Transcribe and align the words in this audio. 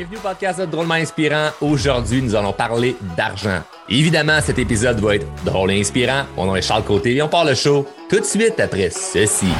Bienvenue 0.00 0.16
au 0.16 0.20
podcast 0.20 0.62
Drôlement 0.62 0.94
Inspirant. 0.94 1.50
Aujourd'hui, 1.60 2.22
nous 2.22 2.34
allons 2.34 2.54
parler 2.54 2.96
d'argent. 3.18 3.60
Évidemment, 3.86 4.40
cet 4.40 4.58
épisode 4.58 4.98
va 4.98 5.16
être 5.16 5.26
drôle 5.44 5.72
et 5.72 5.78
inspirant. 5.78 6.22
Mon 6.38 6.46
nom 6.46 6.56
est 6.56 6.62
Charles 6.62 6.84
Côté 6.84 7.16
et 7.16 7.20
on 7.20 7.28
part 7.28 7.44
le 7.44 7.54
show 7.54 7.86
tout 8.08 8.18
de 8.18 8.24
suite 8.24 8.58
après 8.58 8.88
ceci. 8.88 9.52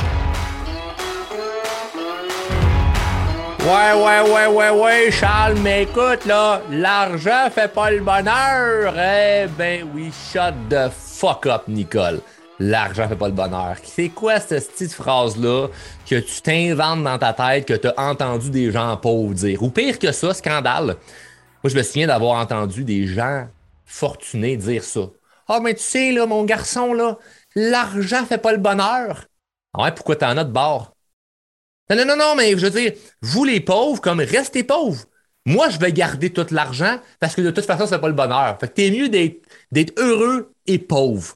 Ouais, 3.66 3.92
ouais, 3.92 4.32
ouais, 4.32 4.46
ouais, 4.46 4.70
ouais, 4.70 5.10
Charles, 5.10 5.58
mais 5.62 5.82
écoute, 5.82 6.24
là, 6.24 6.62
l'argent 6.70 7.50
fait 7.54 7.70
pas 7.70 7.90
le 7.90 8.00
bonheur. 8.00 8.94
Eh 8.96 9.46
ben 9.58 9.86
oui, 9.94 10.10
shut 10.32 10.54
the 10.70 10.90
fuck 10.90 11.44
up, 11.44 11.64
Nicole 11.68 12.20
l'argent 12.60 13.08
fait 13.08 13.16
pas 13.16 13.26
le 13.26 13.34
bonheur. 13.34 13.76
C'est 13.82 14.10
quoi 14.10 14.38
cette 14.38 14.70
petite 14.70 14.92
phrase-là 14.92 15.68
que 16.08 16.16
tu 16.16 16.42
t'inventes 16.42 17.02
dans 17.02 17.18
ta 17.18 17.32
tête, 17.32 17.66
que 17.66 17.74
tu 17.74 17.88
as 17.88 17.94
entendu 17.98 18.50
des 18.50 18.70
gens 18.70 18.96
pauvres 18.96 19.34
dire? 19.34 19.62
Ou 19.62 19.70
pire 19.70 19.98
que 19.98 20.12
ça, 20.12 20.32
scandale. 20.34 20.96
Moi, 21.64 21.70
je 21.70 21.76
me 21.76 21.82
souviens 21.82 22.06
d'avoir 22.06 22.38
entendu 22.38 22.84
des 22.84 23.06
gens 23.06 23.48
fortunés 23.84 24.56
dire 24.56 24.84
ça. 24.84 25.00
Ah, 25.48 25.56
oh, 25.56 25.60
mais 25.60 25.74
tu 25.74 25.82
sais, 25.82 26.12
là, 26.12 26.26
mon 26.26 26.44
garçon, 26.44 26.92
là, 26.92 27.18
l'argent 27.56 28.24
fait 28.24 28.38
pas 28.38 28.52
le 28.52 28.58
bonheur. 28.58 29.24
Ah 29.74 29.84
ouais, 29.84 29.92
pourquoi 29.92 30.16
t'en 30.16 30.36
as 30.36 30.44
de 30.44 30.52
bord? 30.52 30.94
Non, 31.88 31.96
non, 31.96 32.04
non, 32.06 32.16
non, 32.16 32.34
mais 32.36 32.52
je 32.52 32.66
veux 32.66 32.70
dire, 32.70 32.92
vous 33.20 33.44
les 33.44 33.60
pauvres, 33.60 34.00
comme 34.00 34.20
restez 34.20 34.62
pauvres. 34.62 35.04
Moi, 35.46 35.70
je 35.70 35.78
vais 35.78 35.92
garder 35.92 36.30
tout 36.30 36.46
l'argent 36.50 37.00
parce 37.18 37.34
que 37.34 37.40
de 37.40 37.50
toute 37.50 37.64
façon, 37.64 37.86
ça 37.86 37.96
fait 37.96 38.00
pas 38.00 38.08
le 38.08 38.14
bonheur. 38.14 38.58
Fait 38.60 38.68
que 38.68 38.74
t'es 38.74 38.90
mieux 38.90 39.08
d'être 39.08 39.98
heureux 39.98 40.52
et 40.66 40.78
pauvre 40.78 41.34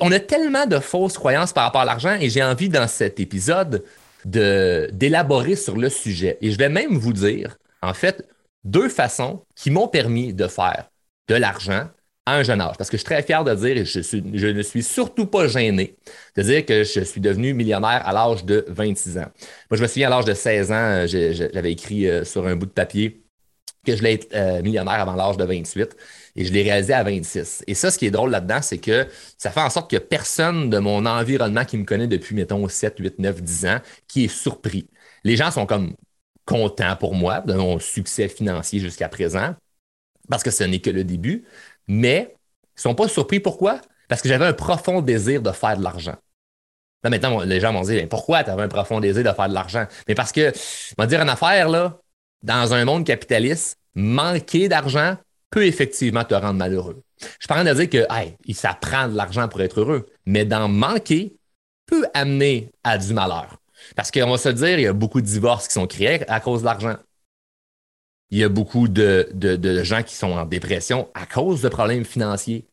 on 0.00 0.12
a 0.12 0.20
tellement 0.20 0.66
de 0.66 0.78
fausses 0.78 1.18
croyances 1.18 1.52
par 1.52 1.64
rapport 1.64 1.80
à 1.80 1.84
l'argent 1.84 2.16
et 2.20 2.30
j'ai 2.30 2.42
envie 2.42 2.68
dans 2.68 2.88
cet 2.88 3.20
épisode 3.20 3.84
d'élaborer 4.24 5.56
sur 5.56 5.76
le 5.76 5.88
sujet. 5.88 6.38
Et 6.40 6.50
je 6.50 6.58
vais 6.58 6.68
même 6.68 6.96
vous 6.96 7.12
dire, 7.12 7.56
en 7.82 7.94
fait, 7.94 8.24
deux 8.64 8.88
façons 8.88 9.44
qui 9.56 9.70
m'ont 9.70 9.88
permis 9.88 10.32
de 10.32 10.46
faire 10.46 10.90
de 11.28 11.34
l'argent 11.34 11.88
à 12.26 12.36
un 12.36 12.42
jeune 12.44 12.60
âge. 12.60 12.76
Parce 12.78 12.88
que 12.88 12.96
je 12.96 13.00
suis 13.00 13.06
très 13.06 13.22
fier 13.22 13.42
de 13.42 13.54
dire, 13.54 13.76
et 13.76 13.84
je, 13.84 14.46
ne 14.46 14.62
suis 14.62 14.82
surtout 14.84 15.26
pas 15.26 15.48
gêné, 15.48 15.96
de 16.36 16.42
dire 16.42 16.64
que 16.64 16.84
je 16.84 17.00
suis 17.00 17.20
devenu 17.20 17.52
millionnaire 17.52 18.06
à 18.06 18.12
l'âge 18.12 18.44
de 18.44 18.64
26 18.68 19.18
ans. 19.18 19.26
Moi, 19.70 19.76
je 19.76 19.82
me 19.82 19.88
souviens 19.88 20.06
à 20.06 20.10
l'âge 20.10 20.24
de 20.24 20.34
16 20.34 20.72
ans, 20.72 21.04
j'avais 21.06 21.72
écrit 21.72 22.08
euh, 22.08 22.24
sur 22.24 22.46
un 22.46 22.54
bout 22.54 22.66
de 22.66 22.70
papier 22.70 23.22
que 23.84 23.92
je 23.92 23.98
voulais 23.98 24.14
être 24.14 24.32
euh, 24.34 24.62
millionnaire 24.62 25.00
avant 25.00 25.14
l'âge 25.14 25.36
de 25.36 25.44
28 25.44 25.96
et 26.34 26.44
je 26.44 26.52
l'ai 26.52 26.62
réalisé 26.62 26.94
à 26.94 27.02
26. 27.02 27.64
Et 27.66 27.74
ça, 27.74 27.90
ce 27.90 27.98
qui 27.98 28.06
est 28.06 28.10
drôle 28.10 28.30
là-dedans, 28.30 28.62
c'est 28.62 28.78
que 28.78 29.06
ça 29.36 29.50
fait 29.50 29.60
en 29.60 29.70
sorte 29.70 29.90
que 29.90 29.98
personne 29.98 30.70
de 30.70 30.78
mon 30.78 31.04
environnement 31.04 31.64
qui 31.64 31.76
me 31.76 31.84
connaît 31.84 32.06
depuis, 32.06 32.34
mettons, 32.34 32.66
7, 32.66 32.96
8, 32.98 33.18
9, 33.18 33.42
10 33.42 33.66
ans, 33.66 33.78
qui 34.08 34.24
est 34.24 34.28
surpris. 34.28 34.88
Les 35.24 35.36
gens 35.36 35.50
sont 35.50 35.66
comme 35.66 35.94
contents 36.46 36.96
pour 36.96 37.14
moi 37.14 37.40
de 37.40 37.54
mon 37.54 37.78
succès 37.78 38.28
financier 38.28 38.80
jusqu'à 38.80 39.08
présent, 39.08 39.54
parce 40.28 40.42
que 40.42 40.50
ce 40.50 40.64
n'est 40.64 40.80
que 40.80 40.90
le 40.90 41.04
début, 41.04 41.44
mais 41.86 42.34
ils 42.34 42.78
ne 42.78 42.82
sont 42.82 42.94
pas 42.94 43.08
surpris. 43.08 43.40
Pourquoi? 43.40 43.80
Parce 44.08 44.22
que 44.22 44.28
j'avais 44.28 44.46
un 44.46 44.52
profond 44.52 45.02
désir 45.02 45.42
de 45.42 45.52
faire 45.52 45.76
de 45.76 45.82
l'argent. 45.82 46.16
Là, 47.04 47.10
maintenant, 47.10 47.40
les 47.40 47.60
gens 47.60 47.72
m'ont 47.72 47.82
dit 47.82 48.06
pourquoi 48.06 48.44
tu 48.44 48.50
avais 48.50 48.62
un 48.62 48.68
profond 48.68 49.00
désir 49.00 49.24
de 49.24 49.32
faire 49.32 49.48
de 49.48 49.54
l'argent? 49.54 49.86
Mais 50.08 50.14
parce 50.14 50.32
que, 50.32 50.50
on 50.50 51.02
va 51.02 51.06
dire 51.06 51.20
une 51.20 51.28
affaire, 51.28 51.68
là, 51.68 52.00
dans 52.42 52.74
un 52.74 52.84
monde 52.84 53.04
capitaliste, 53.04 53.78
manquer 53.94 54.68
d'argent, 54.68 55.16
peut 55.52 55.66
effectivement 55.66 56.24
te 56.24 56.34
rendre 56.34 56.54
malheureux. 56.54 57.02
Je 57.38 57.46
parle 57.46 57.68
de 57.68 57.74
dire 57.74 57.88
que 57.88 58.06
hey, 58.10 58.36
ça 58.54 58.74
prend 58.74 59.06
de 59.06 59.14
l'argent 59.14 59.46
pour 59.48 59.60
être 59.60 59.80
heureux, 59.80 60.06
mais 60.26 60.44
d'en 60.44 60.66
manquer 60.66 61.36
peut 61.86 62.06
amener 62.14 62.72
à 62.82 62.98
du 62.98 63.12
malheur. 63.12 63.58
Parce 63.94 64.10
qu'on 64.10 64.30
va 64.30 64.38
se 64.38 64.48
dire, 64.48 64.78
il 64.78 64.82
y 64.82 64.86
a 64.86 64.92
beaucoup 64.92 65.20
de 65.20 65.26
divorces 65.26 65.68
qui 65.68 65.74
sont 65.74 65.86
créés 65.86 66.28
à 66.28 66.40
cause 66.40 66.60
de 66.60 66.66
l'argent. 66.66 66.96
Il 68.30 68.38
y 68.38 68.44
a 68.44 68.48
beaucoup 68.48 68.88
de, 68.88 69.28
gens 69.84 70.02
qui 70.02 70.14
sont 70.14 70.32
en 70.32 70.46
dépression 70.46 71.08
à 71.14 71.26
cause 71.26 71.60
de 71.60 71.68
problèmes 71.68 72.04
financiers. 72.04 72.66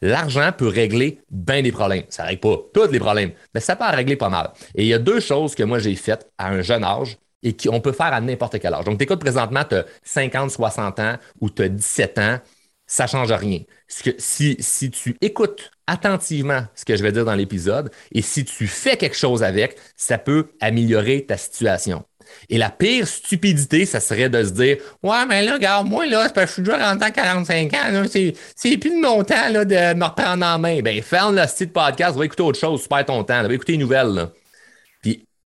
L'argent 0.00 0.50
peut 0.50 0.66
régler 0.66 1.20
bien 1.30 1.62
des 1.62 1.70
problèmes. 1.70 2.02
Ça 2.08 2.24
ne 2.24 2.28
règle 2.28 2.40
pas 2.40 2.56
tous 2.74 2.90
les 2.90 2.98
problèmes, 2.98 3.30
mais 3.54 3.60
ça 3.60 3.76
peut 3.76 3.84
en 3.84 3.92
régler 3.92 4.16
pas 4.16 4.28
mal. 4.28 4.50
Et 4.74 4.82
il 4.82 4.88
y 4.88 4.94
a 4.94 4.98
deux 4.98 5.20
choses 5.20 5.54
que 5.54 5.62
moi 5.62 5.78
j'ai 5.78 5.94
faites 5.94 6.28
à 6.36 6.48
un 6.48 6.62
jeune 6.62 6.82
âge 6.82 7.16
et 7.42 7.56
qu'on 7.56 7.80
peut 7.80 7.92
faire 7.92 8.12
à 8.12 8.20
n'importe 8.20 8.58
quel 8.60 8.74
âge. 8.74 8.84
Donc, 8.84 8.98
tu 8.98 9.04
écoutes 9.04 9.20
présentement, 9.20 9.64
tu 9.68 9.76
as 9.76 9.84
50, 10.04 10.50
60 10.50 11.00
ans 11.00 11.16
ou 11.40 11.50
tu 11.50 11.62
as 11.62 11.68
17 11.68 12.18
ans, 12.18 12.38
ça 12.86 13.04
ne 13.04 13.08
change 13.08 13.32
rien. 13.32 13.60
Que 14.04 14.10
si, 14.18 14.56
si 14.58 14.90
tu 14.90 15.16
écoutes 15.20 15.70
attentivement 15.86 16.64
ce 16.74 16.84
que 16.84 16.96
je 16.96 17.02
vais 17.02 17.12
dire 17.12 17.24
dans 17.24 17.34
l'épisode 17.34 17.90
et 18.12 18.22
si 18.22 18.44
tu 18.44 18.66
fais 18.66 18.96
quelque 18.96 19.16
chose 19.16 19.42
avec, 19.42 19.76
ça 19.96 20.18
peut 20.18 20.50
améliorer 20.60 21.24
ta 21.26 21.36
situation. 21.36 22.04
Et 22.48 22.58
la 22.58 22.70
pire 22.70 23.06
stupidité, 23.06 23.84
ça 23.84 24.00
serait 24.00 24.28
de 24.28 24.44
se 24.44 24.50
dire 24.50 24.78
Ouais, 25.02 25.26
mais 25.26 25.42
là, 25.44 25.54
regarde, 25.54 25.88
moi, 25.88 26.06
là, 26.06 26.28
parce 26.30 26.32
que 26.32 26.46
je 26.46 26.52
suis 26.52 26.62
déjà 26.62 26.90
rentré 26.90 27.08
à 27.08 27.10
45 27.10 27.74
ans, 27.74 28.04
c'est 28.08 28.76
plus 28.78 28.90
de 28.90 29.00
mon 29.00 29.24
temps 29.24 29.48
là, 29.50 29.64
de 29.64 29.94
me 29.94 30.04
reprendre 30.04 30.44
en 30.44 30.58
main. 30.58 30.80
Ben, 30.80 31.02
ferme 31.02 31.36
le 31.36 31.46
site 31.46 31.72
podcast, 31.72 32.16
va 32.16 32.24
écouter 32.24 32.42
autre 32.42 32.58
chose, 32.58 32.82
super 32.82 33.04
ton 33.04 33.24
temps, 33.24 33.42
va 33.42 33.52
écouter 33.52 33.74
une 33.74 33.80
nouvelle. 33.80 34.28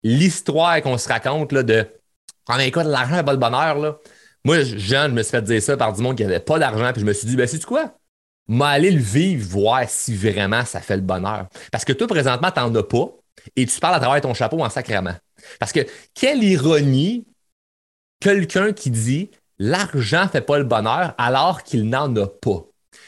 L'histoire 0.04 0.82
qu'on 0.82 0.98
se 0.98 1.08
raconte 1.08 1.52
là, 1.52 1.64
de 1.64 1.86
l'argent 2.48 3.16
n'est 3.16 3.24
pas 3.24 3.34
le 3.34 3.38
bonheur. 3.38 3.80
Là. 3.80 3.98
Moi, 4.44 4.64
jeune, 4.64 5.12
je 5.12 5.16
me 5.16 5.24
suis 5.24 5.32
fait 5.32 5.42
dire 5.42 5.62
ça 5.62 5.78
par 5.78 5.94
du 5.94 6.02
monde 6.02 6.18
qui 6.18 6.24
n'avait 6.24 6.40
pas 6.40 6.60
d'argent, 6.60 6.92
puis 6.92 7.02
je 7.02 7.06
me 7.06 7.14
suis 7.14 7.28
dit, 7.28 7.36
ben, 7.36 7.48
c'est 7.48 7.64
quoi? 7.64 7.94
M'aller 8.48 8.92
le 8.92 9.00
vivre, 9.00 9.48
voir 9.48 9.88
si 9.88 10.16
vraiment 10.16 10.66
ça 10.66 10.82
fait 10.82 10.98
le 10.98 11.02
bonheur. 11.02 11.48
Parce 11.72 11.86
que 11.86 11.94
toi, 11.94 12.08
présentement, 12.08 12.52
tu 12.52 12.60
n'en 12.60 12.76
as 12.76 12.84
pas 12.84 13.08
et 13.56 13.66
tu 13.66 13.80
parles 13.80 13.96
à 13.96 14.00
travers 14.00 14.22
ton 14.22 14.34
chapeau 14.34 14.62
en 14.62 14.70
sacrement. 14.70 15.16
Parce 15.60 15.72
que 15.72 15.80
quelle 16.14 16.44
ironie, 16.44 17.26
quelqu'un 18.20 18.74
qui 18.74 18.92
dit 18.92 19.32
l'argent 19.60 20.24
ne 20.24 20.30
fait 20.30 20.42
pas 20.42 20.58
le 20.58 20.66
bonheur 20.66 21.14
alors 21.18 21.64
qu'il 21.64 21.88
n'en 21.88 22.14
a 22.18 22.28
pas. 22.28 22.66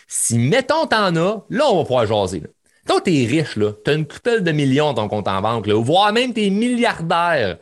Si, 0.08 0.38
mettons, 0.38 0.88
t'en 0.88 1.16
as, 1.16 1.46
là, 1.50 1.66
on 1.70 1.78
va 1.78 1.84
pouvoir 1.84 2.06
jaser. 2.06 2.44
Toi, 2.88 3.02
t'es 3.02 3.26
riche, 3.28 3.56
là. 3.56 3.72
T'as 3.84 3.96
une 3.96 4.06
couple 4.06 4.42
de 4.42 4.52
millions 4.52 4.94
dans 4.94 5.04
ton 5.04 5.08
compte 5.08 5.28
en 5.28 5.42
banque, 5.42 5.68
là. 5.68 5.76
Voire 5.76 6.14
même 6.14 6.34
t'es 6.34 6.50
milliardaire. 6.50 7.58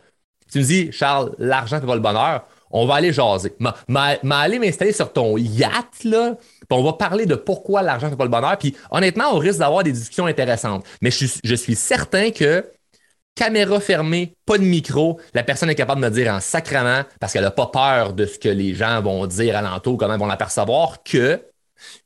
Tu 0.51 0.59
me 0.59 0.63
dis, 0.63 0.91
Charles, 0.91 1.33
l'argent 1.39 1.79
fait 1.79 1.87
pas 1.87 1.95
le 1.95 2.01
bonheur. 2.01 2.45
On 2.71 2.85
va 2.85 2.95
aller 2.95 3.13
jaser. 3.13 3.55
M'aller 3.87 4.59
m'installer 4.59 4.91
sur 4.91 5.13
ton 5.13 5.37
yacht, 5.37 6.03
là. 6.03 6.35
Puis 6.35 6.67
on 6.71 6.83
va 6.83 6.93
parler 6.93 7.25
de 7.25 7.35
pourquoi 7.35 7.81
l'argent 7.81 8.09
fait 8.09 8.15
pas 8.15 8.23
le 8.25 8.29
bonheur. 8.29 8.57
Puis 8.57 8.75
honnêtement, 8.91 9.25
on 9.33 9.37
risque 9.37 9.59
d'avoir 9.59 9.83
des 9.83 9.91
discussions 9.91 10.25
intéressantes. 10.25 10.85
Mais 11.01 11.11
je, 11.11 11.25
je 11.43 11.55
suis 11.55 11.75
certain 11.75 12.31
que 12.31 12.65
caméra 13.35 13.79
fermée, 13.79 14.35
pas 14.45 14.57
de 14.57 14.63
micro, 14.63 15.19
la 15.33 15.43
personne 15.43 15.69
est 15.69 15.75
capable 15.75 16.01
de 16.01 16.07
me 16.07 16.11
dire 16.11 16.31
en 16.31 16.39
sacrament, 16.39 17.03
parce 17.19 17.33
qu'elle 17.33 17.43
n'a 17.43 17.51
pas 17.51 17.67
peur 17.67 18.13
de 18.13 18.25
ce 18.25 18.37
que 18.37 18.49
les 18.49 18.75
gens 18.75 19.01
vont 19.01 19.25
dire 19.25 19.57
alentour, 19.57 19.97
comment 19.97 20.13
ils 20.13 20.19
vont 20.19 20.27
l'apercevoir, 20.27 21.03
que, 21.03 21.41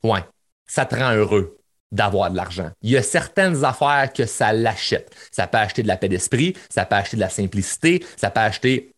ouais, 0.03 0.23
ça 0.65 0.85
te 0.85 0.95
rend 0.95 1.13
heureux 1.13 1.57
d'avoir 1.91 2.31
de 2.31 2.35
l'argent. 2.35 2.69
Il 2.81 2.91
y 2.91 2.97
a 2.97 3.03
certaines 3.03 3.63
affaires 3.63 4.11
que 4.13 4.25
ça 4.25 4.53
l'achète. 4.53 5.15
Ça 5.31 5.47
peut 5.47 5.57
acheter 5.57 5.83
de 5.83 5.87
la 5.87 5.97
paix 5.97 6.09
d'esprit, 6.09 6.53
ça 6.69 6.85
peut 6.85 6.95
acheter 6.95 7.17
de 7.17 7.21
la 7.21 7.29
simplicité, 7.29 8.03
ça 8.17 8.29
peut 8.29 8.41
acheter, 8.41 8.93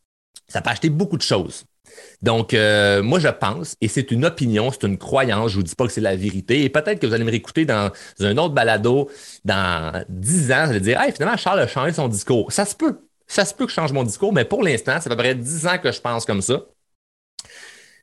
ça 0.48 0.62
peut 0.62 0.70
acheter 0.70 0.90
beaucoup 0.90 1.18
de 1.18 1.22
choses. 1.22 1.66
Donc, 2.22 2.54
euh, 2.54 3.02
moi, 3.02 3.20
je 3.20 3.28
pense, 3.28 3.76
et 3.82 3.88
c'est 3.88 4.12
une 4.12 4.26
opinion, 4.26 4.72
c'est 4.72 4.84
une 4.84 4.98
croyance, 4.98 5.52
je 5.52 5.58
ne 5.58 5.62
vous 5.62 5.68
dis 5.68 5.76
pas 5.76 5.86
que 5.86 5.92
c'est 5.92 6.02
la 6.02 6.16
vérité, 6.16 6.64
et 6.64 6.70
peut-être 6.70 7.00
que 7.00 7.08
vous 7.08 7.14
allez 7.14 7.24
me 7.24 7.32
réécouter 7.32 7.66
dans 7.66 7.92
un 8.20 8.38
autre 8.38 8.54
balado 8.54 9.10
dans 9.46 10.04
dix 10.10 10.52
ans, 10.52 10.66
vous 10.66 10.72
allez 10.72 10.80
dire, 10.80 11.02
hey, 11.02 11.12
finalement, 11.12 11.38
Charles 11.38 11.60
a 11.60 11.68
changé 11.68 11.94
son 11.94 12.08
discours. 12.08 12.52
Ça 12.52 12.66
se 12.66 12.76
peut. 12.76 13.00
Ça 13.28 13.46
se 13.46 13.54
peut 13.54 13.66
que 13.66 13.70
je 13.70 13.76
change 13.76 13.94
mon 13.94 14.04
discours, 14.04 14.34
mais 14.34 14.46
pour 14.46 14.64
l'instant, 14.64 14.94
ça 14.94 15.02
fait 15.02 15.12
à 15.12 15.16
peu 15.16 15.24
près 15.24 15.36
dix 15.36 15.66
ans 15.68 15.78
que 15.78 15.92
je 15.92 16.02
pense 16.02 16.26
comme 16.26 16.42
ça. 16.42 16.62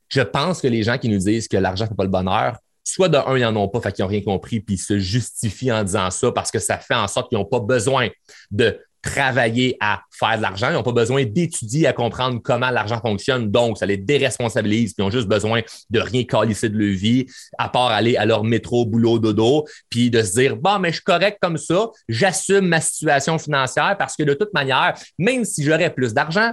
Je 0.09 0.21
pense 0.21 0.61
que 0.61 0.69
les 0.69 0.83
gens 0.83 0.99
qui 0.99 1.09
nous 1.09 1.19
disent 1.19 1.49
que 1.49 1.57
l'argent 1.57 1.85
ne 1.85 1.89
fait 1.89 1.95
pas 1.95 2.05
le 2.05 2.11
bonheur 2.11 2.59
soit 2.87 3.09
de 3.09 3.19
un, 3.19 3.37
ils 3.37 3.43
n'en 3.43 3.57
ont 3.57 3.69
pas, 3.69 3.81
fait 3.81 3.93
qu'ils 3.93 4.05
n'ont 4.05 4.11
rien 4.11 4.23
compris, 4.23 4.61
puis 4.61 4.77
ils 4.77 4.79
se 4.79 4.99
justifient 4.99 5.73
en 5.73 5.83
disant 5.85 6.11
ça 6.11 6.31
parce 6.33 6.51
que 6.51 6.59
ça 6.59 6.79
fait 6.79 6.95
en 6.95 7.09
sorte 7.09 7.29
qu'ils 7.29 7.39
n'ont 7.39 7.45
pas 7.45 7.61
besoin 7.61 8.09
de 8.51 8.79
travailler 9.03 9.77
à 9.81 10.03
faire 10.11 10.37
de 10.37 10.43
l'argent. 10.43 10.69
Ils 10.71 10.75
n'ont 10.75 10.83
pas 10.83 10.93
besoin 10.93 11.25
d'étudier 11.25 11.87
à 11.87 11.93
comprendre 11.93 12.41
comment 12.43 12.71
l'argent 12.71 13.01
fonctionne. 13.01 13.51
Donc, 13.51 13.79
ça 13.79 13.87
les 13.87 13.97
déresponsabilise. 13.97 14.95
Ils 14.99 15.03
ont 15.03 15.11
juste 15.11 15.29
besoin 15.29 15.63
de 15.91 16.01
rien 16.01 16.25
calisser 16.25 16.69
de 16.69 16.77
leur 16.77 16.97
vie, 16.97 17.27
à 17.57 17.69
part 17.69 17.91
aller 17.91 18.17
à 18.17 18.27
leur 18.27 18.43
métro, 18.43 18.85
boulot, 18.85 19.19
dodo, 19.19 19.65
puis 19.89 20.11
de 20.11 20.23
se 20.23 20.33
dire, 20.33 20.57
bon, 20.57 20.79
mais 20.81 20.91
je 20.91 20.95
suis 20.95 21.05
correct 21.05 21.39
comme 21.41 21.57
ça, 21.57 21.89
j'assume 22.09 22.67
ma 22.67 22.81
situation 22.81 23.39
financière 23.39 23.97
parce 23.99 24.17
que 24.17 24.25
de 24.25 24.35
toute 24.35 24.53
manière, 24.53 24.95
même 25.19 25.45
si 25.45 25.63
j'aurais 25.63 25.93
plus 25.93 26.13
d'argent, 26.13 26.53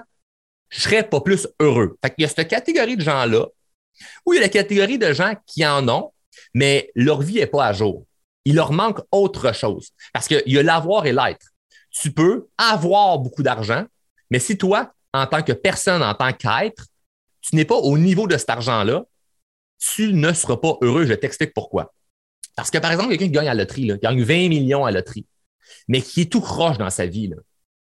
je 0.69 0.81
serais 0.81 1.03
pas 1.03 1.21
plus 1.21 1.47
heureux. 1.59 1.97
Fait 2.03 2.11
qu'il 2.11 2.23
y 2.23 2.25
a 2.25 2.29
cette 2.29 2.47
catégorie 2.47 2.97
de 2.97 3.01
gens-là, 3.01 3.47
ou 4.25 4.33
il 4.33 4.37
y 4.37 4.39
a 4.39 4.41
la 4.43 4.49
catégorie 4.49 4.97
de 4.97 5.13
gens 5.13 5.33
qui 5.47 5.65
en 5.65 5.87
ont, 5.87 6.11
mais 6.53 6.91
leur 6.95 7.21
vie 7.21 7.35
n'est 7.35 7.47
pas 7.47 7.65
à 7.65 7.73
jour. 7.73 8.05
Il 8.45 8.55
leur 8.55 8.71
manque 8.71 8.99
autre 9.11 9.53
chose. 9.53 9.89
Parce 10.13 10.27
qu'il 10.27 10.43
y 10.45 10.57
a 10.57 10.63
l'avoir 10.63 11.05
et 11.05 11.13
l'être. 11.13 11.47
Tu 11.91 12.11
peux 12.11 12.47
avoir 12.57 13.19
beaucoup 13.19 13.43
d'argent, 13.43 13.85
mais 14.29 14.39
si 14.39 14.57
toi, 14.57 14.93
en 15.13 15.27
tant 15.27 15.43
que 15.43 15.53
personne, 15.53 16.01
en 16.01 16.15
tant 16.15 16.33
qu'être, 16.33 16.87
tu 17.41 17.55
n'es 17.55 17.65
pas 17.65 17.75
au 17.75 17.97
niveau 17.97 18.27
de 18.27 18.37
cet 18.37 18.49
argent-là, 18.49 19.03
tu 19.77 20.13
ne 20.13 20.33
seras 20.33 20.57
pas 20.57 20.77
heureux. 20.81 21.05
Je 21.05 21.13
t'explique 21.13 21.53
pourquoi. 21.53 21.93
Parce 22.55 22.71
que, 22.71 22.77
par 22.77 22.91
exemple, 22.91 23.09
quelqu'un 23.09 23.25
qui 23.25 23.31
gagne 23.31 23.47
à 23.47 23.53
la 23.53 23.63
loterie, 23.63 23.87
qui 23.87 23.97
gagne 23.97 24.23
20 24.23 24.33
millions 24.49 24.85
à 24.85 24.91
la 24.91 24.99
loterie, 24.99 25.25
mais 25.87 26.01
qui 26.01 26.21
est 26.21 26.31
tout 26.31 26.41
croche 26.41 26.77
dans 26.77 26.89
sa 26.89 27.05
vie, 27.05 27.31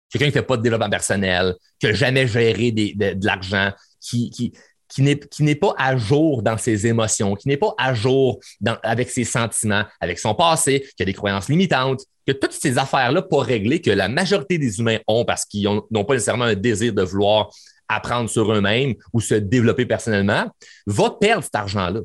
quelqu'un 0.09 0.25
qui 0.25 0.31
ne 0.37 0.41
fait 0.41 0.45
pas 0.45 0.57
de 0.57 0.61
développement 0.61 0.89
personnel, 0.89 1.55
qui 1.79 1.87
n'a 1.87 1.93
jamais 1.93 2.27
géré 2.27 2.71
de, 2.71 3.25
l'argent, 3.25 3.71
qui, 3.99 4.53
qui 4.95 5.43
n'est 5.43 5.55
pas 5.55 5.73
à 5.77 5.97
jour 5.97 6.41
dans 6.41 6.57
ses 6.57 6.87
émotions, 6.87 7.35
qui 7.35 7.47
n'est 7.49 7.57
pas 7.57 7.73
à 7.77 7.93
jour 7.93 8.39
avec 8.83 9.09
ses 9.09 9.25
sentiments, 9.25 9.83
avec 9.99 10.19
son 10.19 10.33
passé, 10.33 10.87
qui 10.95 11.03
a 11.03 11.05
des 11.05 11.13
croyances 11.13 11.49
limitantes, 11.49 12.01
que 12.25 12.31
toutes 12.31 12.53
ces 12.53 12.77
affaires-là 12.77 13.21
pas 13.21 13.41
réglées 13.41 13.81
que 13.81 13.91
la 13.91 14.07
majorité 14.07 14.57
des 14.57 14.79
humains 14.79 14.99
ont 15.07 15.25
parce 15.25 15.45
qu'ils 15.45 15.65
n'ont 15.65 16.05
pas 16.05 16.13
nécessairement 16.13 16.45
un 16.45 16.55
désir 16.55 16.93
de 16.93 17.03
vouloir 17.03 17.49
apprendre 17.87 18.29
sur 18.29 18.51
eux-mêmes 18.51 18.95
ou 19.13 19.21
se 19.21 19.35
développer 19.35 19.85
personnellement, 19.85 20.49
va 20.87 21.11
perdre 21.11 21.43
cet 21.43 21.55
argent-là. 21.55 22.01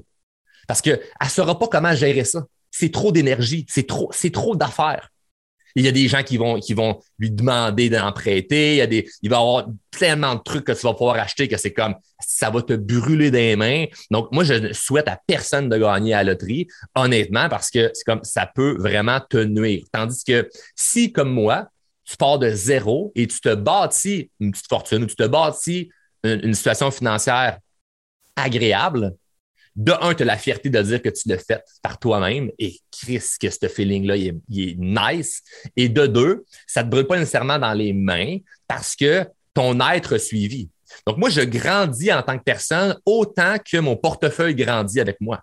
Parce 0.69 0.83
qu'elle 0.83 1.01
ne 1.23 1.29
saura 1.29 1.59
pas 1.59 1.69
comment 1.69 1.95
gérer 1.95 2.25
ça. 2.25 2.45
C'est 2.71 2.93
trop 2.93 3.13
d'énergie, 3.13 3.67
c'est 3.69 3.87
trop, 3.87 4.11
c'est 4.13 4.31
trop 4.31 4.55
d'affaires. 4.55 5.09
Il 5.77 5.85
y 5.85 5.89
a 5.89 5.93
des 5.93 6.09
gens 6.09 6.23
qui 6.23 6.37
vont, 6.37 6.59
qui 6.59 6.75
vont 6.75 7.01
lui 7.19 7.31
demander 7.31 7.91
d'en 7.91 8.13
prêter. 8.13 8.75
Il, 8.75 8.77
y 8.77 8.81
a 8.81 8.87
des, 8.87 9.09
il 9.23 9.31
va 9.31 9.39
avoir 9.39 9.67
tellement 9.91 10.35
de 10.35 10.41
trucs 10.43 10.65
que 10.65 10.73
tu 10.73 10.83
vas 10.83 10.95
pouvoir 10.95 11.17
acheter 11.17 11.49
que 11.49 11.57
c'est 11.57 11.73
comme 11.73 11.95
ça 12.21 12.51
va 12.51 12.63
te 12.63 12.75
brûler 12.75 13.31
des 13.31 13.57
mains. 13.57 13.87
Donc, 14.11 14.29
moi, 14.33 14.45
je 14.45 14.55
ne 14.55 14.73
souhaite 14.73 15.09
à 15.09 15.19
personne 15.27 15.69
de 15.69 15.77
gagner 15.79 16.15
à 16.15 16.23
la 16.23 16.33
loterie, 16.33 16.67
honnêtement, 16.95 17.49
parce 17.49 17.71
que 17.71 17.91
c'est 17.95 18.05
comme 18.05 18.23
ça 18.23 18.51
peut 18.53 18.77
vraiment 18.79 19.21
te 19.21 19.39
nuire. 19.39 19.85
Tandis 19.93 20.23
que 20.25 20.49
si, 20.75 21.13
comme 21.13 21.33
moi, 21.33 21.69
tu 22.05 22.17
pars 22.17 22.39
de 22.39 22.51
zéro 22.51 23.13
et 23.15 23.27
tu 23.27 23.41
te 23.41 23.55
bâtis 23.55 24.31
une 24.41 24.51
petite 24.51 24.69
fortune 24.69 25.05
ou 25.05 25.07
tu 25.07 25.17
te 25.17 25.27
bâtis 25.27 25.91
une 26.25 26.55
situation 26.55 26.91
financière 26.91 27.59
agréable, 28.37 29.15
de 29.77 29.93
un, 30.01 30.15
tu 30.15 30.23
as 30.23 30.27
la 30.27 30.37
fierté 30.37 30.69
de 30.69 30.83
dire 30.83 31.01
que 31.01 31.09
tu 31.09 31.29
l'as 31.29 31.39
fait 31.39 31.63
par 31.83 31.99
toi-même 31.99 32.51
et 32.59 32.79
Chris, 32.91 33.23
que 33.41 33.51
ce 33.51 33.69
feeling-là, 33.69 34.17
il, 34.17 34.29
est, 34.51 34.77
nice. 34.79 35.43
Et 35.77 35.89
de 35.89 36.07
deux, 36.07 36.45
ça 36.67 36.83
ne 36.83 36.87
te 36.87 36.91
brûle 36.91 37.07
pas 37.07 37.19
nécessairement 37.19 37.59
dans 37.59 37.73
les 37.73 37.93
mains 37.93 38.39
parce 38.67 38.97
que 38.97 39.25
ton 39.55 39.79
être 39.91 40.19
suivi. 40.19 40.69
Donc, 41.07 41.19
moi, 41.19 41.31
je 41.31 41.41
grandis 41.41 42.13
en 42.13 42.23
tant 42.23 42.37
que 42.39 42.43
personne 42.43 42.99
autant 43.07 43.57
que 43.59 43.77
mon 43.79 43.97
portefeuille 43.97 44.55
grandit 44.55 45.01
avec 45.01 45.21
moi. 45.21 45.41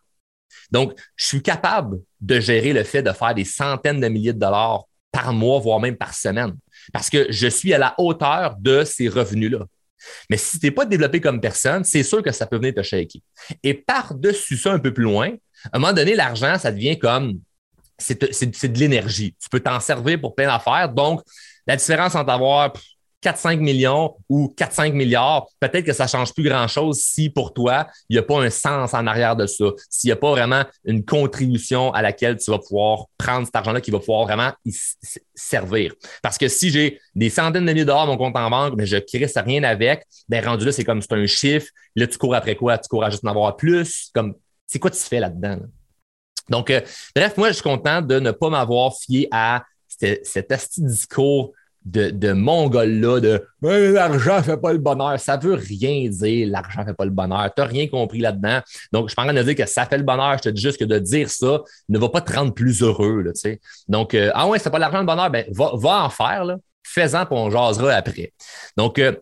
Donc, 0.71 0.93
je 1.15 1.25
suis 1.25 1.41
capable 1.41 2.01
de 2.19 2.39
gérer 2.39 2.73
le 2.73 2.83
fait 2.83 3.01
de 3.01 3.11
faire 3.11 3.33
des 3.33 3.45
centaines 3.45 4.01
de 4.01 4.07
milliers 4.07 4.33
de 4.33 4.39
dollars 4.39 4.83
par 5.11 5.33
mois, 5.33 5.59
voire 5.59 5.79
même 5.79 5.95
par 5.95 6.13
semaine, 6.13 6.55
parce 6.91 7.09
que 7.09 7.31
je 7.31 7.47
suis 7.47 7.73
à 7.73 7.77
la 7.77 7.95
hauteur 7.97 8.55
de 8.59 8.83
ces 8.83 9.07
revenus-là. 9.07 9.65
Mais 10.29 10.37
si 10.37 10.59
tu 10.59 10.65
n'es 10.65 10.71
pas 10.71 10.85
développé 10.85 11.21
comme 11.21 11.41
personne, 11.41 11.83
c'est 11.83 12.03
sûr 12.03 12.21
que 12.21 12.31
ça 12.31 12.47
peut 12.47 12.57
venir 12.57 12.73
te 12.73 12.81
shaker. 12.81 13.21
Et 13.63 13.73
par-dessus 13.73 14.57
ça, 14.57 14.73
un 14.73 14.79
peu 14.79 14.93
plus 14.93 15.03
loin, 15.03 15.31
à 15.71 15.77
un 15.77 15.79
moment 15.79 15.93
donné, 15.93 16.15
l'argent, 16.15 16.57
ça 16.57 16.71
devient 16.71 16.97
comme 16.99 17.39
c'est 17.97 18.19
de 18.19 18.77
l'énergie. 18.77 19.35
Tu 19.41 19.49
peux 19.49 19.59
t'en 19.59 19.79
servir 19.79 20.21
pour 20.21 20.35
plein 20.35 20.47
d'affaires. 20.47 20.89
Donc, 20.89 21.21
la 21.65 21.75
différence 21.75 22.15
entre 22.15 22.29
avoir 22.29 22.73
4-5 23.23 23.59
millions 23.59 24.15
ou 24.29 24.53
4-5 24.55 24.93
milliards, 24.93 25.47
peut-être 25.59 25.85
que 25.85 25.93
ça 25.93 26.03
ne 26.03 26.09
change 26.09 26.33
plus 26.33 26.43
grand-chose 26.43 26.99
si 26.99 27.29
pour 27.29 27.53
toi, 27.53 27.87
il 28.09 28.15
n'y 28.15 28.19
a 28.19 28.23
pas 28.23 28.39
un 28.39 28.49
sens 28.49 28.93
en 28.93 29.07
arrière 29.07 29.35
de 29.35 29.47
ça, 29.47 29.65
s'il 29.89 30.09
n'y 30.09 30.11
a 30.11 30.15
pas 30.15 30.31
vraiment 30.31 30.63
une 30.85 31.03
contribution 31.03 31.91
à 31.93 32.01
laquelle 32.01 32.37
tu 32.37 32.51
vas 32.51 32.59
pouvoir 32.59 33.05
prendre 33.17 33.45
cet 33.45 33.55
argent-là 33.55 33.81
qui 33.81 33.91
va 33.91 33.99
pouvoir 33.99 34.23
vraiment 34.25 34.51
servir. 35.33 35.93
Parce 36.21 36.37
que 36.37 36.47
si 36.47 36.69
j'ai 36.69 36.99
des 37.15 37.29
centaines 37.29 37.65
de 37.65 37.71
milliers 37.71 37.85
de 37.85 37.89
dollars 37.89 38.07
mon 38.07 38.17
compte 38.17 38.35
en 38.37 38.49
banque, 38.49 38.75
mais 38.77 38.85
je 38.85 38.97
ne 38.97 39.27
ça 39.27 39.41
rien 39.41 39.63
avec, 39.63 40.05
ben 40.29 40.45
rendu 40.45 40.65
là, 40.65 40.71
c'est 40.71 40.83
comme 40.83 41.01
c'est 41.01 41.13
un 41.13 41.25
chiffre. 41.25 41.67
Là, 41.95 42.05
tu 42.05 42.17
cours 42.17 42.35
après 42.35 42.55
quoi? 42.55 42.77
Tu 42.77 42.87
cours 42.87 43.03
à 43.03 43.09
juste 43.09 43.25
en 43.25 43.29
avoir 43.29 43.55
plus. 43.55 44.11
Comme, 44.13 44.35
c'est 44.67 44.79
quoi 44.79 44.91
tu 44.91 44.99
fais 44.99 45.19
là-dedans? 45.19 45.57
Donc, 46.49 46.69
euh, 46.69 46.81
bref, 47.15 47.35
moi, 47.37 47.49
je 47.49 47.53
suis 47.53 47.63
content 47.63 48.01
de 48.01 48.19
ne 48.19 48.31
pas 48.31 48.49
m'avoir 48.49 48.95
fié 48.95 49.27
à 49.31 49.63
cet, 49.87 50.25
cet 50.25 50.79
discours 50.79 51.53
de, 51.87 52.09
de 52.09 52.33
Mongol-là, 52.33 53.19
de 53.19 53.47
ben, 53.61 53.93
l'argent 53.93 54.43
fait 54.43 54.57
pas 54.57 54.73
le 54.73 54.79
bonheur. 54.79 55.19
Ça 55.19 55.37
veut 55.37 55.53
rien 55.53 56.09
dire, 56.09 56.47
l'argent 56.49 56.83
fait 56.85 56.93
pas 56.93 57.05
le 57.05 57.11
bonheur. 57.11 57.49
Tu 57.55 57.61
rien 57.61 57.87
compris 57.87 58.19
là-dedans. 58.19 58.59
Donc, 58.91 59.07
je 59.07 59.13
suis 59.13 59.21
en 59.21 59.25
train 59.25 59.33
de 59.33 59.43
dire 59.43 59.55
que 59.55 59.65
ça 59.65 59.85
fait 59.85 59.97
le 59.97 60.03
bonheur. 60.03 60.37
Je 60.37 60.43
te 60.43 60.49
dis 60.49 60.61
juste 60.61 60.77
que 60.77 60.85
de 60.85 60.99
dire 60.99 61.29
ça 61.29 61.61
ne 61.87 61.97
va 61.97 62.09
pas 62.09 62.21
te 62.21 62.33
rendre 62.33 62.53
plus 62.53 62.81
heureux. 62.81 63.21
Là, 63.21 63.31
Donc, 63.87 64.13
euh, 64.13 64.31
ah 64.33 64.47
ouais, 64.47 64.59
c'est 64.59 64.69
pas 64.69 64.79
l'argent 64.79 64.99
le 64.99 65.05
bonheur, 65.05 65.29
ben, 65.29 65.45
va, 65.51 65.71
va 65.75 66.03
en 66.03 66.09
faire. 66.09 66.57
Fais-en, 66.83 67.25
puis 67.25 67.35
on 67.35 67.49
jasera 67.49 67.93
après. 67.93 68.33
Donc, 68.75 68.99
euh, 68.99 69.13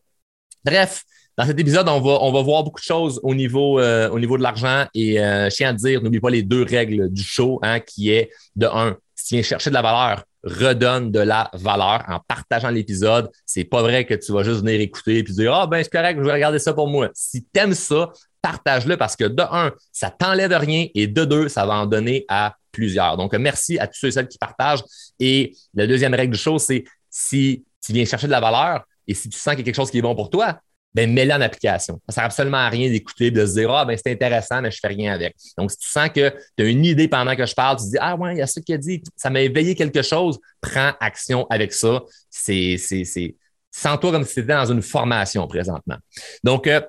bref, 0.64 1.04
dans 1.38 1.46
cet 1.46 1.60
épisode, 1.60 1.88
on 1.88 2.00
va, 2.00 2.18
on 2.22 2.32
va 2.32 2.42
voir 2.42 2.64
beaucoup 2.64 2.80
de 2.80 2.86
choses 2.86 3.20
au 3.22 3.36
niveau, 3.36 3.80
euh, 3.80 4.10
au 4.10 4.20
niveau 4.20 4.38
de 4.38 4.44
l'argent. 4.44 4.86
Et 4.94 5.18
je 5.18 5.56
tiens 5.56 5.70
à 5.70 5.74
dire, 5.74 6.02
n'oublie 6.02 6.20
pas 6.20 6.30
les 6.30 6.44
deux 6.44 6.64
règles 6.64 7.12
du 7.12 7.22
show, 7.22 7.60
hein, 7.62 7.80
qui 7.80 8.10
est 8.10 8.32
de 8.56 8.66
un, 8.66 8.98
si 9.14 9.28
tu 9.28 9.36
viens 9.36 9.44
chercher 9.44 9.70
de 9.70 9.76
la 9.76 9.82
valeur, 9.82 10.24
redonne 10.46 11.12
de 11.12 11.20
la 11.20 11.50
valeur 11.54 12.04
en 12.08 12.20
partageant 12.28 12.70
l'épisode. 12.70 13.30
C'est 13.46 13.64
pas 13.64 13.82
vrai 13.82 14.06
que 14.06 14.14
tu 14.14 14.32
vas 14.32 14.44
juste 14.44 14.60
venir 14.62 14.80
écouter 14.80 15.18
et 15.18 15.24
dire 15.24 15.54
Ah, 15.54 15.68
ben, 15.68 15.84
c'est 15.84 15.92
correct, 15.92 16.18
je 16.20 16.24
vais 16.24 16.34
regarder 16.34 16.60
ça 16.60 16.74
pour 16.74 16.88
moi. 16.88 17.10
Si 17.14 17.44
tu 17.44 17.60
aimes 17.60 17.74
ça, 17.74 18.12
partage-le 18.42 18.96
parce 18.96 19.16
que 19.16 19.26
de 19.26 19.42
un, 19.42 19.74
ça 19.92 20.12
t'enlève 20.12 20.54
rien 20.54 20.88
et 20.94 21.08
de 21.08 21.26
deux, 21.26 21.50
ça 21.50 21.66
va 21.66 21.76
en 21.76 21.88
donner 21.88 22.26
à 22.30 22.56
plusieurs. 22.72 23.18
Donc, 23.18 23.34
merci 23.34 23.80
à 23.80 23.88
tous 23.88 23.98
ceux 23.98 24.08
et 24.10 24.12
celles 24.12 24.28
qui 24.28 24.38
partagent. 24.38 24.84
Et 25.20 25.56
la 25.74 25.88
deuxième 25.88 26.14
règle 26.14 26.34
du 26.34 26.40
show, 26.40 26.60
c'est 26.60 26.84
si 27.10 27.66
tu 27.84 27.94
viens 27.94 28.06
chercher 28.06 28.28
de 28.28 28.32
la 28.32 28.42
valeur 28.42 28.86
et 29.08 29.14
si 29.14 29.30
tu 29.30 29.40
sens 29.40 29.56
qu'il 29.56 29.60
y 29.60 29.62
a 29.62 29.66
quelque 29.66 29.76
chose 29.76 29.90
qui 29.90 29.98
est 29.98 30.02
bon 30.02 30.16
pour 30.16 30.30
toi, 30.30 30.60
ben, 30.96 31.12
mets-le 31.12 31.34
en 31.34 31.42
application. 31.42 31.96
Ça 31.96 32.00
ne 32.08 32.14
sert 32.14 32.24
absolument 32.24 32.58
à 32.58 32.70
rien 32.70 32.90
d'écouter, 32.90 33.30
de 33.30 33.46
se 33.46 33.56
dire, 33.56 33.70
ah, 33.70 33.84
ben, 33.84 33.98
c'est 34.02 34.14
intéressant, 34.14 34.62
mais 34.62 34.72
je 34.72 34.78
ne 34.78 34.80
fais 34.80 34.96
rien 34.96 35.14
avec. 35.14 35.36
Donc, 35.58 35.70
si 35.70 35.78
tu 35.78 35.90
sens 35.90 36.10
que 36.10 36.34
tu 36.58 36.64
as 36.64 36.68
une 36.68 36.86
idée 36.86 37.10
pendant 37.10 37.36
que 37.36 37.46
je 37.46 37.54
parle, 37.54 37.78
tu 37.78 37.84
te 37.84 37.90
dis, 37.90 37.98
ah, 38.00 38.16
ouais, 38.16 38.36
il 38.36 38.38
y 38.38 38.42
a 38.42 38.48
ce 38.48 38.62
qu'il 38.62 38.74
a 38.76 38.78
dit, 38.78 39.04
ça 39.18 39.30
m'a 39.30 39.42
éveillé 39.42 39.76
quelque 39.76 40.02
chose, 40.02 40.40
prends 40.62 40.94
action 41.02 41.46
avec 41.50 41.74
ça. 41.74 42.02
C'est, 42.30 42.78
c'est, 42.78 43.36
sens-toi 43.72 44.12
comme 44.12 44.24
si 44.24 44.36
tu 44.36 44.40
étais 44.40 44.54
dans 44.54 44.72
une 44.72 44.82
formation 44.82 45.46
présentement. 45.48 45.98
Donc, 46.44 46.66
euh, 46.66 46.80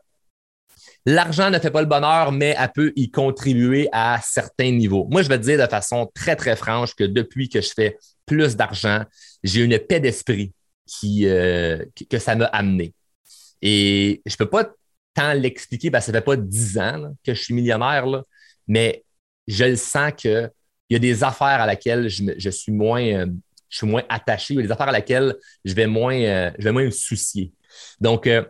L'argent 1.09 1.50
ne 1.50 1.59
fait 1.61 1.70
pas 1.70 1.82
le 1.82 1.87
bonheur, 1.87 2.32
mais 2.32 2.56
elle 2.59 2.73
peut 2.75 2.93
y 2.97 3.12
contribuer 3.12 3.88
à 3.93 4.19
certains 4.25 4.73
niveaux. 4.73 5.06
Moi, 5.09 5.23
je 5.23 5.29
vais 5.29 5.38
te 5.38 5.44
dire 5.44 5.56
de 5.56 5.70
façon 5.70 6.11
très, 6.12 6.35
très 6.35 6.56
franche 6.56 6.97
que 6.97 7.05
depuis 7.05 7.49
que 7.49 7.61
je 7.61 7.70
fais 7.73 7.97
plus 8.26 8.56
d'argent, 8.56 9.05
j'ai 9.44 9.62
une 9.62 9.79
paix 9.79 10.00
d'esprit 10.00 10.52
qui, 10.85 11.29
euh, 11.29 11.85
que 12.11 12.19
ça 12.19 12.35
m'a 12.35 12.47
amené. 12.47 12.93
Et 13.62 14.23
je 14.26 14.37
peux 14.37 14.49
pas 14.49 14.70
tant 15.14 15.32
l'expliquer 15.32 15.91
parce 15.91 16.06
que 16.06 16.12
ça 16.12 16.19
fait 16.19 16.25
pas 16.25 16.37
dix 16.37 16.79
ans 16.79 17.14
que 17.25 17.35
je 17.35 17.43
suis 17.43 17.55
millionnaire, 17.55 18.04
mais 18.66 19.04
je 19.47 19.64
le 19.64 19.76
sens 19.76 20.12
qu'il 20.16 20.50
y 20.90 20.97
a 20.97 20.99
des 20.99 21.25
affaires 21.25 21.61
à 21.61 21.66
laquelle 21.66 22.09
je, 22.09 22.50
suis 22.50 22.73
moins, 22.73 23.02
euh, 23.02 23.26
moins 23.83 24.02
attaché, 24.09 24.54
il 24.54 24.57
y 24.59 24.61
a 24.61 24.66
des 24.66 24.73
affaires 24.73 24.88
à 24.88 24.92
laquelle 24.92 25.37
je 25.64 25.75
vais 25.75 25.87
moins, 25.87 26.21
euh, 26.21 26.50
je 26.59 26.64
vais 26.64 26.73
moins 26.73 26.85
me 26.85 26.90
soucier. 26.90 27.52
Donc, 28.00 28.26
euh, 28.26 28.45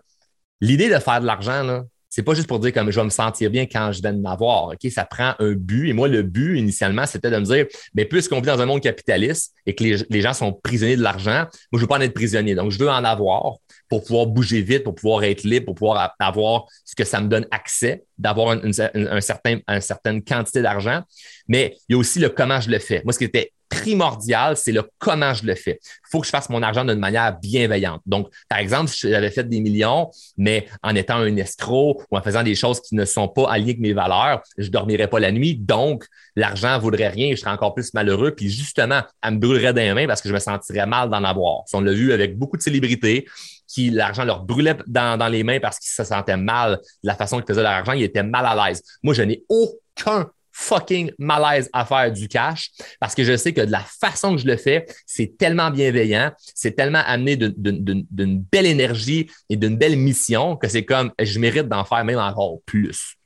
l'idée 0.60 0.88
de 0.88 0.98
faire 0.98 1.20
de 1.20 1.26
l'argent, 1.26 1.84
c'est 2.16 2.22
pas 2.22 2.32
juste 2.32 2.48
pour 2.48 2.58
dire 2.60 2.72
comme 2.72 2.90
je 2.90 2.98
vais 2.98 3.04
me 3.04 3.10
sentir 3.10 3.50
bien 3.50 3.66
quand 3.66 3.92
je 3.92 4.00
vais 4.00 4.08
en 4.08 4.24
avoir. 4.24 4.72
Ça 4.90 5.04
prend 5.04 5.34
un 5.38 5.52
but. 5.52 5.90
Et 5.90 5.92
moi, 5.92 6.08
le 6.08 6.22
but, 6.22 6.58
initialement, 6.58 7.04
c'était 7.04 7.30
de 7.30 7.36
me 7.36 7.44
dire, 7.44 7.66
mais 7.94 8.06
puisqu'on 8.06 8.40
vit 8.40 8.46
dans 8.46 8.58
un 8.58 8.64
monde 8.64 8.80
capitaliste 8.80 9.52
et 9.66 9.74
que 9.74 9.84
les, 9.84 10.20
gens 10.22 10.32
sont 10.32 10.54
prisonniers 10.54 10.96
de 10.96 11.02
l'argent, 11.02 11.44
moi, 11.70 11.74
je 11.74 11.80
veux 11.80 11.86
pas 11.86 11.98
en 11.98 12.00
être 12.00 12.14
prisonnier. 12.14 12.54
Donc, 12.54 12.70
je 12.70 12.78
veux 12.78 12.88
en 12.88 13.04
avoir 13.04 13.56
pour 13.90 14.02
pouvoir 14.02 14.28
bouger 14.28 14.62
vite, 14.62 14.82
pour 14.82 14.94
pouvoir 14.94 15.24
être 15.24 15.42
libre, 15.44 15.66
pour 15.66 15.74
pouvoir 15.74 16.14
avoir 16.18 16.64
ce 16.86 16.96
que 16.96 17.04
ça 17.04 17.20
me 17.20 17.28
donne 17.28 17.46
accès, 17.50 18.04
d'avoir 18.16 18.54
une 18.64 18.72
certaine 18.72 20.24
quantité 20.24 20.62
d'argent. 20.62 21.02
Mais 21.48 21.76
il 21.86 21.92
y 21.92 21.96
a 21.96 21.98
aussi 21.98 22.18
le 22.18 22.30
comment 22.30 22.62
je 22.62 22.70
le 22.70 22.78
fais. 22.78 23.02
Moi, 23.04 23.12
ce 23.12 23.18
qui 23.18 23.26
était 23.26 23.52
primordial, 23.68 24.56
c'est 24.56 24.72
le 24.72 24.88
comment 24.98 25.34
je 25.34 25.44
le 25.44 25.54
fais. 25.54 25.78
Il 25.82 26.10
faut 26.10 26.20
que 26.20 26.26
je 26.26 26.30
fasse 26.30 26.48
mon 26.48 26.62
argent 26.62 26.84
d'une 26.84 26.98
manière 26.98 27.38
bienveillante. 27.38 28.00
Donc, 28.06 28.28
par 28.48 28.58
exemple, 28.58 28.88
si 28.88 29.10
j'avais 29.10 29.30
fait 29.30 29.48
des 29.48 29.60
millions, 29.60 30.10
mais 30.36 30.66
en 30.82 30.94
étant 30.94 31.16
un 31.16 31.36
escroc 31.36 32.02
ou 32.10 32.16
en 32.16 32.22
faisant 32.22 32.42
des 32.42 32.54
choses 32.54 32.80
qui 32.80 32.94
ne 32.94 33.04
sont 33.04 33.28
pas 33.28 33.50
alignées 33.50 33.66
avec 33.66 33.80
mes 33.80 33.92
valeurs, 33.92 34.42
je 34.58 34.68
dormirais 34.68 35.08
pas 35.08 35.18
la 35.18 35.32
nuit. 35.32 35.56
Donc, 35.56 36.06
l'argent 36.36 36.78
vaudrait 36.78 37.08
rien 37.08 37.28
et 37.28 37.36
je 37.36 37.40
serais 37.40 37.50
encore 37.50 37.74
plus 37.74 37.92
malheureux. 37.94 38.32
Puis 38.32 38.48
justement, 38.50 39.02
elle 39.22 39.34
me 39.34 39.38
brûlerait 39.38 39.72
dans 39.72 39.82
les 39.82 39.94
mains 39.94 40.06
parce 40.06 40.20
que 40.20 40.28
je 40.28 40.34
me 40.34 40.38
sentirais 40.38 40.86
mal 40.86 41.10
d'en 41.10 41.24
avoir. 41.24 41.62
on 41.72 41.80
l'a 41.80 41.92
vu 41.92 42.12
avec 42.12 42.38
beaucoup 42.38 42.56
de 42.56 42.62
célébrités 42.62 43.26
qui 43.66 43.90
l'argent 43.90 44.24
leur 44.24 44.44
brûlait 44.44 44.76
dans, 44.86 45.28
les 45.30 45.42
mains 45.42 45.58
parce 45.60 45.78
qu'ils 45.78 45.90
se 45.90 46.04
sentaient 46.04 46.36
mal 46.36 46.72
de 47.02 47.08
la 47.08 47.14
façon 47.14 47.38
qu'ils 47.38 47.48
faisaient 47.48 47.62
l'argent, 47.62 47.92
ils 47.92 48.04
étaient 48.04 48.22
mal 48.22 48.46
à 48.46 48.68
l'aise. 48.68 48.82
Moi, 49.02 49.14
je 49.14 49.22
n'ai 49.22 49.44
aucun 49.48 50.30
fucking 50.58 51.12
malaise 51.18 51.68
à 51.74 51.84
faire 51.84 52.10
du 52.10 52.28
cash 52.28 52.70
parce 52.98 53.14
que 53.14 53.24
je 53.24 53.36
sais 53.36 53.52
que 53.52 53.60
de 53.60 53.70
la 53.70 53.80
façon 53.80 54.34
que 54.34 54.40
je 54.40 54.46
le 54.46 54.56
fais, 54.56 54.86
c'est 55.04 55.36
tellement 55.36 55.70
bienveillant, 55.70 56.32
c'est 56.54 56.72
tellement 56.72 57.02
amené 57.06 57.36
d'une 57.36 58.40
belle 58.40 58.64
énergie 58.64 59.30
et 59.50 59.56
d'une 59.56 59.76
belle 59.76 59.96
mission 59.96 60.56
que 60.56 60.66
c'est 60.66 60.86
comme 60.86 61.12
je 61.20 61.38
mérite 61.38 61.68
d'en 61.68 61.84
faire 61.84 62.04
même 62.06 62.18
encore 62.18 62.60
plus. 62.64 63.16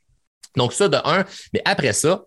Donc, 0.56 0.72
ça 0.72 0.88
de 0.88 0.96
un, 1.04 1.24
mais 1.52 1.62
après 1.64 1.92
ça, 1.92 2.24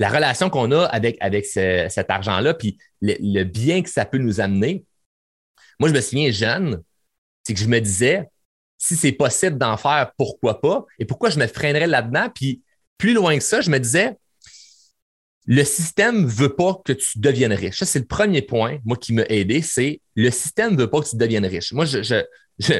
la 0.00 0.08
relation 0.08 0.50
qu'on 0.50 0.72
a 0.72 0.86
avec, 0.86 1.16
avec 1.20 1.46
cet 1.46 2.10
argent-là, 2.10 2.54
puis 2.54 2.78
le, 3.00 3.14
le, 3.20 3.44
bien 3.44 3.80
que 3.80 3.88
ça 3.88 4.04
peut 4.04 4.18
nous 4.18 4.40
amener. 4.40 4.84
Moi, 5.78 5.88
je 5.88 5.94
me 5.94 6.00
souviens 6.00 6.32
jeune, 6.32 6.82
c'est 7.44 7.54
que 7.54 7.60
je 7.60 7.68
me 7.68 7.80
disais, 7.80 8.28
si 8.76 8.96
c'est 8.96 9.12
possible 9.12 9.56
d'en 9.56 9.76
faire, 9.76 10.10
pourquoi 10.18 10.60
pas? 10.60 10.84
Et 10.98 11.04
pourquoi 11.04 11.30
je 11.30 11.38
me 11.38 11.46
freinerais 11.46 11.86
là-dedans? 11.86 12.28
Puis 12.34 12.60
plus 12.98 13.14
loin 13.14 13.38
que 13.38 13.44
ça, 13.44 13.60
je 13.60 13.70
me 13.70 13.78
disais, 13.78 14.16
le 15.46 15.64
système 15.64 16.26
veut 16.26 16.54
pas 16.54 16.80
que 16.84 16.92
tu 16.92 17.18
deviennes 17.18 17.52
riche. 17.52 17.78
Ça, 17.78 17.86
c'est 17.86 17.98
le 17.98 18.06
premier 18.06 18.42
point, 18.42 18.78
moi, 18.84 18.96
qui 18.96 19.12
m'a 19.12 19.24
aidé, 19.28 19.62
c'est 19.62 20.00
le 20.14 20.30
système 20.30 20.76
veut 20.76 20.88
pas 20.88 21.00
que 21.00 21.08
tu 21.08 21.16
deviennes 21.16 21.46
riche. 21.46 21.72
Moi, 21.72 21.84
je, 21.84 22.02
je, 22.02 22.22
je, 22.58 22.74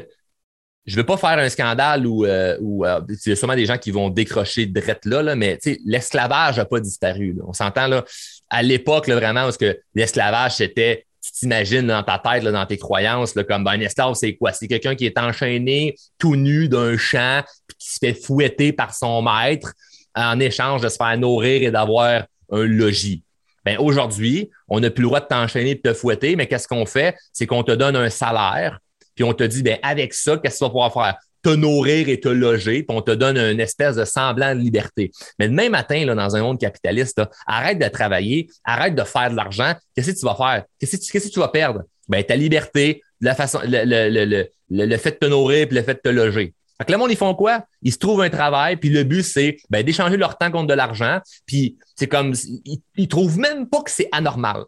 je 0.85 0.97
veux 0.97 1.05
pas 1.05 1.17
faire 1.17 1.39
un 1.39 1.49
scandale 1.49 2.07
où, 2.07 2.25
euh, 2.25 2.57
euh, 2.61 3.01
il 3.09 3.31
y 3.31 3.33
a 3.33 3.37
sûrement 3.37 3.55
des 3.55 3.67
gens 3.67 3.79
qui 3.79 3.91
vont 3.91 4.11
décrocher 4.11 4.67
de 4.67 4.83
là, 5.05 5.23
là 5.23 5.37
mais 5.37 5.59
l'esclavage 5.85 6.57
n'a 6.57 6.65
pas 6.65 6.81
disparu. 6.81 7.37
On 7.47 7.53
s'entend 7.53 7.87
là, 7.87 8.05
à 8.51 8.63
l'époque, 8.63 9.09
vraiment, 9.09 9.43
parce 9.43 9.59
que 9.59 9.79
l'esclavage, 9.95 10.57
c'était 10.57 11.07
tu 11.25 11.31
t'imagines 11.31 11.87
dans 11.87 12.03
ta 12.03 12.19
tête, 12.19 12.43
dans 12.43 12.67
tes 12.67 12.79
croyances, 12.79 13.37
là, 13.37 13.45
comme 13.45 13.63
ben, 13.63 13.73
un 13.73 13.81
esclave, 13.81 14.15
c'est 14.15 14.35
quoi? 14.35 14.53
C'est 14.53 14.67
quelqu'un 14.67 14.97
qui 14.97 15.07
est 15.07 15.17
enchaîné 15.19 15.95
tout 16.19 16.35
nu 16.35 16.69
d'un 16.69 16.97
champ, 16.97 17.45
puis 17.69 17.77
qui 17.79 17.93
se 17.93 17.99
fait 18.01 18.15
fouetter 18.15 18.73
par 18.73 18.93
son 18.93 19.23
maître 19.23 19.73
en 20.17 20.41
échange 20.41 20.83
de 20.83 20.89
se 20.89 20.97
faire 20.97 21.17
nourrir 21.17 21.63
et 21.63 21.71
d'avoir 21.71 22.25
un 22.53 22.65
logis. 22.65 23.25
Ben, 23.65 23.79
aujourd'hui, 23.79 24.51
on 24.69 24.81
n'a 24.81 24.91
plus 24.91 25.03
le 25.03 25.09
droit 25.09 25.21
de 25.21 25.27
t'enchaîner, 25.27 25.75
de 25.75 25.81
te 25.81 25.95
fouetter, 25.95 26.37
mais 26.37 26.47
qu'est-ce 26.47 26.69
qu'on 26.69 26.87
fait? 26.87 27.17
C'est 27.33 27.47
qu'on 27.47 27.63
te 27.63 27.73
donne 27.73 27.97
un 27.97 28.11
salaire, 28.11 28.79
puis 29.15 29.25
on 29.25 29.33
te 29.33 29.45
dit, 29.45 29.63
ben, 29.63 29.79
avec 29.83 30.15
ça, 30.15 30.37
qu'est-ce 30.37 30.55
que 30.55 30.59
tu 30.59 30.65
vas 30.65 30.71
pouvoir 30.71 30.93
faire? 30.93 31.17
Te 31.43 31.51
nourrir 31.51 32.09
et 32.09 32.21
te 32.21 32.29
loger, 32.29 32.83
puis 32.85 32.97
on 32.97 33.03
te 33.03 33.11
donne 33.11 33.37
une 33.37 33.61
espèce 33.61 33.97
de 33.97 34.05
semblant 34.05 34.55
de 34.55 34.61
liberté. 34.61 35.11
Mais 35.39 35.49
demain 35.49 35.69
matin, 35.69 36.05
là, 36.05 36.15
dans 36.15 36.37
un 36.37 36.43
monde 36.43 36.59
capitaliste, 36.59 37.21
arrête 37.47 37.79
de 37.79 37.89
travailler, 37.89 38.49
arrête 38.65 38.95
de 38.95 39.03
faire 39.03 39.31
de 39.31 39.37
l'argent. 39.37 39.75
Qu'est-ce 39.95 40.13
que 40.13 40.19
tu 40.19 40.25
vas 40.25 40.37
faire? 40.37 40.65
Qu'est-ce 40.79 41.11
que, 41.11 41.29
tu 41.33 41.41
vas 41.41 41.49
perdre? 41.49 41.83
Ben, 42.09 42.23
ta 42.23 42.37
liberté, 42.37 43.03
la 43.21 43.35
façon, 43.35 43.61
le, 43.65 44.97
fait 44.97 45.11
de 45.11 45.17
te 45.17 45.27
nourrir 45.27 45.67
puis 45.69 45.77
le 45.77 45.83
fait 45.83 45.95
de 45.95 46.01
te 46.01 46.09
loger. 46.09 46.55
Que 46.85 46.93
le 46.93 46.99
monde, 46.99 47.11
ils 47.11 47.17
font 47.17 47.35
quoi? 47.35 47.65
Ils 47.83 47.93
se 47.93 47.99
trouvent 47.99 48.23
un 48.23 48.31
travail, 48.31 48.77
puis 48.77 48.89
le 48.89 49.05
but, 49.05 49.23
c'est 49.23 49.57
ben, 49.71 49.85
d'échanger 49.85 50.17
leur 50.17 50.39
temps 50.39 50.51
contre 50.51 50.69
de 50.69 50.75
l'argent. 50.75 51.21
Puis 51.47 51.79
c'est 51.97 52.09
comme, 52.09 52.35
ils, 52.65 52.81
ils 52.97 53.09
trouvent 53.09 53.39
même 53.39 53.69
pas 53.69 53.83
que 53.83 53.91
c'est 53.91 54.09
anormal. 54.13 54.65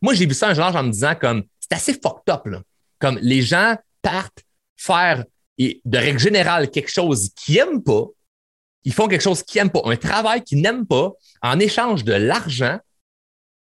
Moi, 0.00 0.14
j'ai 0.14 0.26
vu 0.26 0.34
ça 0.34 0.48
un 0.48 0.54
genre 0.54 0.74
en 0.74 0.82
me 0.82 0.90
disant 0.90 1.14
comme, 1.14 1.44
c'est 1.60 1.74
assez 1.74 1.92
fucked 1.94 2.32
up, 2.32 2.46
là. 2.46 2.62
Comme 2.98 3.18
les 3.22 3.42
gens 3.42 3.76
partent 4.02 4.44
faire, 4.76 5.24
et 5.58 5.80
de 5.84 5.98
règle 5.98 6.18
générale, 6.18 6.70
quelque 6.70 6.90
chose 6.90 7.30
qu'ils 7.36 7.56
n'aiment 7.56 7.82
pas. 7.82 8.04
Ils 8.84 8.92
font 8.92 9.06
quelque 9.06 9.22
chose 9.22 9.42
qu'ils 9.42 9.60
n'aiment 9.60 9.70
pas, 9.70 9.82
un 9.84 9.96
travail 9.96 10.42
qu'ils 10.42 10.60
n'aiment 10.60 10.86
pas, 10.86 11.12
en 11.40 11.58
échange 11.60 12.04
de 12.04 12.14
l'argent, 12.14 12.78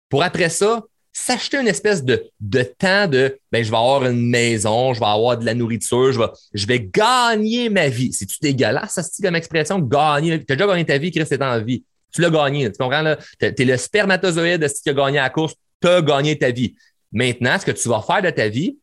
pour 0.08 0.22
après 0.22 0.48
ça, 0.48 0.82
s'acheter 1.16 1.58
une 1.58 1.68
espèce 1.68 2.04
de, 2.04 2.28
de 2.40 2.62
temps 2.62 3.06
de 3.06 3.38
ben, 3.52 3.64
je 3.64 3.70
vais 3.70 3.76
avoir 3.76 4.04
une 4.04 4.28
maison, 4.28 4.92
je 4.92 5.00
vais 5.00 5.06
avoir 5.06 5.38
de 5.38 5.46
la 5.46 5.54
nourriture, 5.54 6.12
je 6.12 6.18
vais, 6.18 6.26
je 6.52 6.66
vais 6.66 6.80
gagner 6.80 7.70
ma 7.70 7.88
vie. 7.88 8.12
C'est-tu 8.12 8.36
dégueulasse, 8.42 8.94
ça, 8.94 9.02
c'est 9.02 9.22
comme 9.22 9.36
expression, 9.36 9.78
gagner? 9.78 10.44
Tu 10.44 10.52
as 10.52 10.56
déjà 10.56 10.66
gagné 10.66 10.84
ta 10.84 10.98
vie, 10.98 11.12
Chris, 11.12 11.24
c'est 11.26 11.40
en 11.40 11.62
vie. 11.62 11.84
Tu 12.12 12.20
l'as 12.20 12.30
gagné, 12.30 12.70
tu 12.70 12.78
comprends? 12.78 13.02
Là? 13.02 13.16
Tu 13.38 13.46
es, 13.46 13.64
le 13.64 13.76
spermatozoïde 13.76 14.66
qui 14.68 14.90
a 14.90 14.92
gagné 14.92 15.18
à 15.18 15.22
la 15.22 15.30
course, 15.30 15.54
tu 15.80 15.88
as 15.88 16.02
gagné 16.02 16.36
ta 16.36 16.50
vie. 16.50 16.74
Maintenant, 17.12 17.58
ce 17.60 17.64
que 17.64 17.70
tu 17.70 17.88
vas 17.88 18.02
faire 18.02 18.20
de 18.20 18.30
ta 18.30 18.48
vie, 18.48 18.76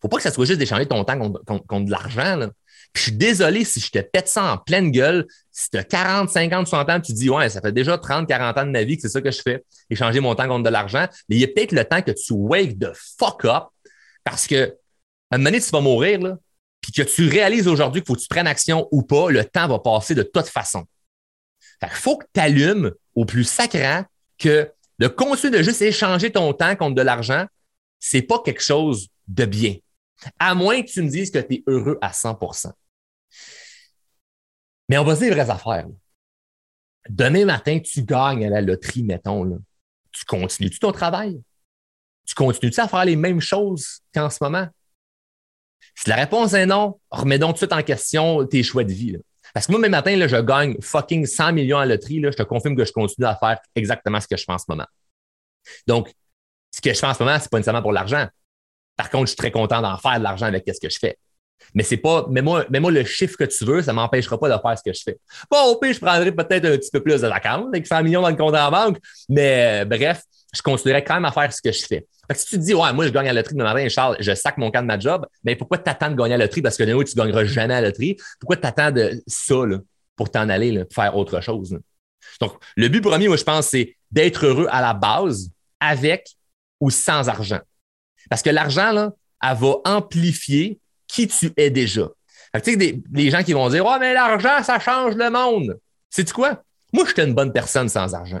faut 0.00 0.08
pas 0.08 0.18
que 0.18 0.22
ça 0.22 0.30
soit 0.30 0.44
juste 0.44 0.58
d'échanger 0.58 0.86
ton 0.86 1.04
temps 1.04 1.18
contre, 1.18 1.84
de 1.84 1.90
l'argent. 1.90 2.48
je 2.94 3.00
suis 3.00 3.12
désolé 3.12 3.64
si 3.64 3.80
je 3.80 3.90
te 3.90 3.98
pète 3.98 4.28
ça 4.28 4.52
en 4.52 4.58
pleine 4.58 4.90
gueule. 4.90 5.26
Si 5.58 5.70
tu 5.70 5.78
as 5.78 5.84
40, 5.84 6.28
50, 6.28 6.68
60 6.68 6.90
ans, 6.90 7.00
tu 7.00 7.14
dis, 7.14 7.30
ouais, 7.30 7.48
ça 7.48 7.62
fait 7.62 7.72
déjà 7.72 7.96
30, 7.96 8.28
40 8.28 8.58
ans 8.58 8.66
de 8.66 8.70
ma 8.70 8.84
vie 8.84 8.96
que 8.96 9.00
c'est 9.00 9.08
ça 9.08 9.22
que 9.22 9.30
je 9.30 9.40
fais, 9.40 9.64
échanger 9.88 10.20
mon 10.20 10.34
temps 10.34 10.46
contre 10.46 10.64
de 10.64 10.68
l'argent. 10.68 11.06
Mais 11.30 11.36
il 11.36 11.38
y 11.38 11.44
a 11.44 11.48
peut-être 11.48 11.72
le 11.72 11.82
temps 11.82 12.02
que 12.02 12.10
tu 12.10 12.34
wake 12.34 12.78
the 12.78 12.92
fuck 13.18 13.46
up 13.46 13.68
parce 14.22 14.46
que, 14.46 14.76
à 15.30 15.36
un 15.36 15.38
moment 15.38 15.48
donné, 15.48 15.62
tu 15.62 15.70
vas 15.70 15.80
mourir, 15.80 16.20
là, 16.20 16.36
puis 16.82 16.92
que 16.92 17.00
tu 17.00 17.26
réalises 17.26 17.68
aujourd'hui 17.68 18.02
qu'il 18.02 18.06
faut 18.06 18.16
que 18.16 18.20
tu 18.20 18.28
prennes 18.28 18.46
action 18.46 18.86
ou 18.92 19.02
pas, 19.02 19.30
le 19.30 19.46
temps 19.46 19.66
va 19.66 19.78
passer 19.78 20.14
de 20.14 20.22
toute 20.22 20.46
façon. 20.46 20.84
Fait 21.80 21.86
qu'il 21.86 21.96
faut 21.96 22.18
que 22.18 22.26
tu 22.34 22.38
allumes 22.38 22.92
au 23.14 23.24
plus 23.24 23.44
sacrant 23.44 24.04
que 24.36 24.70
de 24.98 25.08
continuer 25.08 25.56
de 25.56 25.62
juste 25.62 25.80
échanger 25.80 26.30
ton 26.32 26.52
temps 26.52 26.76
contre 26.76 26.96
de 26.96 27.02
l'argent, 27.02 27.46
c'est 27.98 28.20
pas 28.20 28.42
quelque 28.44 28.62
chose 28.62 29.08
de 29.26 29.46
bien. 29.46 29.76
À 30.38 30.54
moins 30.54 30.82
que 30.82 30.90
tu 30.90 31.00
me 31.00 31.08
dises 31.08 31.30
que 31.30 31.38
tu 31.38 31.54
es 31.54 31.64
heureux 31.66 31.96
à 32.02 32.12
100 32.12 32.38
Mais 34.88 34.98
on 34.98 35.04
va 35.04 35.14
se 35.14 35.20
dire 35.20 35.30
les 35.30 35.42
vraies 35.42 35.50
affaires. 35.50 35.86
Demain 37.08 37.44
matin, 37.44 37.78
tu 37.78 38.02
gagnes 38.02 38.46
à 38.46 38.50
la 38.50 38.60
loterie, 38.60 39.02
mettons. 39.02 39.60
Tu 40.12 40.24
continues-tu 40.24 40.78
ton 40.78 40.92
travail? 40.92 41.40
Tu 42.26 42.34
continues-tu 42.34 42.80
à 42.80 42.88
faire 42.88 43.04
les 43.04 43.16
mêmes 43.16 43.40
choses 43.40 44.00
qu'en 44.12 44.30
ce 44.30 44.38
moment? 44.42 44.68
Si 45.94 46.10
la 46.10 46.16
réponse 46.16 46.52
est 46.52 46.66
non, 46.66 47.00
remets 47.10 47.38
donc 47.38 47.50
tout 47.50 47.66
de 47.66 47.70
suite 47.70 47.72
en 47.72 47.82
question 47.82 48.46
tes 48.46 48.62
choix 48.62 48.84
de 48.84 48.92
vie. 48.92 49.16
Parce 49.54 49.66
que 49.66 49.72
moi, 49.72 49.78
demain 49.80 49.88
matin, 49.88 50.16
là, 50.16 50.28
je 50.28 50.36
gagne 50.36 50.76
fucking 50.80 51.24
100 51.24 51.52
millions 51.52 51.78
à 51.78 51.86
la 51.86 51.94
loterie. 51.94 52.20
Je 52.22 52.30
te 52.30 52.42
confirme 52.42 52.76
que 52.76 52.84
je 52.84 52.92
continue 52.92 53.26
à 53.26 53.36
faire 53.36 53.58
exactement 53.74 54.20
ce 54.20 54.26
que 54.26 54.36
je 54.36 54.44
fais 54.44 54.52
en 54.52 54.58
ce 54.58 54.66
moment. 54.68 54.86
Donc, 55.86 56.12
ce 56.70 56.80
que 56.80 56.92
je 56.92 56.98
fais 56.98 57.06
en 57.06 57.14
ce 57.14 57.22
moment, 57.22 57.38
ce 57.38 57.44
n'est 57.44 57.48
pas 57.48 57.58
nécessairement 57.58 57.82
pour 57.82 57.92
l'argent. 57.92 58.28
Par 58.96 59.10
contre, 59.10 59.24
je 59.24 59.28
suis 59.28 59.36
très 59.36 59.50
content 59.50 59.80
d'en 59.80 59.96
faire 59.96 60.18
de 60.18 60.24
l'argent 60.24 60.46
avec 60.46 60.64
ce 60.66 60.80
que 60.80 60.90
je 60.90 60.98
fais. 60.98 61.18
Mais 61.74 61.82
c'est 61.82 61.96
pas, 61.96 62.26
mais 62.30 62.42
moi, 62.42 62.64
mais 62.70 62.80
moi, 62.80 62.90
le 62.90 63.04
chiffre 63.04 63.36
que 63.36 63.44
tu 63.44 63.64
veux, 63.64 63.82
ça 63.82 63.92
m'empêchera 63.92 64.38
pas 64.38 64.48
de 64.48 64.60
faire 64.60 64.78
ce 64.78 64.82
que 64.82 64.96
je 64.96 65.02
fais. 65.02 65.18
Bon, 65.50 65.58
au 65.70 65.76
pire, 65.78 65.92
je 65.92 66.00
prendrais 66.00 66.32
peut-être 66.32 66.64
un 66.64 66.76
petit 66.76 66.90
peu 66.90 67.02
plus 67.02 67.20
de 67.20 67.28
vacances 67.28 67.66
avec 67.68 67.86
100 67.86 68.02
millions 68.02 68.22
dans 68.22 68.30
le 68.30 68.36
compte 68.36 68.54
en 68.54 68.70
banque, 68.70 68.98
mais 69.28 69.82
euh, 69.82 69.84
bref, 69.84 70.22
je 70.54 70.62
continuerai 70.62 71.04
quand 71.04 71.14
même 71.14 71.24
à 71.24 71.32
faire 71.32 71.52
ce 71.52 71.60
que 71.60 71.72
je 71.72 71.84
fais. 71.84 72.06
Fait 72.28 72.38
si 72.38 72.46
tu 72.46 72.56
te 72.56 72.62
dis, 72.62 72.74
ouais, 72.74 72.92
moi, 72.92 73.06
je 73.06 73.12
gagne 73.12 73.28
à 73.28 73.32
la 73.32 73.40
loterie 73.40 73.54
demain 73.54 73.72
matin, 73.72 73.88
Charles, 73.88 74.16
je 74.20 74.34
sac 74.34 74.58
mon 74.58 74.70
camp 74.70 74.82
de 74.82 74.86
ma 74.86 74.98
job, 74.98 75.26
mais 75.44 75.54
pourquoi 75.54 75.78
t'attends 75.78 76.10
de 76.10 76.16
gagner 76.16 76.34
à 76.34 76.38
la 76.38 76.44
loterie? 76.44 76.62
Parce 76.62 76.76
que 76.76 76.82
de 76.82 77.02
tu 77.04 77.14
gagneras 77.14 77.44
jamais 77.44 77.74
à 77.74 77.80
la 77.80 77.88
loterie. 77.88 78.16
Pourquoi 78.40 78.56
t'attends 78.56 78.90
de 78.90 79.22
ça, 79.26 79.66
là, 79.66 79.78
pour 80.16 80.30
t'en 80.30 80.48
aller, 80.48 80.72
là, 80.72 80.84
faire 80.92 81.16
autre 81.16 81.40
chose? 81.40 81.78
Donc, 82.40 82.54
le 82.76 82.88
but 82.88 83.00
premier, 83.00 83.28
moi, 83.28 83.36
je 83.36 83.44
pense, 83.44 83.68
c'est 83.68 83.96
d'être 84.10 84.46
heureux 84.46 84.66
à 84.70 84.80
la 84.80 84.94
base 84.94 85.50
avec 85.80 86.28
ou 86.80 86.90
sans 86.90 87.28
argent. 87.28 87.60
Parce 88.28 88.42
que 88.42 88.50
l'argent, 88.50 88.92
là, 88.92 89.12
elle 89.42 89.56
va 89.56 89.76
amplifier 89.84 90.80
qui 91.16 91.26
tu 91.26 91.50
es 91.56 91.70
déjà. 91.70 92.08
tu 92.54 92.60
sais, 92.62 92.76
des, 92.76 93.02
des, 93.08 93.30
gens 93.30 93.42
qui 93.42 93.54
vont 93.54 93.68
dire 93.70 93.84
Oh, 93.86 93.96
mais 93.98 94.12
l'argent, 94.12 94.62
ça 94.62 94.78
change 94.78 95.14
le 95.16 95.30
monde. 95.30 95.78
C'est 96.10 96.30
quoi? 96.30 96.62
Moi, 96.92 97.04
je 97.06 97.12
suis 97.12 97.22
une 97.22 97.34
bonne 97.34 97.52
personne 97.52 97.88
sans 97.88 98.14
argent. 98.14 98.40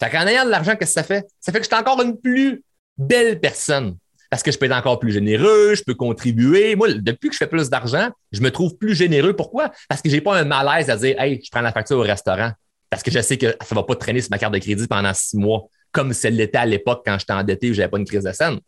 Fait 0.00 0.10
qu'en 0.10 0.26
ayant 0.26 0.44
de 0.44 0.50
l'argent, 0.50 0.76
qu'est-ce 0.76 0.94
que 0.94 1.00
ça 1.00 1.02
fait? 1.02 1.26
Ça 1.40 1.52
fait 1.52 1.58
que 1.58 1.64
je 1.64 1.68
suis 1.68 1.80
encore 1.80 2.02
une 2.02 2.18
plus 2.20 2.62
belle 2.98 3.40
personne. 3.40 3.96
Parce 4.30 4.42
que 4.42 4.50
je 4.50 4.58
peux 4.58 4.66
être 4.66 4.72
encore 4.72 4.98
plus 4.98 5.12
généreux, 5.12 5.74
je 5.74 5.82
peux 5.82 5.94
contribuer. 5.94 6.74
Moi, 6.74 6.92
depuis 6.94 7.28
que 7.28 7.34
je 7.34 7.38
fais 7.38 7.46
plus 7.46 7.68
d'argent, 7.68 8.10
je 8.30 8.40
me 8.40 8.50
trouve 8.50 8.76
plus 8.76 8.94
généreux. 8.94 9.34
Pourquoi? 9.34 9.70
Parce 9.88 10.00
que 10.00 10.08
j'ai 10.08 10.20
pas 10.20 10.38
un 10.38 10.44
malaise 10.44 10.90
à 10.90 10.96
dire 10.96 11.20
Hey, 11.20 11.40
je 11.42 11.50
prends 11.50 11.60
la 11.60 11.72
facture 11.72 11.98
au 11.98 12.02
restaurant. 12.02 12.52
Parce 12.90 13.02
que 13.02 13.10
je 13.10 13.20
sais 13.20 13.38
que 13.38 13.54
ça 13.62 13.74
va 13.74 13.82
pas 13.82 13.96
traîner 13.96 14.20
sur 14.20 14.30
ma 14.30 14.38
carte 14.38 14.52
de 14.52 14.58
crédit 14.58 14.86
pendant 14.86 15.14
six 15.14 15.36
mois, 15.36 15.64
comme 15.92 16.12
celle 16.12 16.36
l'était 16.36 16.58
à 16.58 16.66
l'époque 16.66 17.02
quand 17.06 17.18
j'étais 17.18 17.32
endetté 17.32 17.68
et 17.68 17.74
j'avais 17.74 17.88
pas 17.88 17.98
une 17.98 18.04
crise 18.04 18.24
de 18.24 18.32
scène. 18.32 18.58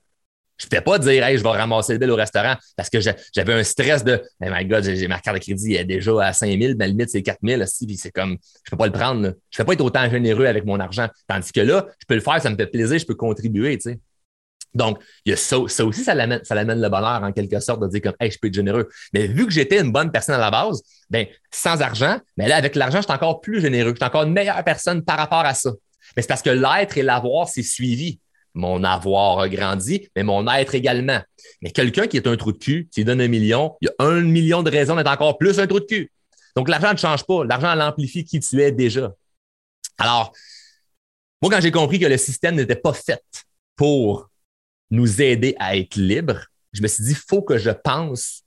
Je 0.56 0.66
ne 0.66 0.70
fais 0.70 0.80
pas 0.80 0.98
dire, 0.98 1.24
hey, 1.24 1.36
je 1.36 1.42
vais 1.42 1.48
ramasser 1.48 1.94
le 1.94 1.98
bill 1.98 2.10
au 2.10 2.16
restaurant 2.16 2.54
parce 2.76 2.88
que 2.88 3.00
j'avais 3.00 3.52
un 3.52 3.64
stress 3.64 4.04
de, 4.04 4.22
hey 4.40 4.50
my 4.52 4.64
God, 4.64 4.84
j'ai 4.84 5.08
ma 5.08 5.18
carte 5.18 5.36
de 5.36 5.42
crédit 5.42 5.74
est 5.74 5.84
déjà 5.84 6.12
à 6.24 6.32
5 6.32 6.60
000, 6.60 6.74
ma 6.78 6.86
limite, 6.86 7.10
c'est 7.10 7.22
4 7.22 7.38
000, 7.42 7.62
puis 7.86 7.96
c'est 7.96 8.12
comme, 8.12 8.30
je 8.30 8.68
ne 8.68 8.70
peux 8.70 8.76
pas 8.76 8.86
le 8.86 8.92
prendre. 8.92 9.22
Je 9.22 9.26
ne 9.26 9.34
peux 9.58 9.64
pas 9.64 9.72
être 9.72 9.80
autant 9.80 10.08
généreux 10.08 10.46
avec 10.46 10.64
mon 10.64 10.78
argent. 10.78 11.08
Tandis 11.26 11.50
que 11.50 11.60
là, 11.60 11.86
je 11.98 12.06
peux 12.06 12.14
le 12.14 12.20
faire, 12.20 12.40
ça 12.40 12.50
me 12.50 12.56
fait 12.56 12.68
plaisir, 12.68 12.98
je 12.98 13.06
peux 13.06 13.16
contribuer, 13.16 13.76
tu 13.78 13.90
sais. 13.90 14.00
Donc, 14.74 14.98
y 15.24 15.32
a 15.32 15.36
ça, 15.36 15.56
ça 15.68 15.84
aussi, 15.84 16.02
ça 16.02 16.14
l'amène, 16.14 16.40
ça 16.42 16.54
l'amène 16.54 16.80
le 16.80 16.88
bonheur 16.88 17.22
en 17.22 17.32
quelque 17.32 17.60
sorte 17.60 17.80
de 17.80 17.86
dire 17.88 18.02
comme, 18.02 18.14
hey, 18.18 18.30
je 18.30 18.38
peux 18.38 18.48
être 18.48 18.54
généreux. 18.54 18.88
Mais 19.12 19.26
vu 19.26 19.46
que 19.46 19.52
j'étais 19.52 19.80
une 19.80 19.92
bonne 19.92 20.10
personne 20.10 20.34
à 20.34 20.38
la 20.38 20.50
base, 20.50 20.82
ben, 21.10 21.26
sans 21.52 21.80
argent, 21.80 22.18
mais 22.36 22.48
là, 22.48 22.56
avec 22.56 22.74
l'argent, 22.74 22.98
je 22.98 23.04
suis 23.04 23.12
encore 23.12 23.40
plus 23.40 23.60
généreux. 23.60 23.90
Je 23.90 23.96
suis 23.96 24.04
encore 24.04 24.24
une 24.24 24.32
meilleure 24.32 24.62
personne 24.64 25.04
par 25.04 25.16
rapport 25.16 25.44
à 25.44 25.54
ça. 25.54 25.70
Mais 26.16 26.22
c'est 26.22 26.28
parce 26.28 26.42
que 26.42 26.50
l'être 26.50 26.98
et 26.98 27.02
l'avoir, 27.02 27.48
c'est 27.48 27.62
suivi 27.62 28.18
mon 28.54 28.84
avoir 28.84 29.40
a 29.40 29.48
grandi, 29.48 30.08
mais 30.14 30.22
mon 30.22 30.48
être 30.48 30.74
également. 30.74 31.20
Mais 31.60 31.70
quelqu'un 31.70 32.06
qui 32.06 32.16
est 32.16 32.26
un 32.26 32.36
trou 32.36 32.52
de 32.52 32.58
cul, 32.58 32.88
qui 32.92 33.04
donne 33.04 33.20
un 33.20 33.28
million, 33.28 33.76
il 33.80 33.86
y 33.86 33.88
a 33.88 34.06
un 34.06 34.20
million 34.20 34.62
de 34.62 34.70
raisons 34.70 34.96
d'être 34.96 35.10
encore 35.10 35.38
plus 35.38 35.58
un 35.58 35.66
trou 35.66 35.80
de 35.80 35.84
cul. 35.84 36.10
Donc, 36.56 36.68
l'argent 36.68 36.92
ne 36.92 36.98
change 36.98 37.24
pas. 37.24 37.44
L'argent 37.44 37.74
l'amplifie 37.74 38.24
qui 38.24 38.38
tu 38.38 38.62
es 38.62 38.70
déjà. 38.70 39.12
Alors, 39.98 40.32
moi, 41.42 41.50
quand 41.50 41.60
j'ai 41.60 41.72
compris 41.72 41.98
que 41.98 42.06
le 42.06 42.16
système 42.16 42.54
n'était 42.54 42.76
pas 42.76 42.92
fait 42.92 43.22
pour 43.76 44.30
nous 44.90 45.20
aider 45.20 45.56
à 45.58 45.76
être 45.76 45.96
libres, 45.96 46.46
je 46.72 46.80
me 46.82 46.86
suis 46.88 47.04
dit, 47.04 47.10
il 47.10 47.16
faut 47.16 47.42
que 47.42 47.58
je 47.58 47.70
pense 47.70 48.42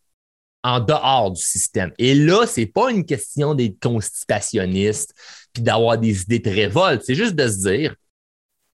en 0.63 0.79
dehors 0.79 1.31
du 1.31 1.41
système. 1.41 1.93
Et 1.97 2.15
là, 2.15 2.45
c'est 2.47 2.65
pas 2.65 2.91
une 2.91 3.05
question 3.05 3.53
d'être 3.55 3.79
constipationniste 3.79 5.13
puis 5.53 5.63
d'avoir 5.63 5.97
des 5.97 6.21
idées 6.21 6.39
de 6.39 6.49
révolte. 6.49 7.03
C'est 7.05 7.15
juste 7.15 7.35
de 7.35 7.47
se 7.47 7.69
dire, 7.69 7.95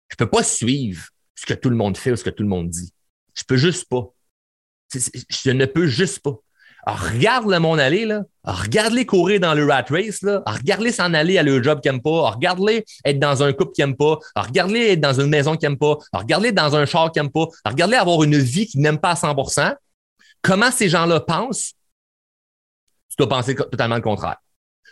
je 0.10 0.16
peux 0.16 0.30
pas 0.30 0.44
suivre 0.44 1.08
ce 1.44 1.54
que 1.54 1.60
tout 1.60 1.70
le 1.70 1.76
monde 1.76 1.98
fait 1.98 2.12
ou 2.12 2.16
ce 2.16 2.24
que 2.24 2.30
tout 2.30 2.44
le 2.44 2.50
monde 2.50 2.70
dit. 2.70 2.94
Je 3.34 3.44
peux 3.44 3.58
juste 3.58 3.90
pas. 3.90 4.14
Je 4.94 5.52
ne 5.52 5.66
peux 5.66 5.88
juste 5.88 6.20
pas. 6.20 6.36
regarde 6.86 7.50
le 7.50 7.60
monde 7.60 7.82
aller, 7.82 8.06
là. 8.06 8.24
regarde-les 8.46 9.06
courir 9.06 9.42
dans 9.42 9.54
le 9.54 9.66
rat 9.66 9.84
race, 9.90 10.22
là. 10.22 10.42
regarde-les 10.46 10.94
s'en 10.94 11.14
aller 11.14 11.38
à 11.38 11.44
leur 11.44 11.62
job 11.62 11.82
qu'ils 11.82 11.92
n'aiment 11.92 12.02
pas. 12.02 12.32
regarde-les 12.32 12.86
être 13.04 13.20
dans 13.20 13.44
un 13.44 13.52
couple 13.52 13.74
qu'ils 13.74 13.86
n'aiment 13.86 13.98
pas. 13.98 14.20
regarde-les 14.38 14.94
être 14.94 15.02
dans 15.02 15.20
une 15.20 15.28
maison 15.28 15.58
qu'ils 15.58 15.68
n'aiment 15.68 15.78
pas. 15.78 15.98
regarde-les 16.14 16.54
dans 16.54 16.78
un 16.78 16.86
char 16.86 17.12
qu'ils 17.12 17.24
n'aiment 17.24 17.32
pas. 17.32 17.48
regarde-les 17.66 17.98
avoir 17.98 18.24
une 18.24 18.38
vie 18.38 18.66
qu'ils 18.66 18.80
n'aiment 18.80 19.00
pas 19.00 19.12
à 19.12 19.16
100% 19.16 19.76
Comment 20.42 20.72
ces 20.72 20.88
gens-là 20.88 21.20
pensent? 21.20 21.74
Tu 23.10 23.16
dois 23.18 23.28
penser 23.28 23.54
totalement 23.56 23.96
le 23.96 24.02
contraire. 24.02 24.38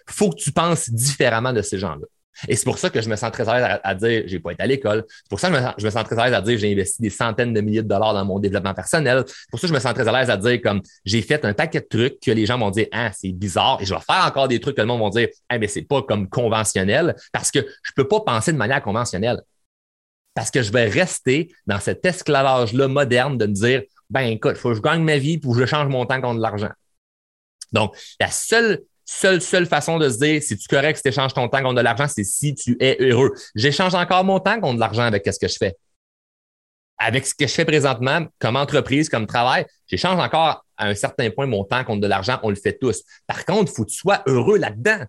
faut 0.05 0.29
que 0.31 0.35
tu 0.35 0.51
penses 0.51 0.89
différemment 0.89 1.53
de 1.53 1.61
ces 1.61 1.77
gens-là. 1.77 2.05
Et 2.47 2.55
c'est 2.55 2.65
pour 2.65 2.77
ça 2.77 2.89
que 2.89 3.01
je 3.01 3.09
me 3.09 3.15
sens 3.15 3.31
très 3.31 3.47
à 3.47 3.57
l'aise 3.57 3.79
à, 3.83 3.95
dire 3.95 4.23
j'ai 4.25 4.39
pas 4.39 4.51
été 4.51 4.63
à 4.63 4.67
l'école. 4.67 5.05
C'est 5.09 5.29
pour 5.29 5.39
ça 5.39 5.49
que 5.49 5.55
je 5.77 5.85
me, 5.85 5.91
sens 5.91 6.03
très 6.03 6.17
à 6.17 6.25
l'aise 6.25 6.33
à 6.33 6.41
dire 6.41 6.57
j'ai 6.57 6.71
investi 6.71 7.01
des 7.01 7.09
centaines 7.09 7.53
de 7.53 7.61
milliers 7.61 7.83
de 7.83 7.87
dollars 7.87 8.13
dans 8.13 8.25
mon 8.25 8.39
développement 8.39 8.73
personnel. 8.73 9.23
C'est 9.27 9.49
pour 9.49 9.59
ça 9.59 9.67
que 9.67 9.69
je 9.69 9.73
me 9.73 9.79
sens 9.79 9.93
très 9.93 10.07
à 10.07 10.11
l'aise 10.11 10.29
à 10.29 10.37
dire 10.37 10.61
comme 10.61 10.81
j'ai 11.05 11.21
fait 11.21 11.43
un 11.45 11.53
paquet 11.53 11.81
de 11.81 11.87
trucs 11.87 12.19
que 12.19 12.31
les 12.31 12.45
gens 12.45 12.57
vont 12.57 12.71
dire 12.71 12.87
ah 12.91 13.11
c'est 13.13 13.31
bizarre 13.31 13.77
et 13.81 13.85
je 13.85 13.93
vais 13.93 14.01
faire 14.01 14.25
encore 14.25 14.47
des 14.47 14.59
trucs 14.59 14.75
que 14.75 14.81
le 14.81 14.87
monde 14.87 15.01
va 15.01 15.21
dire 15.21 15.29
ah 15.49 15.57
mais 15.57 15.67
c'est 15.67 15.83
pas 15.83 16.01
comme 16.01 16.29
conventionnel 16.29 17.15
parce 17.31 17.51
que 17.51 17.59
je 17.83 17.91
peux 17.95 18.07
pas 18.07 18.21
penser 18.21 18.51
de 18.53 18.57
manière 18.57 18.81
conventionnelle. 18.81 19.41
Parce 20.33 20.49
que 20.49 20.61
je 20.61 20.71
vais 20.71 20.87
rester 20.87 21.53
dans 21.67 21.79
cet 21.79 22.05
esclavage-là 22.05 22.87
moderne 22.87 23.37
de 23.37 23.45
me 23.45 23.53
dire 23.53 23.83
ben 24.09 24.21
écoute, 24.21 24.53
il 24.55 24.59
faut 24.59 24.69
que 24.69 24.75
je 24.75 24.81
gagne 24.81 25.03
ma 25.03 25.17
vie 25.17 25.37
pour 25.37 25.53
que 25.53 25.61
je 25.61 25.65
change 25.65 25.87
mon 25.87 26.05
temps 26.05 26.21
contre 26.21 26.35
de 26.35 26.41
l'argent. 26.41 26.71
Donc, 27.71 27.95
la 28.19 28.29
seule 28.29 28.81
seule, 29.11 29.41
seule 29.41 29.65
façon 29.65 29.99
de 29.99 30.09
se 30.09 30.17
dire 30.17 30.41
si 30.41 30.57
tu 30.57 30.67
correct 30.67 30.97
si 30.97 31.03
tu 31.03 31.09
échanges 31.09 31.33
ton 31.33 31.47
temps 31.49 31.61
contre 31.61 31.75
de 31.75 31.81
l'argent, 31.81 32.07
c'est 32.07 32.23
si 32.23 32.55
tu 32.55 32.77
es 32.79 32.97
heureux. 32.99 33.31
J'échange 33.55 33.93
encore 33.93 34.23
mon 34.23 34.39
temps 34.39 34.59
contre 34.59 34.75
de 34.75 34.79
l'argent 34.79 35.03
avec 35.03 35.25
ce 35.25 35.37
que 35.37 35.47
je 35.47 35.57
fais. 35.57 35.75
Avec 36.97 37.25
ce 37.25 37.33
que 37.33 37.47
je 37.47 37.51
fais 37.51 37.65
présentement, 37.65 38.25
comme 38.39 38.55
entreprise, 38.55 39.09
comme 39.09 39.25
travail, 39.25 39.65
j'échange 39.87 40.19
encore 40.19 40.65
à 40.77 40.87
un 40.87 40.95
certain 40.95 41.29
point 41.29 41.45
mon 41.45 41.63
temps 41.63 41.83
contre 41.83 42.01
de 42.01 42.07
l'argent. 42.07 42.39
On 42.43 42.49
le 42.49 42.55
fait 42.55 42.77
tous. 42.79 43.01
Par 43.27 43.43
contre, 43.43 43.71
il 43.71 43.75
faut 43.75 43.85
que 43.85 43.89
tu 43.89 43.97
sois 43.97 44.21
heureux 44.27 44.57
là-dedans. 44.57 45.03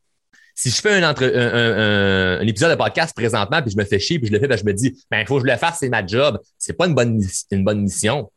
Si 0.54 0.70
je 0.70 0.80
fais 0.80 1.02
un, 1.02 2.40
épisode 2.40 2.70
de 2.70 2.76
podcast 2.76 3.14
présentement, 3.14 3.62
puis 3.62 3.70
je 3.70 3.76
me 3.76 3.84
fais 3.84 3.98
chier, 3.98 4.18
puis 4.18 4.28
je 4.28 4.32
le 4.32 4.38
fais, 4.38 4.48
ben, 4.48 4.58
je 4.58 4.64
me 4.64 4.72
dis, 4.72 5.02
ben, 5.10 5.20
il 5.20 5.26
faut 5.26 5.40
que 5.40 5.46
je 5.46 5.52
le 5.52 5.58
fasse, 5.58 5.78
c'est 5.80 5.88
ma 5.88 6.06
job. 6.06 6.38
C'est 6.58 6.74
pas 6.74 6.86
une 6.86 6.94
bonne, 6.94 7.22
une 7.50 7.64
bonne 7.64 7.82
mission. 7.82 8.30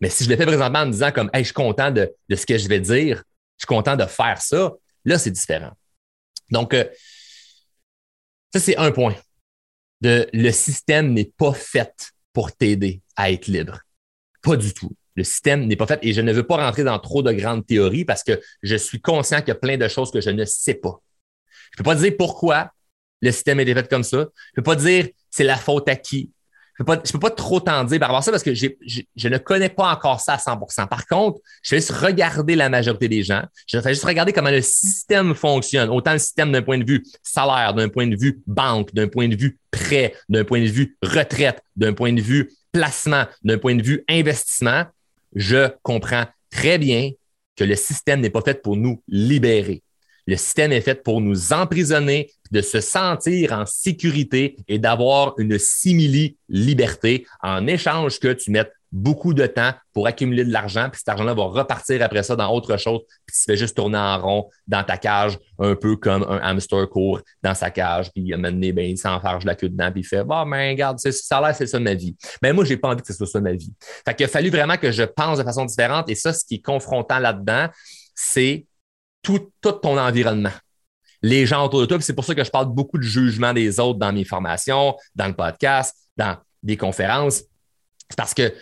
Mais 0.00 0.08
si 0.08 0.24
je 0.24 0.30
le 0.30 0.36
fais 0.36 0.46
présentement 0.46 0.80
en 0.80 0.86
me 0.86 0.92
disant 0.92 1.12
comme, 1.12 1.30
hey, 1.32 1.42
je 1.42 1.48
suis 1.48 1.54
content 1.54 1.90
de, 1.90 2.12
de 2.28 2.36
ce 2.36 2.46
que 2.46 2.58
je 2.58 2.68
vais 2.68 2.80
dire, 2.80 3.22
je 3.58 3.62
suis 3.62 3.66
content 3.66 3.96
de 3.96 4.04
faire 4.04 4.40
ça, 4.40 4.72
Là, 5.04 5.18
c'est 5.18 5.30
différent. 5.30 5.72
Donc, 6.50 6.74
euh, 6.74 6.84
ça, 8.52 8.60
c'est 8.60 8.76
un 8.76 8.90
point. 8.90 9.14
Le 10.02 10.50
système 10.50 11.12
n'est 11.12 11.32
pas 11.36 11.52
fait 11.52 12.12
pour 12.32 12.52
t'aider 12.52 13.02
à 13.16 13.30
être 13.30 13.46
libre. 13.46 13.78
Pas 14.42 14.56
du 14.56 14.72
tout. 14.72 14.90
Le 15.16 15.24
système 15.24 15.66
n'est 15.66 15.76
pas 15.76 15.86
fait 15.86 15.98
et 16.02 16.12
je 16.12 16.20
ne 16.20 16.32
veux 16.32 16.46
pas 16.46 16.56
rentrer 16.56 16.84
dans 16.84 16.98
trop 16.98 17.22
de 17.22 17.32
grandes 17.32 17.66
théories 17.66 18.04
parce 18.04 18.22
que 18.22 18.40
je 18.62 18.76
suis 18.76 19.00
conscient 19.00 19.40
qu'il 19.40 19.48
y 19.48 19.52
a 19.52 19.56
plein 19.56 19.76
de 19.76 19.88
choses 19.88 20.10
que 20.10 20.20
je 20.20 20.30
ne 20.30 20.44
sais 20.44 20.74
pas. 20.74 21.00
Je 21.72 21.74
ne 21.74 21.76
peux 21.78 21.84
pas 21.84 21.94
dire 21.94 22.14
pourquoi 22.16 22.72
le 23.20 23.32
système 23.32 23.60
est 23.60 23.74
fait 23.74 23.88
comme 23.88 24.04
ça. 24.04 24.18
Je 24.18 24.22
ne 24.22 24.28
peux 24.56 24.62
pas 24.62 24.76
dire 24.76 25.08
c'est 25.30 25.44
la 25.44 25.56
faute 25.56 25.88
à 25.88 25.96
qui 25.96 26.30
peux 26.80 26.84
pas, 26.84 26.96
peux 26.96 27.18
pas 27.18 27.30
trop 27.30 27.60
t'en 27.60 27.84
dire 27.84 27.98
par 27.98 28.08
rapport 28.08 28.20
à 28.20 28.22
ça 28.22 28.30
parce 28.30 28.42
que 28.42 28.54
je, 28.54 29.28
ne 29.28 29.38
connais 29.38 29.68
pas 29.68 29.92
encore 29.92 30.20
ça 30.20 30.34
à 30.34 30.36
100% 30.38 30.88
Par 30.88 31.06
contre, 31.06 31.40
je 31.62 31.74
vais 31.74 31.80
juste 31.80 31.92
regarder 31.92 32.56
la 32.56 32.70
majorité 32.70 33.06
des 33.06 33.22
gens. 33.22 33.42
Je 33.66 33.76
vais 33.76 33.90
juste 33.90 34.04
regarder 34.04 34.32
comment 34.32 34.50
le 34.50 34.62
système 34.62 35.34
fonctionne. 35.34 35.90
Autant 35.90 36.12
le 36.12 36.18
système 36.18 36.52
d'un 36.52 36.62
point 36.62 36.78
de 36.78 36.90
vue 36.90 37.04
salaire, 37.22 37.74
d'un 37.74 37.90
point 37.90 38.06
de 38.06 38.16
vue 38.16 38.40
banque, 38.46 38.94
d'un 38.94 39.08
point 39.08 39.28
de 39.28 39.36
vue 39.36 39.58
prêt, 39.70 40.14
d'un 40.30 40.44
point 40.44 40.62
de 40.62 40.68
vue 40.68 40.96
retraite, 41.02 41.62
d'un 41.76 41.92
point 41.92 42.14
de 42.14 42.22
vue 42.22 42.50
placement, 42.72 43.24
d'un 43.42 43.58
point 43.58 43.74
de 43.74 43.82
vue 43.82 44.02
investissement. 44.08 44.84
Je 45.34 45.68
comprends 45.82 46.24
très 46.50 46.78
bien 46.78 47.10
que 47.56 47.64
le 47.64 47.76
système 47.76 48.20
n'est 48.20 48.30
pas 48.30 48.40
fait 48.40 48.62
pour 48.62 48.76
nous 48.76 49.02
libérer. 49.06 49.82
Le 50.30 50.36
système 50.36 50.70
est 50.70 50.80
fait 50.80 51.02
pour 51.02 51.20
nous 51.20 51.52
emprisonner, 51.52 52.30
de 52.52 52.60
se 52.60 52.80
sentir 52.80 53.52
en 53.52 53.66
sécurité 53.66 54.54
et 54.68 54.78
d'avoir 54.78 55.34
une 55.38 55.58
simili-liberté 55.58 57.26
en 57.42 57.66
échange 57.66 58.20
que 58.20 58.32
tu 58.32 58.52
mettes 58.52 58.72
beaucoup 58.92 59.34
de 59.34 59.44
temps 59.46 59.72
pour 59.92 60.06
accumuler 60.06 60.44
de 60.44 60.52
l'argent, 60.52 60.88
puis 60.88 61.00
cet 61.00 61.08
argent-là 61.08 61.34
va 61.34 61.42
repartir 61.42 62.00
après 62.02 62.22
ça 62.22 62.36
dans 62.36 62.48
autre 62.54 62.76
chose, 62.76 63.00
puis 63.26 63.36
tu 63.36 63.42
fais 63.44 63.56
juste 63.56 63.76
tourner 63.76 63.98
en 63.98 64.20
rond 64.20 64.50
dans 64.68 64.84
ta 64.84 64.98
cage, 64.98 65.36
un 65.58 65.74
peu 65.74 65.96
comme 65.96 66.22
un 66.22 66.38
hamster 66.38 66.88
court 66.88 67.20
dans 67.42 67.54
sa 67.54 67.72
cage, 67.72 68.12
puis 68.12 68.22
il 68.26 68.34
a 68.34 68.36
mené, 68.36 68.72
ben, 68.72 68.88
il 68.88 68.98
s'enfarge 68.98 69.44
la 69.44 69.56
queue 69.56 69.68
dedans, 69.68 69.90
puis 69.90 70.02
il 70.02 70.04
fait 70.04 70.22
Bah, 70.22 70.44
ben, 70.48 70.70
regarde, 70.70 71.00
ça 71.00 71.38
a 71.38 71.40
l'air, 71.40 71.56
c'est 71.56 71.66
ça 71.66 71.80
ma 71.80 71.94
vie. 71.94 72.16
Mais 72.40 72.52
moi, 72.52 72.64
j'ai 72.64 72.76
pas 72.76 72.90
envie 72.90 73.00
que 73.00 73.08
ce 73.08 73.14
soit 73.14 73.26
ça 73.26 73.40
ma 73.40 73.52
vie. 73.52 73.74
Fait 74.04 74.14
qu'il 74.14 74.26
a 74.26 74.28
fallu 74.28 74.48
vraiment 74.50 74.76
que 74.76 74.92
je 74.92 75.02
pense 75.02 75.38
de 75.38 75.44
façon 75.44 75.64
différente, 75.64 76.08
et 76.08 76.14
ça, 76.14 76.32
ce 76.32 76.44
qui 76.44 76.56
est 76.56 76.64
confrontant 76.64 77.18
là-dedans, 77.18 77.66
c'est 78.14 78.66
tout, 79.22 79.50
ton 79.60 79.98
environnement. 79.98 80.52
Les 81.22 81.46
gens 81.46 81.64
autour 81.64 81.80
de 81.80 81.86
toi. 81.86 82.00
C'est 82.00 82.14
pour 82.14 82.24
ça 82.24 82.34
que 82.34 82.44
je 82.44 82.50
parle 82.50 82.66
beaucoup 82.66 82.98
de 82.98 83.02
jugement 83.02 83.52
des 83.52 83.78
autres 83.78 83.98
dans 83.98 84.12
mes 84.12 84.24
formations, 84.24 84.96
dans 85.14 85.28
le 85.28 85.34
podcast, 85.34 85.94
dans 86.16 86.38
des 86.62 86.76
conférences. 86.76 87.42
C'est 88.08 88.16
parce 88.16 88.34
que 88.34 88.54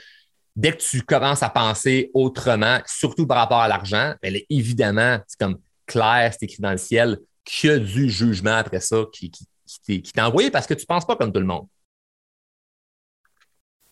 dès 0.56 0.72
que 0.72 0.82
tu 0.82 1.02
commences 1.02 1.42
à 1.42 1.50
penser 1.50 2.10
autrement, 2.14 2.80
surtout 2.86 3.26
par 3.26 3.38
rapport 3.38 3.60
à 3.60 3.68
l'argent, 3.68 4.14
bien, 4.22 4.40
évidemment, 4.50 5.18
c'est 5.26 5.38
comme 5.38 5.58
clair, 5.86 6.32
c'est 6.32 6.44
écrit 6.44 6.60
dans 6.60 6.72
le 6.72 6.78
ciel, 6.78 7.18
qu'il 7.44 7.70
y 7.70 7.72
a 7.72 7.78
du 7.78 8.10
jugement 8.10 8.56
après 8.56 8.80
ça 8.80 9.04
qui, 9.12 9.30
qui, 9.30 10.02
qui 10.02 10.20
envoyé 10.20 10.50
parce 10.50 10.66
que 10.66 10.74
tu 10.74 10.82
ne 10.82 10.86
penses 10.86 11.06
pas 11.06 11.16
comme 11.16 11.32
tout 11.32 11.40
le 11.40 11.46
monde. 11.46 11.66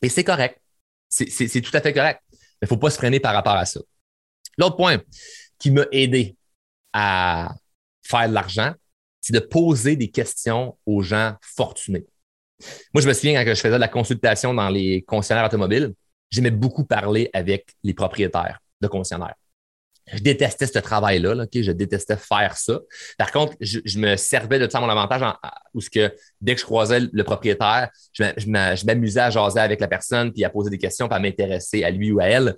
Et 0.02 0.08
c'est 0.08 0.24
correct. 0.24 0.60
C'est 1.08 1.60
tout 1.60 1.74
à 1.74 1.80
fait 1.80 1.92
correct. 1.92 2.20
Mais 2.30 2.38
il 2.62 2.64
ne 2.64 2.68
faut 2.68 2.76
pas 2.76 2.90
se 2.90 2.96
freiner 2.96 3.20
par 3.20 3.34
rapport 3.34 3.54
à 3.54 3.64
ça. 3.64 3.80
L'autre 4.58 4.76
point 4.76 5.00
qui 5.58 5.70
m'a 5.70 5.84
aidé 5.90 6.35
à 6.98 7.54
faire 8.02 8.26
de 8.26 8.32
l'argent, 8.32 8.72
c'est 9.20 9.34
de 9.34 9.40
poser 9.40 9.96
des 9.96 10.08
questions 10.08 10.78
aux 10.86 11.02
gens 11.02 11.34
fortunés. 11.42 12.06
Moi, 12.94 13.02
je 13.02 13.08
me 13.08 13.12
souviens 13.12 13.44
quand 13.44 13.54
je 13.54 13.60
faisais 13.60 13.74
de 13.74 13.80
la 13.80 13.88
consultation 13.88 14.54
dans 14.54 14.70
les 14.70 15.02
concessionnaires 15.02 15.44
automobiles, 15.44 15.92
j'aimais 16.30 16.50
beaucoup 16.50 16.84
parler 16.84 17.28
avec 17.34 17.66
les 17.82 17.92
propriétaires 17.92 18.60
de 18.80 18.88
concessionnaires. 18.88 19.34
Je 20.10 20.22
détestais 20.22 20.68
ce 20.68 20.78
travail-là, 20.78 21.46
je 21.52 21.72
détestais 21.72 22.16
faire 22.16 22.56
ça. 22.56 22.80
Par 23.18 23.30
contre, 23.30 23.54
je, 23.60 23.98
me 23.98 24.16
servais 24.16 24.58
de 24.58 24.70
ça 24.70 24.78
à 24.78 24.80
mon 24.80 24.88
avantage 24.88 25.20
où 25.74 25.80
que 25.92 26.14
dès 26.40 26.54
que 26.54 26.60
je 26.60 26.64
croisais 26.64 27.00
le 27.12 27.24
propriétaire, 27.24 27.90
je 28.14 28.86
m'amusais 28.86 29.20
à 29.20 29.30
jaser 29.30 29.60
avec 29.60 29.80
la 29.80 29.88
personne, 29.88 30.32
puis 30.32 30.44
à 30.44 30.50
poser 30.50 30.70
des 30.70 30.78
questions, 30.78 31.08
puis 31.08 31.16
à 31.16 31.18
m'intéresser 31.18 31.84
à 31.84 31.90
lui 31.90 32.10
ou 32.10 32.20
à 32.20 32.24
elle 32.24 32.54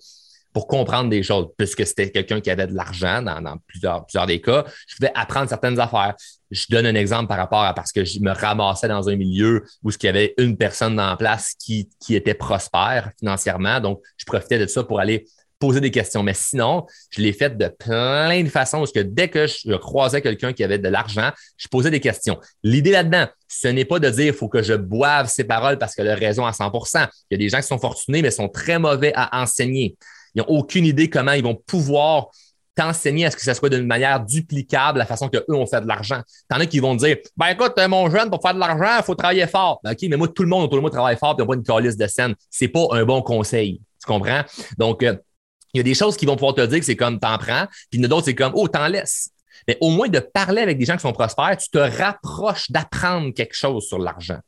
pour 0.52 0.66
comprendre 0.66 1.10
des 1.10 1.22
choses, 1.22 1.48
puisque 1.56 1.86
c'était 1.86 2.10
quelqu'un 2.10 2.40
qui 2.40 2.50
avait 2.50 2.66
de 2.66 2.74
l'argent 2.74 3.22
dans, 3.22 3.58
plusieurs, 3.66 4.06
plusieurs 4.06 4.26
des 4.26 4.40
cas. 4.40 4.64
Je 4.86 4.96
pouvais 4.96 5.12
apprendre 5.14 5.48
certaines 5.48 5.78
affaires. 5.78 6.14
Je 6.50 6.66
donne 6.70 6.86
un 6.86 6.94
exemple 6.94 7.28
par 7.28 7.36
rapport 7.36 7.62
à 7.62 7.74
parce 7.74 7.92
que 7.92 8.04
je 8.04 8.20
me 8.20 8.32
ramassais 8.32 8.88
dans 8.88 9.08
un 9.08 9.16
milieu 9.16 9.64
où 9.82 9.90
il 9.90 10.02
y 10.02 10.08
avait 10.08 10.34
une 10.38 10.56
personne 10.56 10.96
la 10.96 11.16
place 11.16 11.54
qui, 11.58 11.90
qui 12.00 12.14
était 12.14 12.34
prospère 12.34 13.12
financièrement. 13.18 13.80
Donc, 13.80 14.00
je 14.16 14.24
profitais 14.24 14.58
de 14.58 14.66
ça 14.66 14.82
pour 14.82 14.98
aller 14.98 15.26
poser 15.58 15.80
des 15.80 15.90
questions. 15.90 16.22
Mais 16.22 16.34
sinon, 16.34 16.86
je 17.10 17.20
l'ai 17.20 17.32
fait 17.32 17.56
de 17.56 17.68
plein 17.68 18.42
de 18.42 18.48
façons 18.48 18.78
parce 18.78 18.92
que 18.92 19.00
dès 19.00 19.28
que 19.28 19.46
je 19.46 19.74
croisais 19.76 20.22
quelqu'un 20.22 20.52
qui 20.52 20.64
avait 20.64 20.78
de 20.78 20.88
l'argent, 20.88 21.30
je 21.56 21.68
posais 21.68 21.90
des 21.90 22.00
questions. 22.00 22.38
L'idée 22.62 22.92
là-dedans, 22.92 23.26
ce 23.48 23.68
n'est 23.68 23.84
pas 23.84 23.98
de 23.98 24.08
dire 24.10 24.26
il 24.26 24.32
faut 24.32 24.48
que 24.48 24.62
je 24.62 24.74
boive 24.74 25.28
ces 25.28 25.44
paroles 25.44 25.78
parce 25.78 25.94
que 25.94 26.02
a 26.02 26.14
raison 26.14 26.46
à 26.46 26.52
100% 26.52 27.08
Il 27.30 27.34
y 27.34 27.34
a 27.34 27.38
des 27.38 27.48
gens 27.48 27.58
qui 27.58 27.66
sont 27.66 27.78
fortunés, 27.78 28.22
mais 28.22 28.30
sont 28.30 28.48
très 28.48 28.78
mauvais 28.78 29.12
à 29.14 29.40
enseigner. 29.42 29.96
Ils 30.38 30.42
n'ont 30.42 30.58
aucune 30.58 30.86
idée 30.86 31.10
comment 31.10 31.32
ils 31.32 31.42
vont 31.42 31.56
pouvoir 31.56 32.28
t'enseigner 32.76 33.26
à 33.26 33.30
ce 33.32 33.36
que 33.36 33.42
ça 33.42 33.54
soit 33.54 33.70
d'une 33.70 33.86
manière 33.86 34.24
duplicable 34.24 35.00
la 35.00 35.06
façon 35.06 35.28
qu'eux 35.28 35.42
ont 35.48 35.66
fait 35.66 35.80
de 35.80 35.88
l'argent. 35.88 36.20
T'en 36.48 36.60
as 36.60 36.66
qui 36.66 36.78
vont 36.78 36.94
dire 36.94 37.16
Ben 37.36 37.48
écoute, 37.48 37.72
euh, 37.76 37.88
mon 37.88 38.08
jeune, 38.08 38.30
pour 38.30 38.40
faire 38.40 38.54
de 38.54 38.60
l'argent, 38.60 38.98
il 38.98 39.02
faut 39.02 39.16
travailler 39.16 39.48
fort. 39.48 39.80
Ben, 39.82 39.92
OK, 39.92 39.98
mais 40.08 40.16
moi, 40.16 40.28
tout 40.28 40.44
le 40.44 40.48
monde 40.48 40.62
autour 40.62 40.76
de 40.76 40.82
moi 40.82 40.90
travaille 40.90 41.16
fort 41.16 41.34
et 41.36 41.42
n'a 41.42 41.46
pas 41.46 41.54
une 41.54 41.64
calice 41.64 41.96
de 41.96 42.06
scène. 42.06 42.36
C'est 42.50 42.68
pas 42.68 42.86
un 42.92 43.04
bon 43.04 43.20
conseil. 43.20 43.80
Tu 44.00 44.06
comprends? 44.06 44.42
Donc, 44.78 45.02
euh, 45.02 45.16
il 45.74 45.78
y 45.78 45.80
a 45.80 45.82
des 45.82 45.94
choses 45.94 46.16
qui 46.16 46.24
vont 46.24 46.36
pouvoir 46.36 46.54
te 46.54 46.64
dire 46.66 46.78
que 46.78 46.84
c'est 46.84 46.96
comme 46.96 47.18
t'en 47.18 47.36
prends, 47.36 47.66
puis 47.90 48.00
d'autres, 48.00 48.26
c'est 48.26 48.34
comme 48.36 48.52
Oh, 48.54 48.68
t'en 48.68 48.86
laisses. 48.86 49.30
Mais 49.66 49.76
au 49.80 49.90
moins 49.90 50.08
de 50.08 50.20
parler 50.20 50.62
avec 50.62 50.78
des 50.78 50.84
gens 50.84 50.94
qui 50.94 51.02
sont 51.02 51.12
prospères, 51.12 51.56
tu 51.56 51.68
te 51.68 51.78
rapproches 51.78 52.70
d'apprendre 52.70 53.34
quelque 53.34 53.56
chose 53.56 53.86
sur 53.88 53.98
l'argent. 53.98 54.38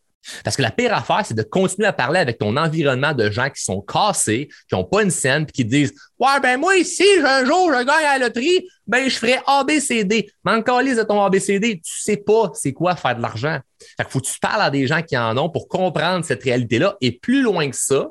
Parce 0.44 0.56
que 0.56 0.62
la 0.62 0.70
pire 0.70 0.92
affaire, 0.92 1.24
c'est 1.24 1.34
de 1.34 1.42
continuer 1.42 1.88
à 1.88 1.92
parler 1.92 2.20
avec 2.20 2.38
ton 2.38 2.56
environnement 2.56 3.14
de 3.14 3.30
gens 3.30 3.48
qui 3.48 3.62
sont 3.62 3.80
cassés, 3.80 4.48
qui 4.68 4.74
n'ont 4.74 4.84
pas 4.84 5.02
une 5.02 5.10
scène, 5.10 5.46
puis 5.46 5.52
qui 5.52 5.64
disent 5.64 5.94
Ouais, 6.18 6.38
ben 6.42 6.58
moi, 6.58 6.72
si 6.84 7.04
un 7.24 7.44
jour 7.44 7.72
je 7.72 7.84
gagne 7.84 8.04
à 8.04 8.18
la 8.18 8.26
loterie, 8.26 8.68
ben 8.86 9.08
je 9.08 9.16
ferai 9.16 9.38
ABCD. 9.46 10.30
Manque 10.44 10.66
de 10.66 11.02
ton 11.02 11.22
ABCD, 11.22 11.80
tu 11.80 12.00
sais 12.00 12.18
pas 12.18 12.50
c'est 12.54 12.72
quoi 12.72 12.96
faire 12.96 13.16
de 13.16 13.22
l'argent. 13.22 13.58
Fait 13.96 14.08
faut 14.08 14.20
que 14.20 14.26
tu 14.26 14.38
parles 14.38 14.62
à 14.62 14.70
des 14.70 14.86
gens 14.86 15.02
qui 15.02 15.16
en 15.16 15.36
ont 15.38 15.48
pour 15.48 15.68
comprendre 15.68 16.24
cette 16.24 16.42
réalité-là. 16.42 16.96
Et 17.00 17.12
plus 17.12 17.42
loin 17.42 17.70
que 17.70 17.76
ça, 17.76 18.08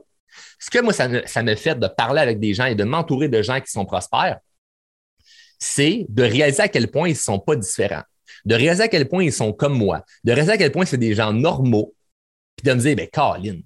ce 0.59 0.69
que 0.69 0.79
moi, 0.79 0.93
ça 0.93 1.07
me, 1.07 1.21
ça 1.25 1.43
me 1.43 1.55
fait 1.55 1.77
de 1.77 1.87
parler 1.87 2.21
avec 2.21 2.39
des 2.39 2.53
gens 2.53 2.65
et 2.65 2.75
de 2.75 2.83
m'entourer 2.83 3.29
de 3.29 3.41
gens 3.41 3.61
qui 3.61 3.71
sont 3.71 3.85
prospères, 3.85 4.39
c'est 5.59 6.05
de 6.09 6.23
réaliser 6.23 6.63
à 6.63 6.67
quel 6.69 6.89
point 6.89 7.07
ils 7.09 7.13
ne 7.13 7.17
sont 7.17 7.39
pas 7.39 7.55
différents 7.55 8.03
de 8.45 8.55
réaliser 8.55 8.83
à 8.83 8.87
quel 8.87 9.07
point 9.07 9.23
ils 9.23 9.33
sont 9.33 9.53
comme 9.53 9.77
moi, 9.77 10.03
de 10.23 10.31
réaliser 10.31 10.53
à 10.53 10.57
quel 10.57 10.71
point 10.71 10.85
c'est 10.85 10.97
des 10.97 11.13
gens 11.13 11.33
normaux, 11.33 11.93
puis 12.59 12.69
de 12.69 12.75
me 12.75 12.81
dire, 12.81 12.95
ben, 12.95 13.07
Caroline, 13.07 13.63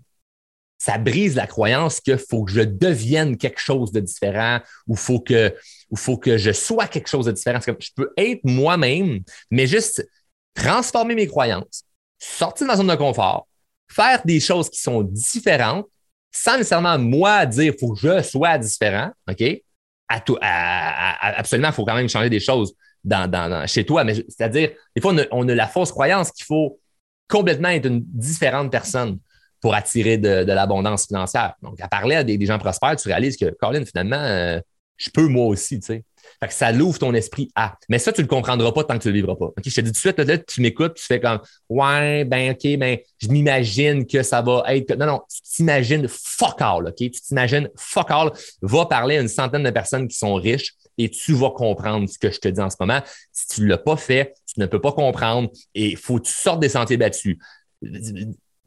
ça 0.77 0.97
brise 0.97 1.35
la 1.35 1.47
croyance 1.47 2.01
qu'il 2.01 2.17
faut 2.17 2.43
que 2.43 2.51
je 2.51 2.61
devienne 2.61 3.37
quelque 3.37 3.59
chose 3.59 3.91
de 3.91 4.01
différent 4.01 4.59
ou 4.87 4.95
faut 4.95 5.19
que, 5.19 5.55
faut 5.95 6.17
que 6.17 6.37
je 6.37 6.51
sois 6.51 6.87
quelque 6.87 7.07
chose 7.07 7.25
de 7.25 7.31
différent. 7.31 7.59
je 7.65 7.89
peux 7.95 8.11
être 8.17 8.41
moi-même, 8.43 9.21
mais 9.49 9.65
juste 9.65 10.05
transformer 10.53 11.15
mes 11.15 11.27
croyances, 11.27 11.83
sortir 12.19 12.67
de 12.67 12.71
ma 12.71 12.77
zone 12.77 12.87
de 12.87 12.95
confort, 12.95 13.47
faire 13.89 14.21
des 14.25 14.39
choses 14.39 14.69
qui 14.69 14.81
sont 14.81 15.03
différentes 15.03 15.87
sans 16.31 16.57
nécessairement 16.57 16.97
moi 16.97 17.45
dire 17.45 17.73
faut 17.79 17.93
que 17.93 17.99
je 17.99 18.21
sois 18.23 18.57
différent, 18.57 19.11
OK? 19.29 19.61
Absolument, 20.09 21.69
il 21.69 21.73
faut 21.73 21.85
quand 21.85 21.95
même 21.95 22.09
changer 22.09 22.29
des 22.29 22.39
choses 22.39 22.75
dans, 23.03 23.65
chez 23.67 23.85
toi, 23.85 24.03
mais 24.03 24.15
c'est-à-dire, 24.15 24.71
des 24.95 25.01
fois, 25.01 25.13
on 25.31 25.47
a 25.47 25.55
la 25.55 25.67
fausse 25.67 25.91
croyance 25.91 26.31
qu'il 26.31 26.45
faut 26.45 26.79
complètement 27.27 27.69
être 27.69 27.85
une 27.85 28.03
différente 28.03 28.71
personne 28.71 29.19
pour 29.61 29.75
attirer 29.75 30.17
de, 30.17 30.43
l'abondance 30.43 31.07
financière. 31.07 31.53
Donc, 31.61 31.79
à 31.79 31.87
parler 31.87 32.15
à 32.15 32.23
des, 32.23 32.45
gens 32.45 32.59
prospères, 32.59 32.95
tu 32.97 33.07
réalises 33.07 33.37
que, 33.37 33.45
Colin, 33.59 33.85
finalement, 33.85 34.19
euh, 34.19 34.59
je 34.97 35.09
peux 35.09 35.27
moi 35.27 35.45
aussi, 35.45 35.79
tu 35.79 35.87
sais. 35.87 36.03
Fait 36.39 36.47
que 36.47 36.53
ça 36.53 36.71
l'ouvre 36.71 36.99
ton 36.99 37.13
esprit 37.13 37.49
à. 37.55 37.75
Mais 37.89 37.99
ça, 37.99 38.11
tu 38.11 38.21
le 38.21 38.27
comprendras 38.27 38.71
pas 38.71 38.83
tant 38.83 38.97
que 38.97 39.03
tu 39.03 39.09
le 39.09 39.13
vivras 39.13 39.35
pas. 39.35 39.51
Je 39.57 39.73
te 39.73 39.81
dis 39.81 39.91
tout 39.91 39.91
de 39.91 39.97
suite, 39.97 40.19
là, 40.19 40.37
tu 40.37 40.61
m'écoutes, 40.61 40.95
tu 40.95 41.03
fais 41.05 41.19
comme 41.19 41.39
Ouais, 41.69 42.25
ben 42.25 42.51
OK, 42.51 42.77
ben 42.77 42.97
je 43.21 43.27
m'imagine 43.27 44.05
que 44.05 44.23
ça 44.23 44.41
va 44.41 44.63
être. 44.67 44.95
Non, 44.95 45.05
non, 45.05 45.21
tu 45.29 45.41
t'imagines 45.41 46.07
fuck 46.09 46.61
all, 46.61 46.87
OK? 46.87 46.95
Tu 46.95 47.11
t'imagines 47.11 47.69
fuck 47.77 48.09
all. 48.09 48.31
Va 48.61 48.85
parler 48.85 49.17
à 49.17 49.21
une 49.21 49.27
centaine 49.27 49.63
de 49.63 49.69
personnes 49.69 50.07
qui 50.07 50.17
sont 50.17 50.35
riches 50.35 50.73
et 50.97 51.09
tu 51.09 51.33
vas 51.33 51.51
comprendre 51.51 52.07
ce 52.09 52.17
que 52.17 52.31
je 52.31 52.39
te 52.39 52.47
dis 52.47 52.61
en 52.61 52.69
ce 52.69 52.77
moment. 52.79 53.01
Si 53.31 53.47
tu 53.47 53.61
ne 53.61 53.67
l'as 53.67 53.77
pas 53.77 53.97
fait, 53.97 54.33
tu 54.51 54.59
ne 54.59 54.65
peux 54.65 54.81
pas 54.81 54.91
comprendre 54.91 55.49
et 55.73 55.91
il 55.91 55.97
faut 55.97 56.19
que 56.19 56.25
tu 56.25 56.33
sortes 56.33 56.59
des 56.59 56.69
sentiers 56.69 56.97
battus 56.97 57.37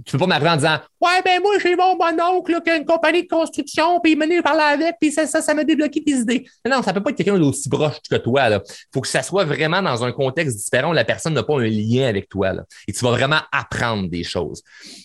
tu 0.05 0.13
peux 0.13 0.19
pas 0.19 0.27
m'appeler 0.27 0.51
en 0.51 0.57
disant 0.57 0.79
Ouais, 1.01 1.23
ben 1.25 1.41
moi, 1.41 1.55
j'ai 1.63 1.75
mon 1.75 1.97
bon 1.97 2.21
oncle 2.21 2.61
qui 2.63 2.71
a 2.71 2.77
une 2.77 2.85
compagnie 2.85 3.23
de 3.23 3.29
construction, 3.29 4.01
puis 4.01 4.13
il 4.13 4.19
m'a 4.19 4.27
parler 4.43 4.85
avec, 4.85 4.97
puis 5.01 5.11
ça, 5.11 5.27
ça, 5.27 5.41
ça 5.41 5.55
m'a 5.55 5.65
débloqué 5.65 6.01
des 6.01 6.13
idées. 6.13 6.47
Non, 6.69 6.83
ça 6.83 6.93
peut 6.93 7.03
pas 7.03 7.11
être 7.11 7.17
quelqu'un 7.17 7.39
d'aussi 7.39 7.69
proche 7.69 7.97
que 8.09 8.17
toi. 8.17 8.49
Il 8.51 8.61
faut 8.93 9.01
que 9.01 9.09
ça 9.09 9.23
soit 9.23 9.45
vraiment 9.45 9.83
dans 9.83 10.05
un 10.05 10.13
contexte 10.13 10.57
différent 10.59 10.91
où 10.91 10.93
la 10.93 11.05
personne 11.05 11.35
n'a 11.35 11.43
pas 11.43 11.55
un 11.55 11.67
lien 11.67 12.09
avec 12.09 12.29
toi. 12.29 12.53
Et 12.87 12.93
tu 12.93 13.05
vas 13.05 13.11
vraiment 13.13 13.41
apprendre 13.53 14.09
des 14.09 14.25
choses. 14.25 14.63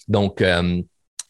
Donc, 0.07 0.41
euh, 0.41 0.81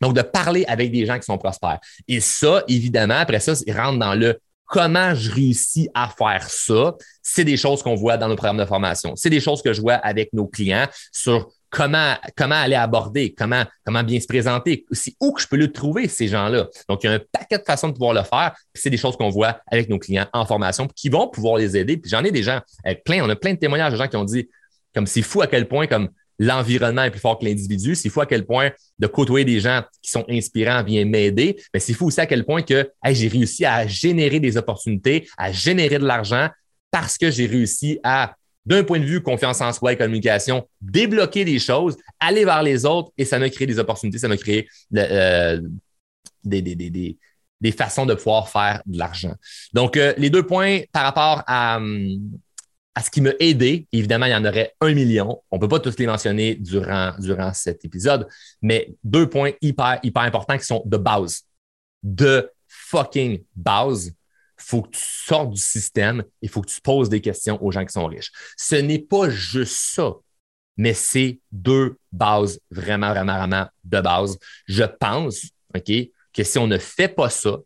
donc, 0.02 0.16
de 0.16 0.22
parler 0.24 0.66
avec 0.68 0.92
des 0.92 1.06
gens 1.06 1.20
qui 1.20 1.26
sont 1.26 1.38
prospères. 1.38 1.80
Et 2.08 2.20
ça, 2.20 2.64
évidemment, 2.68 3.18
après 3.20 3.40
ça, 3.40 3.54
il 3.68 3.78
rentre 3.78 4.00
dans 4.00 4.16
le 4.16 4.40
comment 4.72 5.14
je 5.14 5.30
réussis 5.30 5.90
à 5.94 6.08
faire 6.08 6.50
ça. 6.50 6.96
C'est 7.22 7.44
des 7.44 7.58
choses 7.58 7.84
qu'on 7.84 7.96
voit 7.96 8.16
dans 8.16 8.30
nos 8.30 8.38
programmes 8.38 8.58
de 8.58 8.66
formation. 8.66 9.18
C'est 9.18 9.30
des 9.30 9.42
choses 9.42 9.62
que 9.62 9.74
je 9.74 9.82
vois 9.82 9.96
avec 9.96 10.32
nos 10.32 10.48
clients 10.48 10.88
sur 11.12 11.52
comment, 11.70 12.16
comment 12.38 12.56
aller 12.56 12.76
aborder, 12.76 13.36
comment, 13.38 13.66
comment 13.86 14.02
bien 14.02 14.18
se 14.22 14.28
présenter, 14.28 14.86
c'est 14.92 15.14
où 15.20 15.34
que 15.34 15.42
je 15.42 15.48
peux 15.48 15.58
le 15.58 15.74
trouver, 15.74 16.08
ces 16.08 16.30
gens-là. 16.30 16.70
Donc, 16.88 17.04
il 17.04 17.08
y 17.08 17.10
a 17.10 17.16
un 17.16 17.20
paquet 17.34 17.58
de 17.58 17.64
façons 17.64 17.90
de 17.90 17.94
pouvoir 17.94 18.14
le 18.14 18.24
faire. 18.24 18.56
c'est 18.74 18.90
des 18.90 18.96
choses 18.96 19.18
qu'on 19.18 19.30
voit 19.30 19.60
avec 19.68 19.90
nos 19.90 20.00
clients 20.00 20.28
en 20.32 20.46
formation 20.46 20.88
qui 20.88 21.10
vont 21.10 21.28
pouvoir 21.28 21.58
les 21.58 21.76
aider. 21.76 21.98
Puis 21.98 22.10
j'en 22.10 22.24
ai 22.24 22.32
des 22.32 22.44
gens, 22.44 22.62
plein, 23.04 23.26
on 23.26 23.30
a 23.30 23.36
plein 23.36 23.54
de 23.54 23.60
témoignages 23.60 23.92
de 23.92 23.98
gens 23.98 24.08
qui 24.08 24.16
ont 24.16 24.24
dit 24.24 24.48
comme 24.94 25.06
c'est 25.06 25.22
fou 25.22 25.42
à 25.42 25.48
quel 25.48 25.68
point 25.68 25.88
comme 25.88 26.10
l'environnement 26.42 27.04
est 27.04 27.12
plus 27.12 27.20
fort 27.20 27.38
que 27.38 27.46
l'individu. 27.46 27.94
C'est 27.94 28.10
fou 28.10 28.20
à 28.20 28.26
quel 28.26 28.46
point 28.46 28.72
de 28.98 29.06
côtoyer 29.06 29.46
des 29.46 29.60
gens 29.60 29.84
qui 30.02 30.10
sont 30.10 30.26
inspirants 30.28 30.84
vient 30.84 31.06
m'aider. 31.06 31.62
Mais 31.72 31.80
c'est 31.80 31.94
fou 31.94 32.08
aussi 32.08 32.20
à 32.20 32.26
quel 32.26 32.44
point 32.46 32.64
que 32.64 32.90
j'ai 33.12 33.28
réussi 33.28 33.64
à 33.64 33.86
générer 33.86 34.40
des 34.40 34.58
opportunités, 34.58 35.30
à 35.38 35.52
générer 35.52 36.00
de 36.00 36.06
l'argent 36.06 36.50
parce 36.90 37.18
que 37.20 37.30
j'ai 37.30 37.46
réussi 37.46 38.00
à 38.04 38.34
d'un 38.66 38.84
point 38.84 39.00
de 39.00 39.06
vue 39.06 39.22
confiance 39.22 39.62
en 39.62 39.72
soi 39.72 39.94
et 39.94 39.98
communication, 39.98 40.68
débloquer 40.82 41.46
des 41.46 41.60
choses, 41.60 41.98
aller 42.20 42.44
vers 42.44 42.64
les 42.64 42.86
autres 42.86 43.12
et 43.18 43.26
ça 43.26 43.38
m'a 43.40 43.50
créé 43.50 43.68
des 43.68 43.80
opportunités, 43.80 44.18
ça 44.18 44.28
m'a 44.28 44.38
créé 44.38 44.68
euh, 44.96 45.62
des, 46.44 47.18
façons 47.76 48.06
de 48.08 48.16
pouvoir 48.16 48.50
faire 48.50 48.82
de 48.86 48.98
l'argent. 48.98 49.34
Donc, 49.74 49.98
euh, 49.98 50.14
les 50.18 50.30
deux 50.30 50.46
points 50.46 50.82
par 50.92 51.04
rapport 51.04 51.44
à, 51.48 51.80
à 52.94 53.02
ce 53.02 53.10
qui 53.10 53.22
m'a 53.22 53.32
aidé, 53.40 53.88
évidemment, 53.92 54.26
il 54.26 54.32
y 54.32 54.36
en 54.36 54.46
aurait 54.46 54.74
un 54.82 54.94
million. 54.94 55.42
On 55.50 55.56
ne 55.56 55.62
peut 55.62 55.68
pas 55.70 55.80
tous 55.80 55.98
les 55.98 56.08
mentionner 56.08 56.56
durant, 56.56 57.14
durant 57.20 57.54
cet 57.54 57.86
épisode, 57.86 58.28
mais 58.62 58.94
deux 59.04 59.30
points 59.30 59.52
hyper, 59.62 60.00
hyper 60.04 60.24
importants 60.24 60.58
qui 60.58 60.66
sont 60.66 60.84
de 60.86 60.98
base. 60.98 61.44
De 62.04 62.52
fucking 62.68 63.44
base 63.56 64.14
faut 64.62 64.82
que 64.82 64.90
tu 64.90 65.02
sortes 65.02 65.52
du 65.52 65.62
système, 65.62 66.24
il 66.42 66.50
faut 66.50 66.62
que 66.62 66.70
tu 66.70 66.82
poses 66.82 67.10
des 67.10 67.22
questions 67.22 67.62
aux 67.64 67.72
gens 67.72 67.86
qui 67.86 67.94
sont 67.94 68.06
riches. 68.06 68.32
Ce 68.58 68.76
n'est 68.76 69.00
pas 69.00 69.30
juste 69.30 69.76
ça, 69.76 70.14
mais 70.78 70.94
c'est 70.94 71.40
deux 71.52 71.98
bases 72.12 72.60
vraiment, 72.70 73.10
vraiment, 73.10 73.38
vraiment 73.38 73.68
de 73.84 74.02
base. 74.02 74.38
Je 74.68 74.84
pense, 74.84 75.48
OK, 75.76 75.92
que 76.34 76.44
si 76.44 76.58
on 76.58 76.68
ne 76.68 76.78
fait 76.78 77.10
pas 77.10 77.30
ça, 77.30 77.58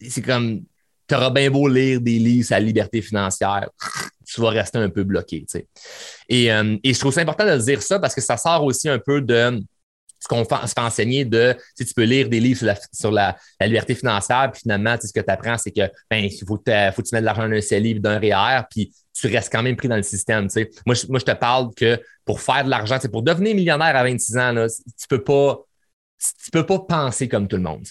c'est 0.00 0.22
comme, 0.22 0.64
tu 1.06 1.14
auras 1.14 1.30
bien 1.30 1.50
beau 1.50 1.68
lire 1.68 2.00
des 2.00 2.18
livres 2.18 2.46
sur 2.46 2.54
la 2.54 2.60
liberté 2.60 3.02
financière, 3.02 3.68
tu 4.32 4.40
vas 4.40 4.50
rester 4.50 4.78
un 4.78 4.88
peu 4.90 5.04
bloqué. 5.04 5.44
Et, 6.28 6.52
euh, 6.52 6.76
et 6.82 6.94
je 6.94 6.98
trouve 6.98 7.12
ça 7.12 7.20
important 7.20 7.46
de 7.46 7.56
dire 7.58 7.82
ça 7.82 7.98
parce 7.98 8.14
que 8.14 8.20
ça 8.20 8.36
sort 8.36 8.64
aussi 8.64 8.88
un 8.88 8.98
peu 8.98 9.20
de 9.20 9.60
ce 10.20 10.28
qu'on 10.28 10.44
se 10.44 10.48
fait 10.48 10.80
enseigner 10.80 11.24
de, 11.24 11.56
si 11.74 11.86
tu 11.86 11.94
peux 11.94 12.04
lire 12.04 12.28
des 12.28 12.40
livres 12.40 12.74
sur 12.92 13.10
la, 13.10 13.36
liberté 13.60 13.94
financière, 13.94 14.50
puis 14.52 14.60
finalement, 14.62 14.96
ce 15.02 15.12
que 15.12 15.20
tu 15.20 15.30
apprends, 15.30 15.56
c'est 15.56 15.70
que 15.70 15.90
ben, 16.10 16.24
il 16.24 16.44
faut, 16.46 16.58
que 16.58 16.90
faut 16.94 17.02
tu 17.02 17.14
mettes 17.14 17.22
de 17.22 17.26
l'argent 17.26 17.48
dans 17.48 17.56
un 17.56 17.60
CELI 17.60 17.98
d'un 18.00 18.18
REER, 18.18 18.64
puis 18.70 18.92
tu 19.14 19.26
restes 19.28 19.50
quand 19.50 19.62
même 19.62 19.76
pris 19.76 19.88
dans 19.88 19.96
le 19.96 20.02
système. 20.02 20.48
Moi, 20.86 20.94
je, 20.94 21.06
moi, 21.08 21.18
je 21.18 21.24
te 21.24 21.32
parle 21.32 21.74
que 21.74 22.00
pour 22.24 22.40
faire 22.40 22.64
de 22.64 22.70
l'argent, 22.70 22.98
pour 23.10 23.22
devenir 23.22 23.54
millionnaire 23.54 23.96
à 23.96 24.02
26 24.04 24.36
ans, 24.36 24.52
là, 24.52 24.66
tu 24.68 25.08
peux 25.08 25.22
peux 26.52 26.66
pas 26.66 26.78
penser 26.80 27.28
comme 27.28 27.48
tout 27.48 27.56
le 27.56 27.62
monde. 27.62 27.86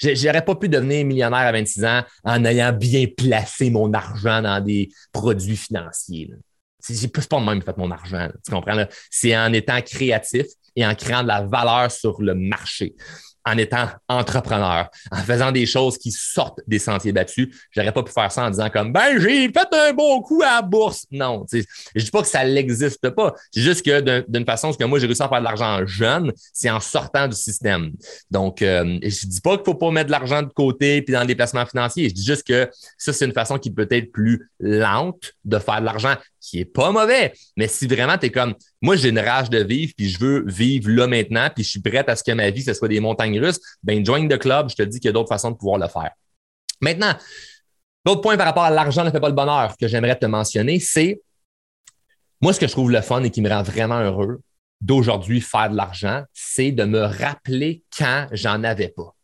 J'aurais 0.00 0.44
pas 0.44 0.54
pu 0.54 0.68
devenir 0.68 1.04
millionnaire 1.04 1.40
à 1.40 1.52
26 1.52 1.84
ans 1.84 2.02
en 2.24 2.44
ayant 2.44 2.72
bien 2.72 3.06
placé 3.16 3.70
mon 3.70 3.92
argent 3.92 4.42
dans 4.42 4.60
des 4.60 4.88
produits 5.12 5.56
financiers. 5.56 6.30
C'est 6.78 7.12
pas 7.12 7.40
de 7.40 7.44
même 7.44 7.62
fait 7.62 7.76
mon 7.76 7.90
argent. 7.90 8.28
tu 8.44 8.50
comprends? 8.50 8.84
C'est 9.10 9.36
en 9.36 9.52
étant 9.52 9.80
créatif 9.82 10.46
et 10.74 10.86
en 10.86 10.94
créant 10.94 11.22
de 11.22 11.28
la 11.28 11.42
valeur 11.42 11.90
sur 11.90 12.20
le 12.22 12.34
marché 12.34 12.94
en 13.44 13.56
étant 13.58 13.86
entrepreneur, 14.08 14.88
en 15.10 15.16
faisant 15.16 15.52
des 15.52 15.66
choses 15.66 15.98
qui 15.98 16.10
sortent 16.10 16.60
des 16.66 16.78
sentiers 16.78 17.12
battus. 17.12 17.48
J'aurais 17.70 17.92
pas 17.92 18.02
pu 18.02 18.12
faire 18.12 18.30
ça 18.30 18.44
en 18.44 18.50
disant 18.50 18.68
comme 18.70 18.92
ben 18.92 19.18
j'ai 19.18 19.50
fait 19.50 19.68
un 19.72 19.92
bon 19.92 20.20
coup 20.22 20.42
à 20.42 20.56
la 20.56 20.62
bourse. 20.62 21.06
Non, 21.10 21.46
je 21.52 22.04
dis 22.04 22.10
pas 22.10 22.22
que 22.22 22.28
ça 22.28 22.44
n'existe 22.44 23.08
pas. 23.10 23.34
C'est 23.50 23.62
juste 23.62 23.84
que 23.84 24.24
d'une 24.28 24.44
façon, 24.44 24.72
ce 24.72 24.78
que 24.78 24.84
moi 24.84 24.98
j'ai 24.98 25.06
réussi 25.06 25.22
à 25.22 25.28
faire 25.28 25.38
de 25.38 25.44
l'argent 25.44 25.84
jeune, 25.86 26.32
c'est 26.52 26.70
en 26.70 26.80
sortant 26.80 27.28
du 27.28 27.36
système. 27.36 27.92
Donc, 28.30 28.62
euh, 28.62 28.98
je 29.02 29.26
dis 29.26 29.40
pas 29.40 29.56
qu'il 29.56 29.64
faut 29.64 29.74
pas 29.74 29.90
mettre 29.90 30.06
de 30.06 30.12
l'argent 30.12 30.42
de 30.42 30.52
côté 30.52 31.02
puis 31.02 31.14
dans 31.14 31.24
des 31.24 31.34
placements 31.34 31.66
financiers. 31.66 32.08
Je 32.08 32.14
dis 32.14 32.24
juste 32.24 32.46
que 32.46 32.68
ça 32.98 33.12
c'est 33.12 33.24
une 33.24 33.32
façon 33.32 33.58
qui 33.58 33.70
peut 33.70 33.88
être 33.90 34.12
plus 34.12 34.50
lente 34.58 35.32
de 35.44 35.58
faire 35.58 35.80
de 35.80 35.86
l'argent 35.86 36.14
qui 36.40 36.60
est 36.60 36.64
pas 36.64 36.90
mauvais. 36.90 37.32
Mais 37.56 37.68
si 37.68 37.86
vraiment 37.86 38.16
tu 38.18 38.26
es 38.26 38.30
comme, 38.30 38.54
moi, 38.80 38.96
j'ai 38.96 39.10
une 39.10 39.18
rage 39.18 39.50
de 39.50 39.62
vivre, 39.62 39.92
puis 39.96 40.08
je 40.08 40.18
veux 40.18 40.44
vivre 40.46 40.90
là 40.90 41.06
maintenant, 41.06 41.48
puis 41.54 41.64
je 41.64 41.70
suis 41.70 41.80
prête 41.80 42.08
à 42.08 42.16
ce 42.16 42.24
que 42.24 42.32
ma 42.32 42.50
vie, 42.50 42.62
ce 42.62 42.74
soit 42.74 42.88
des 42.88 43.00
montagnes 43.00 43.40
russes, 43.40 43.60
ben 43.82 44.04
join 44.04 44.26
the 44.28 44.38
club, 44.38 44.70
je 44.70 44.76
te 44.76 44.82
dis 44.82 44.98
qu'il 44.98 45.08
y 45.08 45.10
a 45.10 45.12
d'autres 45.12 45.28
façons 45.28 45.50
de 45.50 45.56
pouvoir 45.56 45.78
le 45.78 45.88
faire. 45.88 46.10
Maintenant, 46.80 47.14
l'autre 48.06 48.22
point 48.22 48.36
par 48.36 48.46
rapport 48.46 48.64
à 48.64 48.70
l'argent 48.70 49.04
ne 49.04 49.10
fait 49.10 49.20
pas 49.20 49.28
le 49.28 49.34
bonheur 49.34 49.76
que 49.78 49.86
j'aimerais 49.86 50.16
te 50.16 50.26
mentionner, 50.26 50.80
c'est 50.80 51.20
moi, 52.40 52.54
ce 52.54 52.60
que 52.60 52.66
je 52.66 52.72
trouve 52.72 52.90
le 52.90 53.02
fun 53.02 53.22
et 53.22 53.30
qui 53.30 53.42
me 53.42 53.50
rend 53.50 53.62
vraiment 53.62 54.00
heureux 54.00 54.40
d'aujourd'hui 54.80 55.42
faire 55.42 55.68
de 55.68 55.76
l'argent, 55.76 56.24
c'est 56.32 56.72
de 56.72 56.84
me 56.84 57.02
rappeler 57.02 57.84
quand 57.96 58.28
j'en 58.32 58.64
avais 58.64 58.88
pas. 58.88 59.14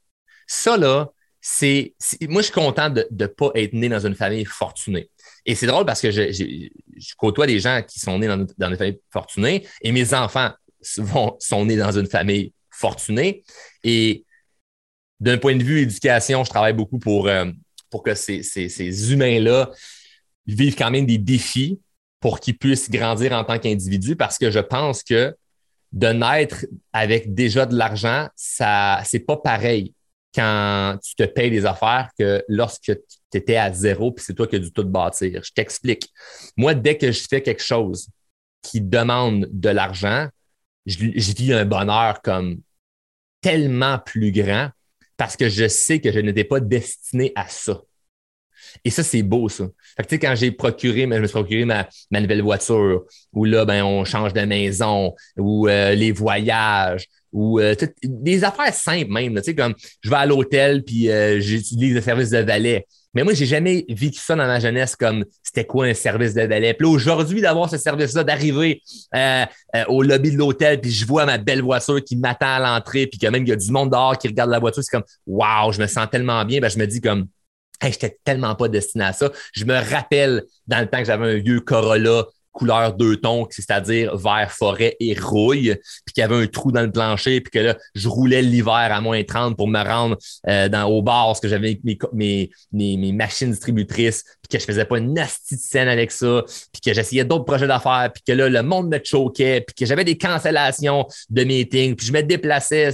Ça, 0.47 0.77
là, 0.77 1.11
c'est. 1.41 1.95
Moi, 2.29 2.43
je 2.43 2.47
suis 2.47 2.55
content 2.55 2.91
de 2.91 3.07
ne 3.11 3.27
pas 3.27 3.51
être 3.55 3.73
né 3.73 3.89
dans 3.89 4.07
une 4.07 4.15
famille 4.15 4.45
fortunée. 4.45 5.09
Et 5.47 5.55
c'est 5.55 5.67
drôle 5.67 5.87
parce 5.87 6.03
que 6.03 6.11
je, 6.11 6.69
côtoie 7.17 7.47
des 7.47 7.61
gens 7.61 7.81
qui 7.87 8.01
sont 8.01 8.19
nés 8.19 8.27
dans, 8.27 8.45
dans 8.59 8.69
une 8.69 8.77
famille 8.77 8.99
fortunée 9.11 9.67
et 9.81 9.93
mes 9.93 10.13
enfants 10.13 10.51
sont 10.83 11.65
nés 11.65 11.77
dans 11.77 11.97
une 11.97 12.07
famille 12.07 12.53
fortunée. 12.71 13.45
Et 13.85 14.25
d'un 15.21 15.39
point 15.39 15.57
de 15.57 15.63
vue 15.63 15.81
éducation, 15.81 16.45
je 16.45 16.51
travaille 16.51 16.75
beaucoup 16.75 16.99
pour, 16.99 17.29
euh, 17.29 17.47
pour 17.91 18.03
que 18.03 18.15
ces, 18.15 18.43
ces, 18.43 19.13
humains-là 19.13 19.71
vivent 20.47 20.77
quand 20.77 20.91
même 20.91 21.07
des 21.07 21.19
défis 21.19 21.81
pour 22.21 22.41
qu'ils 22.41 22.59
puissent 22.59 22.91
grandir 22.91 23.33
en 23.33 23.45
tant 23.45 23.59
qu'individus 23.59 24.17
parce 24.17 24.39
que 24.39 24.51
je 24.51 24.59
pense 24.59 25.03
que 25.03 25.35
de 25.93 26.09
naître 26.09 26.67
avec 26.93 27.33
déjà 27.35 27.67
de 27.67 27.77
l'argent, 27.77 28.29
ça 28.35 29.01
c'est 29.05 29.21
pas 29.21 29.37
pareil 29.37 29.95
quand 30.35 30.99
tu 31.03 31.15
te 31.15 31.23
payes 31.25 31.51
des 31.51 31.65
affaires 31.65 32.11
que 32.19 32.45
lorsque 32.49 32.93
tu 33.45 33.55
à 33.55 33.73
zéro 33.73 34.13
puis 34.13 34.25
c'est 34.25 34.35
toi 34.35 34.47
qui 34.47 34.57
as 34.57 34.61
du 34.61 34.73
tout 34.73 34.85
bâtir. 34.85 35.43
Je 35.43 35.53
t'explique. 35.53 36.11
Moi, 36.57 36.75
dès 36.75 36.97
que 36.97 37.13
je 37.13 37.27
fais 37.29 37.43
quelque 37.43 37.63
chose 37.63 38.09
qui 38.63 38.81
demande 38.81 39.49
de 39.51 39.69
l'argent, 39.69 40.29
je, 40.87 40.99
vis 40.99 41.53
un 41.53 41.65
bonheur 41.65 42.23
comme 42.23 42.61
tellement 43.41 43.99
plus 43.99 44.33
grand 44.33 44.71
parce 45.17 45.37
que 45.37 45.49
je 45.49 45.69
sais 45.69 46.01
que 46.01 46.13
je 46.13 46.21
n'étais 46.21 46.45
pas 46.45 46.61
destiné 46.61 47.33
à 47.35 47.49
ça. 47.49 47.81
Et 48.85 48.91
ça, 48.91 49.03
c'est 49.03 49.23
beau, 49.23 49.49
ça. 49.49 49.67
Fait 49.97 50.19
que, 50.19 50.27
quand 50.27 50.35
j'ai 50.35 50.51
procuré, 50.51 51.03
je 51.03 51.07
me 51.07 51.27
suis 51.27 51.33
procuré 51.33 51.65
ma, 51.65 51.89
nouvelle 52.11 52.43
voiture, 52.43 53.05
où 53.33 53.45
là, 53.45 53.65
ben, 53.65 53.83
on 53.85 54.05
change 54.05 54.33
de 54.33 54.43
maison, 54.43 55.15
ou 55.39 55.69
euh, 55.69 55.95
les 55.95 56.13
voyages, 56.13 57.07
ou 57.33 57.61
euh, 57.61 57.75
des 58.03 58.45
affaires 58.45 58.75
simples 58.75 59.13
même. 59.13 59.35
Tu 59.37 59.43
sais, 59.43 59.55
comme 59.55 59.75
je 60.01 60.11
vais 60.11 60.17
à 60.17 60.27
l'hôtel 60.27 60.83
puis 60.83 61.11
euh, 61.11 61.41
j'utilise 61.41 61.95
le 61.95 62.01
service 62.01 62.31
de 62.31 62.39
valet. 62.39 62.87
Mais 63.17 63.25
moi, 63.25 63.33
j'ai 63.33 63.47
jamais 63.47 63.87
vécu 63.89 64.21
ça 64.21 64.37
dans 64.37 64.47
ma 64.47 64.61
jeunesse 64.61 64.95
comme 64.95 65.25
c'était 65.43 65.65
quoi 65.65 65.87
un 65.87 65.95
service 65.95 66.35
de 66.35 66.43
valet. 66.43 66.75
Puis 66.75 66.87
aujourd'hui, 66.87 67.41
d'avoir 67.41 67.71
ce 67.71 67.79
service-là, 67.79 68.25
d'arriver 68.25 68.83
euh, 69.15 69.47
au 69.89 70.03
lobby 70.03 70.33
de 70.33 70.37
l'hôtel, 70.37 70.83
puis 70.83 70.91
je 70.91 71.07
vois 71.07 71.25
ma 71.25 71.39
belle 71.39 71.63
voiture 71.63 72.05
qui 72.05 72.15
m'attend 72.17 72.57
à 72.57 72.59
l'entrée, 72.61 73.07
puis 73.07 73.19
que 73.19 73.27
même 73.29 73.45
il 73.45 73.49
y 73.49 73.53
a 73.53 73.57
du 73.57 73.73
monde 73.73 73.91
dehors 73.91 74.19
qui 74.19 74.29
regarde 74.29 74.51
la 74.51 74.59
voiture, 74.59 74.85
c'est 74.85 74.91
comme 74.91 75.07
Waouh, 75.27 75.73
je 75.73 75.81
me 75.81 75.87
sens 75.87 76.07
tellement 76.13 76.45
bien. 76.45 76.61
Ben, 76.61 76.69
je 76.69 76.79
me 76.79 76.87
dis 76.87 77.01
comme 77.01 77.27
Hey, 77.81 77.91
j'étais 77.91 78.19
tellement 78.23 78.55
pas 78.55 78.69
destiné 78.69 79.05
à 79.05 79.15
ça. 79.15 79.33
Je 79.55 79.65
me 79.65 79.75
rappelle 79.75 80.45
dans 80.67 80.81
le 80.81 80.87
temps 80.87 80.99
que 80.99 81.05
j'avais 81.05 81.37
un 81.37 81.39
vieux 81.39 81.61
Corolla 81.61 82.27
couleur 82.57 82.95
deux 82.95 83.19
tons, 83.19 83.47
c'est-à-dire 83.51 84.17
vert 84.17 84.51
forêt 84.51 84.97
et 84.99 85.15
rouille, 85.15 85.77
puis 86.07 86.15
qu'il 86.15 86.23
y 86.23 86.25
avait 86.25 86.43
un 86.43 86.47
trou 86.47 86.73
dans 86.73 86.81
le 86.81 86.91
plancher, 86.91 87.43
puis 87.43 87.51
que 87.51 87.59
là, 87.59 87.77
je 87.95 88.09
roulais 88.09 88.41
l'hiver 88.41 88.89
à 88.91 89.01
moins 89.03 89.23
30 89.23 89.57
pour 89.57 89.69
me 89.69 89.83
rendre 89.83 90.17
euh, 90.49 90.69
dans, 90.71 90.85
au 90.85 91.03
bar, 91.03 91.27
parce 91.27 91.41
que 91.41 91.49
j'avais 91.49 91.79
mes, 92.15 92.51
mes, 92.73 93.13
machines 93.13 93.51
distributrices, 93.51 94.25
puis 94.43 94.57
que 94.57 94.59
je 94.59 94.65
faisais 94.65 94.87
pas 94.87 94.99
une 94.99 95.13
nasty 95.13 95.57
de 95.57 95.61
scène 95.61 95.89
avec 95.89 96.11
ça, 96.11 96.43
puis 96.73 96.81
que 96.81 96.95
j'essayais 96.95 97.25
d'autres 97.25 97.45
projets 97.45 97.67
d'affaires, 97.67 98.11
puis 98.13 98.23
que 98.27 98.33
là, 98.33 98.49
le 98.49 98.63
monde 98.63 98.89
me 98.89 98.99
choquait, 99.05 99.61
puis 99.61 99.75
que 99.75 99.87
j'avais 99.87 100.05
des 100.05 100.17
cancellations 100.17 101.07
de 101.29 101.45
meetings, 101.45 101.95
puis 101.95 102.07
je 102.07 102.13
me 102.13 102.23
déplaçais 102.23 102.91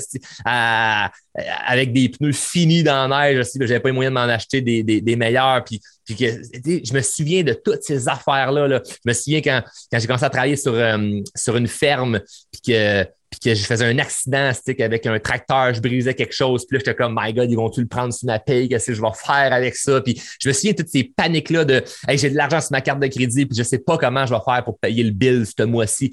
avec 1.34 1.92
des 1.92 2.08
pneus 2.08 2.32
finis 2.32 2.82
dans 2.82 3.08
la 3.08 3.30
neige 3.30 3.40
aussi, 3.40 3.58
j'avais 3.60 3.80
pas 3.80 3.88
les 3.88 3.94
moyens 3.94 4.14
de 4.14 4.20
m'en 4.20 4.28
acheter 4.28 4.60
des, 4.60 4.82
des, 4.82 5.16
meilleurs, 5.16 5.64
puis 5.64 5.80
puis 6.04 6.16
que, 6.16 6.26
je 6.26 6.92
me 6.92 7.00
souviens 7.00 7.42
de 7.42 7.52
toutes 7.52 7.82
ces 7.84 8.08
affaires-là. 8.08 8.66
Là. 8.66 8.82
Je 8.84 9.08
me 9.08 9.12
souviens 9.12 9.40
quand, 9.40 9.62
quand 9.90 9.98
j'ai 9.98 10.06
commencé 10.06 10.24
à 10.24 10.30
travailler 10.30 10.56
sur, 10.56 10.74
euh, 10.74 11.20
sur 11.34 11.56
une 11.56 11.68
ferme, 11.68 12.20
puis 12.50 12.60
que, 12.72 13.04
puis 13.30 13.40
que 13.40 13.54
je 13.54 13.64
faisais 13.64 13.84
un 13.84 13.98
accident 13.98 14.50
avec 14.80 15.06
un 15.06 15.18
tracteur, 15.20 15.72
je 15.72 15.80
brisais 15.80 16.14
quelque 16.14 16.34
chose, 16.34 16.66
puis 16.66 16.76
là, 16.76 16.84
j'étais 16.84 16.96
comme, 16.96 17.16
my 17.18 17.32
God, 17.32 17.50
ils 17.50 17.56
vont-tu 17.56 17.80
le 17.80 17.86
prendre 17.86 18.12
sur 18.12 18.26
ma 18.26 18.38
paye? 18.38 18.68
Qu'est-ce 18.68 18.88
que 18.88 18.94
je 18.94 19.00
vais 19.00 19.08
faire 19.14 19.52
avec 19.52 19.76
ça? 19.76 20.00
Puis 20.00 20.20
je 20.40 20.48
me 20.48 20.52
souviens 20.52 20.72
de 20.72 20.78
toutes 20.78 20.90
ces 20.90 21.04
paniques-là 21.04 21.64
de, 21.64 21.82
hey, 22.08 22.18
j'ai 22.18 22.30
de 22.30 22.36
l'argent 22.36 22.60
sur 22.60 22.72
ma 22.72 22.80
carte 22.80 23.00
de 23.00 23.06
crédit, 23.06 23.46
puis 23.46 23.56
je 23.56 23.62
sais 23.62 23.78
pas 23.78 23.96
comment 23.96 24.26
je 24.26 24.34
vais 24.34 24.40
faire 24.44 24.64
pour 24.64 24.78
payer 24.78 25.04
le 25.04 25.12
bill 25.12 25.44
ce 25.46 25.62
mois-ci. 25.62 26.12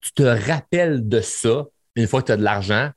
Tu 0.00 0.12
te 0.12 0.22
rappelles 0.22 1.08
de 1.08 1.20
ça 1.20 1.64
une 1.96 2.06
fois 2.06 2.20
que 2.20 2.26
tu 2.26 2.32
as 2.32 2.36
de 2.36 2.44
l'argent, 2.44 2.90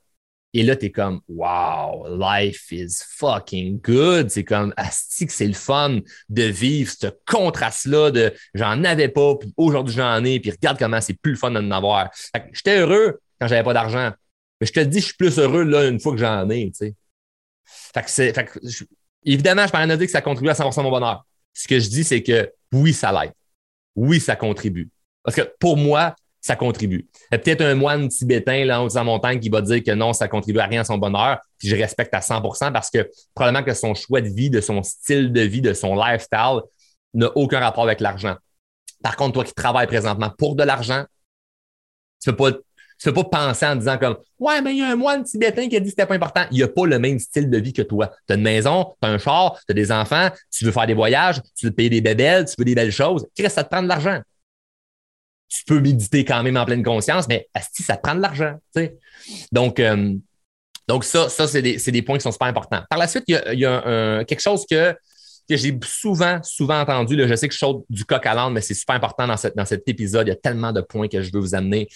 et 0.56 0.62
là, 0.62 0.76
tu 0.76 0.86
es 0.86 0.90
comme, 0.92 1.20
wow, 1.28 2.06
life 2.16 2.70
is 2.70 3.02
fucking 3.16 3.80
good. 3.80 4.30
C'est 4.30 4.44
comme, 4.44 4.72
asti 4.76 5.26
que 5.26 5.32
c'est 5.32 5.48
le 5.48 5.52
fun 5.52 5.98
de 6.28 6.42
vivre 6.44 6.92
ce 6.96 7.08
contraste-là 7.26 8.12
de 8.12 8.32
j'en 8.54 8.84
avais 8.84 9.08
pas, 9.08 9.34
puis 9.34 9.52
aujourd'hui 9.56 9.96
j'en 9.96 10.24
ai, 10.24 10.38
puis 10.38 10.52
regarde 10.52 10.78
comment 10.78 11.00
c'est 11.00 11.14
plus 11.14 11.32
le 11.32 11.38
fun 11.38 11.50
d'en 11.50 11.68
avoir. 11.72 12.08
J'étais 12.52 12.78
heureux 12.78 13.20
quand 13.40 13.48
j'avais 13.48 13.64
pas 13.64 13.74
d'argent. 13.74 14.12
Mais 14.60 14.68
je 14.68 14.72
te 14.72 14.80
dis, 14.80 15.00
je 15.00 15.06
suis 15.06 15.16
plus 15.16 15.40
heureux 15.40 15.64
là 15.64 15.88
une 15.88 15.98
fois 15.98 16.12
que 16.12 16.18
j'en 16.18 16.48
ai, 16.48 16.70
tu 16.70 16.86
sais. 16.86 16.94
Fait 17.64 18.02
que 18.02 18.10
c'est, 18.10 18.32
évidemment, 19.24 19.66
je 19.66 19.72
parle 19.72 19.90
de 19.90 19.96
dire 19.96 20.06
que 20.06 20.12
ça 20.12 20.22
contribue 20.22 20.50
à 20.50 20.54
100% 20.54 20.76
de 20.76 20.82
mon 20.82 20.90
bonheur. 20.90 21.26
Ce 21.52 21.66
que 21.66 21.80
je 21.80 21.88
dis, 21.88 22.04
c'est 22.04 22.22
que 22.22 22.52
oui, 22.72 22.92
ça 22.92 23.10
l'aide. 23.10 23.32
Oui, 23.96 24.20
ça 24.20 24.36
contribue. 24.36 24.88
Parce 25.24 25.36
que 25.36 25.52
pour 25.58 25.76
moi, 25.76 26.14
ça 26.44 26.56
contribue. 26.56 27.08
A 27.30 27.38
peut-être 27.38 27.62
un 27.62 27.74
moine 27.74 28.06
tibétain 28.08 28.66
là, 28.66 28.82
en 28.82 28.86
haut 28.86 29.04
montagne 29.04 29.40
qui 29.40 29.48
va 29.48 29.62
dire 29.62 29.82
que 29.82 29.92
non, 29.92 30.12
ça 30.12 30.28
contribue 30.28 30.58
à 30.58 30.66
rien 30.66 30.82
à 30.82 30.84
son 30.84 30.98
bonheur, 30.98 31.40
puis 31.56 31.68
je 31.68 31.74
respecte 31.74 32.12
à 32.12 32.20
100% 32.20 32.70
parce 32.70 32.90
que 32.90 33.10
probablement 33.34 33.64
que 33.64 33.72
son 33.72 33.94
choix 33.94 34.20
de 34.20 34.28
vie, 34.28 34.50
de 34.50 34.60
son 34.60 34.82
style 34.82 35.32
de 35.32 35.40
vie, 35.40 35.62
de 35.62 35.72
son 35.72 35.96
lifestyle 35.96 36.60
n'a 37.14 37.34
aucun 37.34 37.60
rapport 37.60 37.84
avec 37.84 38.00
l'argent. 38.00 38.36
Par 39.02 39.16
contre, 39.16 39.32
toi 39.32 39.44
qui 39.44 39.54
travailles 39.54 39.86
présentement 39.86 40.30
pour 40.36 40.54
de 40.54 40.64
l'argent, 40.64 41.04
tu 42.22 42.28
ne 42.28 42.34
peux 42.34 42.62
peux 43.02 43.12
pas 43.14 43.24
penser 43.24 43.64
en 43.64 43.76
disant 43.76 43.96
comme 43.96 44.18
Ouais, 44.38 44.60
mais 44.60 44.72
il 44.72 44.80
y 44.80 44.82
a 44.82 44.90
un 44.90 44.96
moine 44.96 45.24
tibétain 45.24 45.66
qui 45.66 45.76
a 45.76 45.80
dit 45.80 45.86
que 45.86 45.90
c'était 45.90 46.06
pas 46.06 46.14
important. 46.14 46.44
Il 46.50 46.62
a 46.62 46.68
pas 46.68 46.84
le 46.84 46.98
même 46.98 47.18
style 47.18 47.48
de 47.48 47.58
vie 47.58 47.72
que 47.72 47.82
toi. 47.82 48.12
Tu 48.26 48.34
as 48.34 48.36
une 48.36 48.42
maison, 48.42 48.94
tu 49.00 49.08
as 49.08 49.12
un 49.12 49.18
char, 49.18 49.58
tu 49.66 49.72
as 49.72 49.74
des 49.74 49.90
enfants, 49.90 50.28
tu 50.50 50.66
veux 50.66 50.72
faire 50.72 50.86
des 50.86 50.94
voyages, 50.94 51.40
tu 51.56 51.66
veux 51.66 51.72
payer 51.72 51.88
des 51.88 52.02
bébelles, 52.02 52.44
tu 52.44 52.54
veux 52.58 52.66
des 52.66 52.74
belles 52.74 52.92
choses. 52.92 53.26
Qu'est-ce 53.34 53.54
ça 53.54 53.64
te 53.64 53.70
prend 53.70 53.82
de 53.82 53.88
l'argent? 53.88 54.20
Tu 55.48 55.64
peux 55.66 55.80
méditer 55.80 56.24
quand 56.24 56.42
même 56.42 56.56
en 56.56 56.64
pleine 56.64 56.82
conscience, 56.82 57.28
mais 57.28 57.48
si 57.72 57.82
ça 57.82 57.96
te 57.96 58.02
prend 58.02 58.14
de 58.14 58.20
l'argent. 58.20 58.56
Donc, 59.52 59.78
euh, 59.78 60.14
donc 60.88 61.04
ça, 61.04 61.28
ça 61.28 61.46
c'est 61.46 61.62
des, 61.62 62.02
points 62.02 62.18
qui 62.18 62.22
sont 62.22 62.32
super 62.32 62.48
importants. 62.48 62.82
Par 62.90 62.98
la 62.98 63.08
suite, 63.08 63.24
il 63.28 63.58
y 63.58 63.64
a, 63.64 64.24
quelque 64.24 64.42
chose 64.42 64.64
que, 64.68 64.94
j'ai 65.48 65.78
souvent, 65.84 66.40
souvent 66.42 66.80
entendu. 66.80 67.16
je 67.26 67.34
sais 67.34 67.48
que 67.48 67.54
je 67.54 67.58
saute 67.58 67.84
du 67.88 68.04
coq 68.04 68.24
à 68.24 68.34
l'âne, 68.34 68.52
mais 68.52 68.60
c'est 68.60 68.74
super 68.74 68.96
important 68.96 69.26
dans, 69.26 69.36
dans 69.54 69.64
cet 69.64 69.88
épisode. 69.88 70.26
Il 70.26 70.30
y 70.30 70.32
a 70.32 70.36
tellement 70.36 70.72
de 70.72 70.80
points 70.80 71.08
que 71.08 71.22
je 71.22 71.30
veux 71.32 71.40
vous 71.40 71.54
amener. 71.54 71.88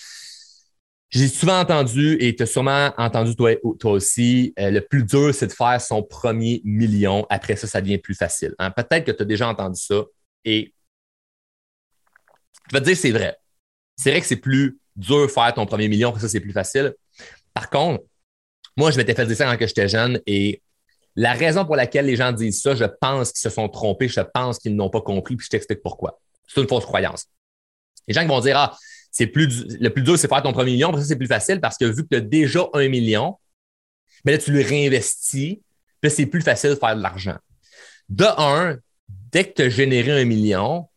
J'ai 1.10 1.28
souvent 1.28 1.60
entendu, 1.60 2.18
et 2.20 2.36
tu 2.36 2.42
as 2.42 2.46
sûrement 2.46 2.92
entendu 2.98 3.34
toi, 3.34 3.54
toi 3.78 3.92
aussi, 3.92 4.52
euh, 4.58 4.70
le 4.70 4.82
plus 4.82 5.04
dur, 5.04 5.34
c'est 5.34 5.46
de 5.46 5.52
faire 5.52 5.80
son 5.80 6.02
premier 6.02 6.60
million. 6.64 7.26
Après 7.30 7.56
ça, 7.56 7.66
ça 7.66 7.80
devient 7.80 7.96
plus 7.96 8.14
facile. 8.14 8.54
Hein. 8.58 8.70
Peut-être 8.70 9.04
que 9.04 9.12
tu 9.12 9.22
as 9.22 9.26
déjà 9.26 9.48
entendu 9.48 9.80
ça. 9.80 10.04
Et 10.44 10.74
je 12.70 12.76
vais 12.76 12.80
te 12.80 12.86
dire, 12.86 12.96
c'est 12.96 13.10
vrai 13.10 13.36
c'est 13.98 14.12
vrai 14.12 14.20
que 14.20 14.26
c'est 14.26 14.36
plus 14.36 14.78
dur 14.96 15.22
de 15.22 15.26
faire 15.26 15.52
ton 15.52 15.66
premier 15.66 15.88
million, 15.88 16.12
que 16.12 16.20
ça, 16.20 16.28
c'est 16.28 16.40
plus 16.40 16.52
facile. 16.52 16.94
Par 17.52 17.68
contre, 17.68 18.04
moi, 18.76 18.90
je 18.92 18.96
m'étais 18.96 19.14
fait 19.14 19.26
dire 19.26 19.36
ça 19.36 19.56
quand 19.56 19.66
j'étais 19.66 19.88
jeune 19.88 20.20
et 20.24 20.62
la 21.16 21.32
raison 21.32 21.64
pour 21.64 21.74
laquelle 21.74 22.06
les 22.06 22.14
gens 22.14 22.30
disent 22.30 22.62
ça, 22.62 22.76
je 22.76 22.84
pense 22.84 23.32
qu'ils 23.32 23.40
se 23.40 23.50
sont 23.50 23.68
trompés, 23.68 24.08
je 24.08 24.20
pense 24.20 24.60
qu'ils 24.60 24.76
n'ont 24.76 24.88
pas 24.88 25.00
compris, 25.00 25.34
puis 25.34 25.44
je 25.44 25.50
t'explique 25.50 25.82
pourquoi. 25.82 26.20
C'est 26.46 26.60
une 26.60 26.68
fausse 26.68 26.84
croyance. 26.84 27.26
Les 28.06 28.14
gens 28.14 28.20
qui 28.20 28.28
vont 28.28 28.40
dire, 28.40 28.56
ah, 28.56 28.78
c'est 29.10 29.26
plus, 29.26 29.66
le 29.80 29.88
plus 29.88 30.02
dur, 30.02 30.16
c'est 30.16 30.28
faire 30.28 30.42
ton 30.42 30.52
premier 30.52 30.72
million, 30.72 30.90
parce 30.90 31.02
que 31.02 31.08
c'est 31.08 31.16
plus 31.16 31.26
facile 31.26 31.60
parce 31.60 31.76
que 31.76 31.86
vu 31.86 32.04
que 32.04 32.08
tu 32.10 32.16
as 32.16 32.20
déjà 32.20 32.68
un 32.72 32.88
million, 32.88 33.36
mais 34.24 34.32
là, 34.32 34.38
tu 34.38 34.52
le 34.52 34.62
réinvestis, 34.62 35.60
puis 36.00 36.10
c'est 36.10 36.26
plus 36.26 36.42
facile 36.42 36.70
de 36.70 36.74
faire 36.76 36.94
de 36.94 37.02
l'argent. 37.02 37.36
De 38.08 38.24
un, 38.24 38.78
dès 39.08 39.44
que 39.44 39.54
tu 39.54 39.62
as 39.62 39.68
généré 39.70 40.12
un 40.12 40.24
million, 40.24 40.87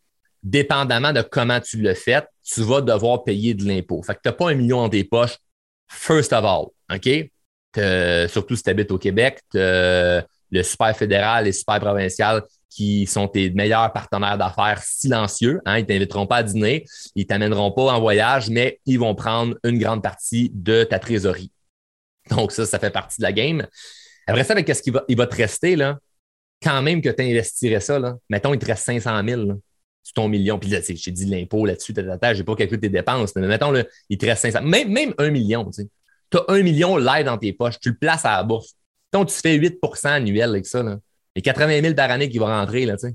dépendamment 0.42 1.12
de 1.12 1.22
comment 1.22 1.60
tu 1.60 1.80
l'as 1.80 1.94
fait, 1.94 2.26
tu 2.42 2.62
vas 2.62 2.80
devoir 2.80 3.24
payer 3.24 3.54
de 3.54 3.64
l'impôt. 3.64 4.02
Fait 4.02 4.14
que 4.14 4.20
tu 4.22 4.28
n'as 4.28 4.32
pas 4.32 4.50
un 4.50 4.54
million 4.54 4.78
dans 4.82 4.88
tes 4.88 5.04
poches, 5.04 5.38
first 5.88 6.32
of 6.32 6.44
all, 6.44 6.66
OK? 6.92 7.30
Surtout 8.28 8.56
si 8.56 8.62
tu 8.62 8.70
habites 8.70 8.90
au 8.90 8.98
Québec, 8.98 9.40
le 9.54 10.62
super 10.62 10.96
fédéral 10.96 11.46
et 11.46 11.52
super 11.52 11.80
provincial 11.80 12.42
qui 12.68 13.06
sont 13.06 13.28
tes 13.28 13.50
meilleurs 13.50 13.92
partenaires 13.92 14.38
d'affaires 14.38 14.82
silencieux. 14.82 15.60
Hein? 15.66 15.78
Ils 15.78 15.82
ne 15.82 15.86
t'inviteront 15.86 16.26
pas 16.26 16.36
à 16.36 16.42
dîner, 16.42 16.86
ils 17.14 17.22
ne 17.22 17.26
t'amèneront 17.26 17.70
pas 17.70 17.92
en 17.92 18.00
voyage, 18.00 18.48
mais 18.48 18.80
ils 18.86 18.98
vont 18.98 19.14
prendre 19.14 19.56
une 19.62 19.78
grande 19.78 20.02
partie 20.02 20.50
de 20.54 20.82
ta 20.84 20.98
trésorerie. 20.98 21.52
Donc, 22.30 22.50
ça, 22.52 22.64
ça 22.64 22.78
fait 22.78 22.90
partie 22.90 23.20
de 23.20 23.24
la 23.24 23.32
game. 23.32 23.66
Après 24.26 24.44
ça, 24.44 24.60
qu'est-ce 24.62 24.82
qu'il 24.82 24.92
va, 24.92 25.04
il 25.08 25.16
va 25.16 25.26
te 25.26 25.36
rester, 25.36 25.76
là? 25.76 25.98
Quand 26.62 26.80
même 26.80 27.02
que 27.02 27.10
tu 27.10 27.22
investirais 27.22 27.80
ça, 27.80 27.98
là, 27.98 28.16
mettons, 28.30 28.54
il 28.54 28.58
te 28.58 28.66
reste 28.66 28.84
500 28.84 29.22
000. 29.26 29.42
Là 29.44 29.54
sur 30.02 30.14
ton 30.14 30.28
million. 30.28 30.58
Puis 30.58 30.70
là, 30.70 30.80
j'ai 30.82 31.10
dit 31.10 31.26
l'impôt 31.26 31.64
là-dessus, 31.64 31.94
je 31.96 32.02
n'ai 32.02 32.44
pas 32.44 32.54
calculé 32.56 32.80
tes 32.80 32.88
dépenses. 32.88 33.34
Mais 33.36 33.46
mettons, 33.46 33.70
là, 33.70 33.84
il 34.08 34.18
te 34.18 34.26
reste 34.26 34.42
500. 34.42 34.62
Même, 34.62 34.90
même 34.90 35.14
un 35.18 35.30
million, 35.30 35.68
tu 35.70 36.38
as 36.38 36.44
un 36.48 36.62
million 36.62 36.96
live 36.96 37.26
dans 37.26 37.38
tes 37.38 37.52
poches, 37.52 37.78
tu 37.80 37.90
le 37.90 37.96
places 37.96 38.24
à 38.24 38.36
la 38.36 38.42
bourse. 38.42 38.74
Donc, 39.12 39.28
tu 39.28 39.34
fais 39.34 39.58
8% 39.58 40.08
annuel 40.08 40.50
avec 40.50 40.66
ça. 40.66 40.82
Là. 40.82 40.98
Et 41.34 41.42
80 41.42 41.80
000 41.82 41.94
par 41.94 42.10
année 42.10 42.28
qui 42.28 42.38
vont 42.38 42.46
rentrer. 42.46 42.86
Là, 42.86 42.96
tu 42.96 43.12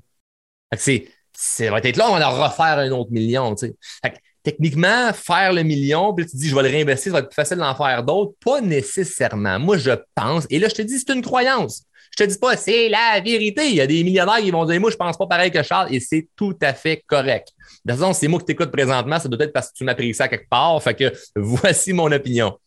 que 0.71 1.08
ça 1.34 1.71
va 1.71 1.80
être 1.80 1.97
là, 1.97 2.10
on 2.10 2.13
va 2.13 2.19
leur 2.19 2.38
refaire 2.38 2.80
un 2.80 2.89
autre 2.91 3.12
million. 3.12 3.54
Tu 3.56 3.69
que, 3.71 4.10
techniquement, 4.43 5.12
faire 5.13 5.54
le 5.54 5.63
million, 5.63 6.13
puis 6.13 6.26
tu 6.26 6.32
te 6.32 6.38
dis, 6.38 6.50
je 6.50 6.56
vais 6.56 6.63
le 6.63 6.69
réinvestir, 6.69 7.12
ça 7.12 7.17
va 7.17 7.19
être 7.19 7.30
plus 7.30 7.36
facile 7.36 7.58
d'en 7.58 7.76
faire 7.76 8.04
d'autres. 8.04 8.34
Pas 8.43 8.62
nécessairement. 8.62 9.60
Moi, 9.60 9.78
je 9.78 9.91
pense, 10.15 10.47
et 10.50 10.60
là, 10.60 10.67
je 10.69 10.76
te 10.76 10.82
dis, 10.82 11.00
c'est 11.00 11.13
une 11.13 11.21
croyance. 11.21 11.84
Je 12.18 12.24
te 12.24 12.30
dis 12.30 12.38
pas, 12.40 12.58
c'est 12.58 12.90
la 12.90 13.22
vérité. 13.24 13.70
Il 13.70 13.76
y 13.76 13.82
a 13.82 13.86
des 13.86 14.04
millionnaires 14.04 14.40
qui 14.40 14.50
vont 14.50 14.66
dire, 14.66 14.82
moi, 14.82 14.90
je 14.90 14.96
pense 14.96 15.16
pas 15.18 15.28
pareil 15.28 15.52
que 15.52 15.62
Charles, 15.62 15.94
et 15.94 16.00
c'est 16.00 16.28
tout 16.36 16.58
à 16.62 16.74
fait 16.74 17.04
correct. 17.06 17.50
De 17.86 17.92
toute 17.92 18.00
façon, 18.00 18.14
c'est 18.14 18.28
moi 18.28 18.40
qui 18.40 18.46
t'écoute 18.46 18.72
présentement, 18.72 19.20
ça 19.20 19.30
doit 19.30 19.44
être 19.46 19.54
parce 19.54 19.70
que 19.70 19.74
tu 19.76 19.84
m'as 19.84 19.94
pris 19.94 20.16
ça 20.16 20.28
quelque 20.28 20.50
part. 20.50 20.82
Fait 20.82 20.96
que 20.96 21.14
voici 21.36 21.94
mon 21.94 22.12
opinion. 22.12 22.58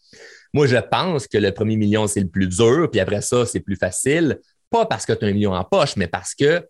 Moi, 0.52 0.68
je 0.68 0.76
pense 0.76 1.26
que 1.26 1.38
le 1.38 1.52
premier 1.52 1.76
million, 1.76 2.06
c'est 2.06 2.20
le 2.20 2.28
plus 2.28 2.46
dur, 2.46 2.88
puis 2.90 3.00
après 3.00 3.22
ça, 3.22 3.44
c'est 3.44 3.60
plus 3.60 3.76
facile. 3.76 4.38
Pas 4.70 4.86
parce 4.86 5.04
que 5.04 5.12
tu 5.14 5.24
as 5.24 5.28
un 5.28 5.32
million 5.32 5.52
en 5.52 5.64
poche, 5.64 5.96
mais 5.96 6.06
parce 6.06 6.34
que 6.34 6.64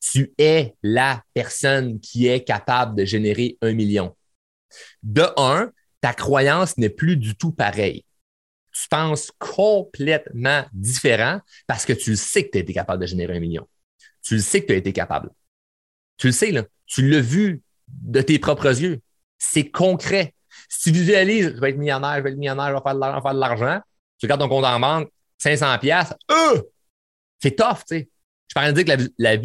tu 0.00 0.32
es 0.38 0.74
la 0.84 1.22
personne 1.34 1.98
qui 1.98 2.28
est 2.28 2.44
capable 2.44 2.94
de 2.94 3.04
générer 3.04 3.56
un 3.60 3.72
million. 3.72 4.14
De 5.02 5.24
un, 5.36 5.72
ta 6.00 6.12
croyance 6.12 6.78
n'est 6.78 6.90
plus 6.90 7.16
du 7.16 7.34
tout 7.34 7.50
pareille 7.50 8.04
tu 8.82 8.88
penses 8.88 9.32
complètement 9.38 10.64
différent 10.72 11.40
parce 11.66 11.84
que 11.84 11.92
tu 11.92 12.10
le 12.10 12.16
sais 12.16 12.44
que 12.44 12.50
tu 12.52 12.58
as 12.58 12.60
été 12.60 12.72
capable 12.72 13.02
de 13.02 13.06
générer 13.06 13.36
un 13.36 13.40
million. 13.40 13.66
Tu 14.22 14.34
le 14.34 14.40
sais 14.40 14.60
que 14.60 14.66
tu 14.66 14.72
as 14.72 14.76
été 14.76 14.92
capable. 14.92 15.30
Tu 16.16 16.28
le 16.28 16.32
sais, 16.32 16.50
là. 16.50 16.64
Tu 16.86 17.08
l'as 17.08 17.20
vu 17.20 17.62
de 17.88 18.20
tes 18.20 18.38
propres 18.38 18.80
yeux. 18.80 19.00
C'est 19.38 19.70
concret. 19.70 20.34
Si 20.68 20.92
tu 20.92 20.98
visualises, 20.98 21.54
je 21.54 21.60
vais 21.60 21.70
être 21.70 21.78
millionnaire, 21.78 22.16
je 22.18 22.22
vais 22.22 22.30
être 22.30 22.38
millionnaire, 22.38 22.68
je 22.68 22.74
vais 22.74 22.82
faire 22.82 23.34
de 23.34 23.40
l'argent, 23.40 23.80
tu 24.18 24.26
regardes 24.26 24.40
ton 24.40 24.48
compte 24.48 24.64
en 24.64 24.80
banque, 24.80 25.10
500 25.38 25.78
pièces, 25.78 26.12
euh, 26.30 26.62
c'est 27.40 27.56
tough, 27.56 27.84
tu 27.88 27.96
sais. 27.96 28.08
Je 28.48 28.54
parlais 28.54 28.72
de 28.72 28.82
dire 28.82 28.96
que 28.96 29.02
la, 29.18 29.36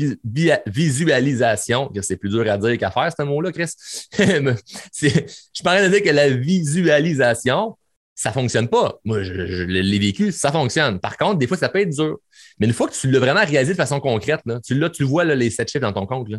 visualisation, 0.65 1.91
c'est 2.01 2.15
plus 2.15 2.29
dur 2.29 2.49
à 2.49 2.57
dire 2.57 2.77
qu'à 2.77 2.89
faire, 2.89 3.11
ce 3.15 3.23
mot-là, 3.23 3.51
Chris. 3.51 3.73
je 4.17 5.61
parlais 5.61 5.83
de 5.83 5.93
dire 5.93 6.03
que 6.03 6.09
la 6.09 6.29
visualisation, 6.29 7.77
ça 8.23 8.31
fonctionne 8.31 8.69
pas. 8.69 8.99
Moi, 9.03 9.21
je, 9.21 9.33
l'ai 9.33 9.99
vécu, 9.99 10.31
ça 10.31 10.49
fonctionne. 10.49 10.97
Par 10.97 11.17
contre, 11.17 11.39
des 11.39 11.45
fois, 11.45 11.57
ça 11.57 11.67
peut 11.67 11.81
être 11.81 11.89
dur. 11.89 12.19
Mais 12.57 12.67
une 12.67 12.73
fois 12.73 12.87
que 12.87 12.93
tu 12.93 13.11
l'as 13.11 13.19
vraiment 13.19 13.43
réalisé 13.43 13.73
de 13.73 13.77
façon 13.77 13.99
concrète, 13.99 14.39
là, 14.45 14.61
tu, 14.65 14.75
là, 14.75 14.89
tu 14.89 15.03
vois 15.03 15.25
les 15.25 15.49
sept 15.49 15.69
chiffres 15.69 15.81
dans 15.81 15.91
ton 15.91 16.05
compte. 16.05 16.29
Euh, 16.31 16.37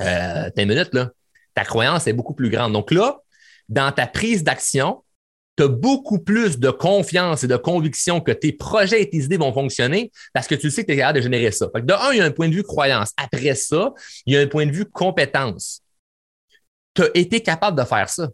t'as 0.00 0.62
une 0.62 0.68
minute, 0.68 0.90
là, 0.92 1.10
ta 1.54 1.64
croyance 1.64 2.06
est 2.06 2.12
beaucoup 2.12 2.34
plus 2.34 2.50
grande. 2.50 2.72
Donc 2.72 2.92
là, 2.92 3.18
dans 3.68 3.90
ta 3.90 4.06
prise 4.06 4.44
d'action, 4.44 5.02
tu 5.56 5.64
as 5.64 5.68
beaucoup 5.68 6.20
plus 6.20 6.60
de 6.60 6.70
confiance 6.70 7.42
et 7.42 7.48
de 7.48 7.56
conviction 7.56 8.20
que 8.20 8.30
tes 8.30 8.52
projets 8.52 9.02
et 9.02 9.10
tes 9.10 9.18
idées 9.18 9.36
vont 9.38 9.52
fonctionner 9.52 10.12
parce 10.32 10.46
que 10.46 10.54
tu 10.54 10.70
sais 10.70 10.82
que 10.82 10.86
tu 10.86 10.92
es 10.92 10.98
capable 10.98 11.18
de 11.18 11.22
générer 11.24 11.50
ça. 11.50 11.66
de 11.66 11.92
un, 11.92 12.12
il 12.12 12.18
y 12.18 12.20
a 12.20 12.24
un 12.24 12.30
point 12.30 12.48
de 12.48 12.54
vue 12.54 12.62
croyance. 12.62 13.10
Après 13.16 13.56
ça, 13.56 13.92
il 14.24 14.34
y 14.34 14.36
a 14.36 14.40
un 14.40 14.46
point 14.46 14.66
de 14.66 14.72
vue 14.72 14.86
compétence. 14.86 15.82
tu 16.94 17.02
as 17.02 17.10
été 17.14 17.40
capable 17.40 17.76
de 17.76 17.84
faire 17.84 18.08
ça. 18.08 18.28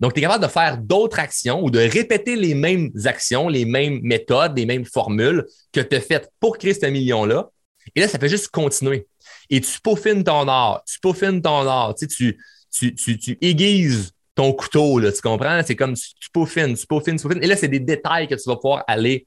Donc, 0.00 0.14
tu 0.14 0.20
es 0.20 0.22
capable 0.22 0.44
de 0.44 0.50
faire 0.50 0.78
d'autres 0.78 1.18
actions 1.18 1.62
ou 1.62 1.70
de 1.70 1.80
répéter 1.80 2.36
les 2.36 2.54
mêmes 2.54 2.90
actions, 3.04 3.48
les 3.48 3.64
mêmes 3.64 4.00
méthodes, 4.02 4.56
les 4.56 4.66
mêmes 4.66 4.84
formules 4.84 5.44
que 5.72 5.80
tu 5.80 5.96
as 5.96 6.00
faites 6.00 6.30
pour 6.38 6.58
créer 6.58 6.74
ce 6.74 6.86
million-là. 6.86 7.50
Et 7.94 8.00
là, 8.00 8.08
ça 8.08 8.18
fait 8.18 8.28
juste 8.28 8.48
continuer. 8.48 9.06
Et 9.50 9.60
tu 9.60 9.80
peaufines 9.80 10.22
ton 10.22 10.46
art, 10.46 10.82
tu 10.86 11.00
peaufines 11.00 11.42
ton 11.42 11.66
art, 11.66 11.94
tu, 11.96 12.06
tu, 12.06 12.38
tu, 12.70 13.18
tu, 13.18 13.38
aiguises 13.40 14.12
ton 14.34 14.52
couteau, 14.52 15.00
là, 15.00 15.10
tu 15.10 15.20
comprends? 15.20 15.62
C'est 15.66 15.74
comme 15.74 15.94
tu, 15.94 16.14
tu 16.20 16.30
peaufines, 16.32 16.76
tu 16.76 16.86
peaufines, 16.86 17.16
tu 17.16 17.22
peaufines. 17.22 17.42
Et 17.42 17.46
là, 17.46 17.56
c'est 17.56 17.68
des 17.68 17.80
détails 17.80 18.28
que 18.28 18.34
tu 18.36 18.42
vas 18.46 18.56
pouvoir 18.56 18.84
aller 18.86 19.26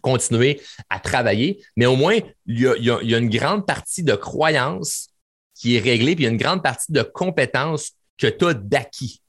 continuer 0.00 0.60
à 0.90 0.98
travailler. 0.98 1.62
Mais 1.76 1.86
au 1.86 1.96
moins, 1.96 2.18
il 2.46 2.60
y 2.60 2.66
a, 2.66 2.74
il 2.76 3.10
y 3.10 3.14
a 3.14 3.18
une 3.18 3.30
grande 3.30 3.66
partie 3.66 4.02
de 4.02 4.14
croyance 4.14 5.10
qui 5.54 5.76
est 5.76 5.80
réglée, 5.80 6.16
puis 6.16 6.24
il 6.24 6.26
y 6.26 6.30
a 6.30 6.32
une 6.32 6.38
grande 6.38 6.62
partie 6.62 6.90
de 6.90 7.02
compétences 7.02 7.92
que 8.18 8.26
tu 8.26 8.46
as 8.46 8.54
d'acquis. 8.54 9.21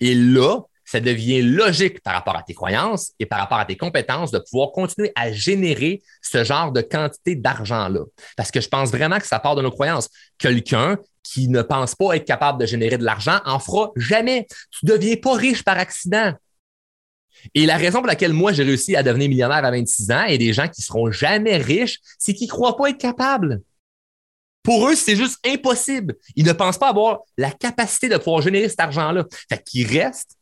Et 0.00 0.14
là, 0.14 0.60
ça 0.84 1.00
devient 1.00 1.42
logique 1.42 2.02
par 2.02 2.14
rapport 2.14 2.36
à 2.36 2.42
tes 2.42 2.54
croyances 2.54 3.12
et 3.18 3.26
par 3.26 3.38
rapport 3.38 3.58
à 3.58 3.64
tes 3.64 3.76
compétences 3.76 4.30
de 4.30 4.38
pouvoir 4.38 4.72
continuer 4.72 5.12
à 5.14 5.32
générer 5.32 6.02
ce 6.20 6.44
genre 6.44 6.70
de 6.72 6.82
quantité 6.82 7.34
d'argent-là. 7.34 8.00
Parce 8.36 8.50
que 8.50 8.60
je 8.60 8.68
pense 8.68 8.90
vraiment 8.90 9.18
que 9.18 9.26
ça 9.26 9.38
part 9.38 9.56
de 9.56 9.62
nos 9.62 9.70
croyances. 9.70 10.08
Quelqu'un 10.38 10.98
qui 11.22 11.48
ne 11.48 11.62
pense 11.62 11.94
pas 11.94 12.14
être 12.14 12.26
capable 12.26 12.60
de 12.60 12.66
générer 12.66 12.98
de 12.98 13.04
l'argent 13.04 13.38
en 13.46 13.58
fera 13.58 13.90
jamais. 13.96 14.46
Tu 14.70 14.86
ne 14.86 14.92
deviens 14.92 15.16
pas 15.16 15.34
riche 15.34 15.62
par 15.62 15.78
accident. 15.78 16.34
Et 17.54 17.66
la 17.66 17.76
raison 17.76 17.98
pour 17.98 18.06
laquelle 18.06 18.32
moi, 18.32 18.52
j'ai 18.52 18.62
réussi 18.62 18.94
à 18.94 19.02
devenir 19.02 19.28
millionnaire 19.28 19.64
à 19.64 19.70
26 19.70 20.10
ans 20.10 20.24
et 20.24 20.38
des 20.38 20.52
gens 20.52 20.68
qui 20.68 20.82
seront 20.82 21.10
jamais 21.10 21.56
riches, 21.56 21.98
c'est 22.18 22.34
qu'ils 22.34 22.48
ne 22.48 22.52
croient 22.52 22.76
pas 22.76 22.90
être 22.90 22.98
capables. 22.98 23.62
Pour 24.62 24.88
eux, 24.88 24.94
c'est 24.94 25.16
juste 25.16 25.38
impossible. 25.44 26.14
Ils 26.36 26.46
ne 26.46 26.52
pensent 26.52 26.78
pas 26.78 26.88
avoir 26.88 27.20
la 27.36 27.50
capacité 27.50 28.08
de 28.08 28.16
pouvoir 28.16 28.42
générer 28.42 28.68
cet 28.68 28.80
argent-là. 28.80 29.24
Fait 29.48 29.62
qu'ils 29.62 29.86
restent 29.86 30.38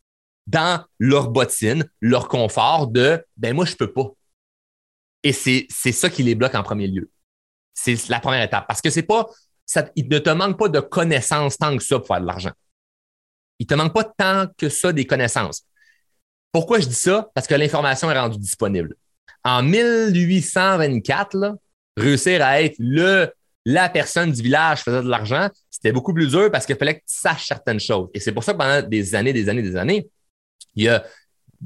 dans 0.46 0.84
leur 0.98 1.30
bottine, 1.30 1.88
leur 2.00 2.28
confort 2.28 2.88
de 2.88 3.24
ben 3.36 3.54
moi, 3.54 3.64
je 3.64 3.76
peux 3.76 3.92
pas. 3.92 4.10
Et 5.22 5.32
c'est, 5.32 5.68
ça 5.70 6.10
qui 6.10 6.22
les 6.22 6.34
bloque 6.34 6.54
en 6.54 6.62
premier 6.62 6.86
lieu. 6.86 7.10
C'est 7.74 8.08
la 8.08 8.20
première 8.20 8.42
étape. 8.42 8.66
Parce 8.66 8.80
que 8.80 8.90
c'est 8.90 9.02
pas, 9.02 9.26
ça, 9.64 9.88
il 9.96 10.08
ne 10.08 10.18
te 10.18 10.30
manque 10.30 10.58
pas 10.58 10.68
de 10.68 10.80
connaissances 10.80 11.56
tant 11.56 11.76
que 11.76 11.82
ça 11.82 11.98
pour 11.98 12.06
faire 12.06 12.20
de 12.20 12.26
l'argent. 12.26 12.52
Il 13.58 13.66
te 13.66 13.74
manque 13.74 13.94
pas 13.94 14.04
tant 14.04 14.46
que 14.56 14.68
ça 14.68 14.92
des 14.92 15.06
connaissances. 15.06 15.64
Pourquoi 16.52 16.80
je 16.80 16.86
dis 16.86 16.94
ça? 16.94 17.30
Parce 17.34 17.46
que 17.46 17.54
l'information 17.54 18.10
est 18.10 18.18
rendue 18.18 18.38
disponible. 18.38 18.96
En 19.44 19.62
1824, 19.62 21.36
là, 21.36 21.54
réussir 21.96 22.42
à 22.42 22.62
être 22.62 22.76
le 22.78 23.32
la 23.64 23.88
personne 23.88 24.32
du 24.32 24.42
village 24.42 24.80
faisait 24.80 25.02
de 25.02 25.08
l'argent, 25.08 25.48
c'était 25.70 25.92
beaucoup 25.92 26.14
plus 26.14 26.28
dur 26.28 26.50
parce 26.50 26.66
qu'il 26.66 26.76
fallait 26.76 26.94
que 26.94 27.00
tu 27.00 27.16
saches 27.16 27.46
certaines 27.46 27.80
choses. 27.80 28.08
Et 28.14 28.20
c'est 28.20 28.32
pour 28.32 28.44
ça 28.44 28.52
que 28.52 28.58
pendant 28.58 28.86
des 28.86 29.14
années, 29.14 29.32
des 29.32 29.48
années, 29.48 29.62
des 29.62 29.76
années, 29.76 30.08
il 30.74 30.84
y, 30.84 31.00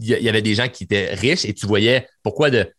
il 0.01 0.23
y 0.23 0.29
avait 0.29 0.43
des 0.43 0.55
gens 0.55 0.69
qui 0.69 0.85
étaient 0.85 1.15
riches 1.15 1.45
et 1.45 1.55
tu 1.55 1.67
voyais 1.67 2.09
pourquoi 2.23 2.51
de, 2.51 2.73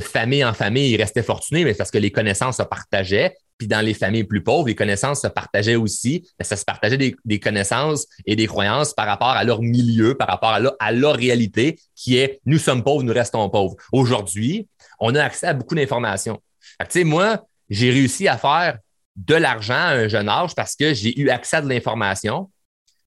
famille 0.00 0.44
en 0.44 0.54
famille, 0.54 0.90
ils 0.90 0.96
restaient 0.96 1.22
fortunés, 1.22 1.64
mais 1.64 1.74
parce 1.74 1.90
que 1.90 1.98
les 1.98 2.10
connaissances 2.10 2.58
se 2.58 2.62
partageaient. 2.62 3.36
Puis 3.58 3.68
dans 3.68 3.80
les 3.80 3.94
familles 3.94 4.24
plus 4.24 4.42
pauvres, 4.42 4.66
les 4.66 4.74
connaissances 4.74 5.22
se 5.22 5.28
partageaient 5.28 5.76
aussi, 5.76 6.28
mais 6.38 6.44
ça 6.44 6.56
se 6.56 6.64
partageait 6.64 6.96
des, 6.96 7.40
connaissances 7.40 8.06
et 8.26 8.34
des 8.34 8.46
croyances 8.46 8.92
par 8.94 9.06
rapport 9.06 9.28
à 9.28 9.44
leur 9.44 9.60
milieu, 9.60 10.16
par 10.16 10.28
rapport 10.28 10.50
à, 10.50 10.60
à 10.80 10.92
leur 10.92 11.14
réalité, 11.14 11.78
qui 11.94 12.16
est 12.16 12.40
nous 12.46 12.58
sommes 12.58 12.82
pauvres, 12.82 13.02
nous 13.02 13.12
restons 13.12 13.48
pauvres. 13.50 13.76
Aujourd'hui, 13.92 14.66
on 14.98 15.14
a 15.14 15.22
accès 15.22 15.46
à 15.46 15.54
beaucoup 15.54 15.74
d'informations. 15.74 16.40
Tu 16.80 16.86
sais, 16.88 17.04
moi, 17.04 17.44
j'ai 17.72 17.90
réussi 17.90 18.28
à 18.28 18.36
faire 18.38 18.78
de 19.16 19.34
l'argent 19.34 19.74
à 19.74 19.92
un 19.92 20.08
jeune 20.08 20.28
âge 20.28 20.54
parce 20.54 20.76
que 20.76 20.94
j'ai 20.94 21.18
eu 21.18 21.30
accès 21.30 21.56
à 21.56 21.62
de 21.62 21.68
l'information. 21.68 22.50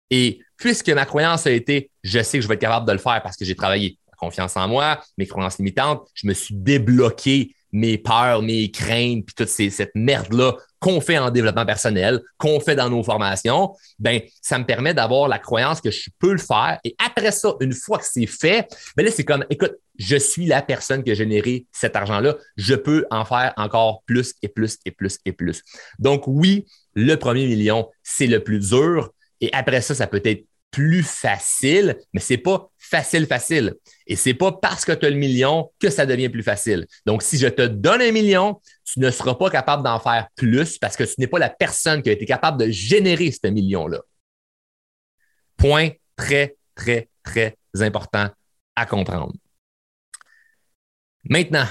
Et 0.10 0.41
puisque 0.58 0.89
ma 0.89 1.06
croyance 1.06 1.47
a 1.47 1.51
été, 1.51 1.89
je 2.04 2.21
sais 2.21 2.38
que 2.38 2.43
je 2.43 2.47
vais 2.47 2.56
être 2.56 2.62
capable 2.62 2.88
de 2.88 2.91
le 2.91 2.97
faire 2.97 3.21
parce 3.23 3.38
que 3.38 3.45
j'ai 3.45 3.56
travaillé 3.56 3.97
confiance 4.17 4.56
en 4.58 4.67
moi, 4.67 5.04
mes 5.17 5.28
croyances 5.28 5.58
limitantes, 5.58 6.08
je 6.13 6.28
me 6.28 6.34
suis 6.34 6.56
débloqué 6.56 7.54
mes 7.75 7.97
peurs, 7.97 8.41
mes 8.41 8.71
craintes, 8.71 9.25
puis 9.25 9.35
toute 9.35 9.49
cette 9.49 9.91
merde-là 9.95 10.55
qu'on 10.79 11.01
fait 11.01 11.17
en 11.17 11.29
développement 11.29 11.65
personnel, 11.65 12.21
qu'on 12.38 12.61
fait 12.61 12.75
dans 12.75 12.89
nos 12.89 13.03
formations, 13.03 13.75
ben 13.99 14.21
ça 14.41 14.57
me 14.57 14.65
permet 14.65 14.93
d'avoir 14.93 15.27
la 15.27 15.39
croyance 15.39 15.81
que 15.81 15.91
je 15.91 16.09
peux 16.17 16.31
le 16.31 16.38
faire. 16.38 16.79
Et 16.85 16.95
après 17.05 17.31
ça, 17.31 17.53
une 17.59 17.73
fois 17.73 17.97
que 17.97 18.05
c'est 18.09 18.27
fait, 18.27 18.67
ben 18.95 19.05
là, 19.05 19.11
c'est 19.11 19.25
comme, 19.25 19.43
écoute, 19.49 19.73
je 19.97 20.15
suis 20.15 20.45
la 20.45 20.61
personne 20.61 21.03
qui 21.03 21.11
a 21.11 21.15
généré 21.15 21.65
cet 21.73 21.97
argent-là. 21.97 22.38
Je 22.55 22.75
peux 22.75 23.05
en 23.11 23.25
faire 23.25 23.53
encore 23.57 24.03
plus 24.05 24.35
et 24.41 24.47
plus 24.47 24.77
et 24.85 24.91
plus 24.91 25.19
et 25.25 25.33
plus. 25.33 25.61
Donc 25.99 26.23
oui, 26.27 26.65
le 26.93 27.15
premier 27.15 27.45
million, 27.45 27.89
c'est 28.03 28.27
le 28.27 28.41
plus 28.41 28.69
dur. 28.69 29.11
Et 29.41 29.49
après 29.51 29.81
ça, 29.81 29.95
ça 29.95 30.07
peut 30.07 30.21
être 30.23 30.45
plus 30.75 31.03
facile, 31.03 31.97
mais 32.13 32.19
c'est 32.19 32.38
pas 32.38 32.69
facile, 32.77 33.25
facile. 33.27 33.75
Et 34.07 34.17
c'est 34.17 34.33
pas 34.33 34.51
parce 34.51 34.83
que 34.83 34.91
tu 34.91 35.05
as 35.05 35.09
le 35.09 35.15
million 35.15 35.71
que 35.79 35.89
ça 35.89 36.05
devient 36.05 36.27
plus 36.27 36.43
facile. 36.43 36.85
Donc, 37.05 37.23
si 37.23 37.38
je 37.38 37.47
te 37.47 37.61
donne 37.61 38.01
un 38.01 38.11
million, 38.11 38.59
tu 38.83 38.99
ne 38.99 39.09
seras 39.09 39.35
pas 39.35 39.49
capable 39.49 39.83
d'en 39.83 40.01
faire 40.01 40.27
plus 40.35 40.77
parce 40.77 40.97
que 40.97 41.05
tu 41.05 41.13
n'es 41.17 41.27
pas 41.27 41.39
la 41.39 41.49
personne 41.49 42.01
qui 42.01 42.09
a 42.09 42.11
été 42.11 42.25
capable 42.25 42.59
de 42.59 42.69
générer 42.69 43.31
ce 43.31 43.47
million-là. 43.47 44.01
Point 45.55 45.91
très, 46.17 46.57
très, 46.75 47.07
très 47.23 47.57
important 47.79 48.29
à 48.75 48.85
comprendre. 48.85 49.33
Maintenant, 51.23 51.67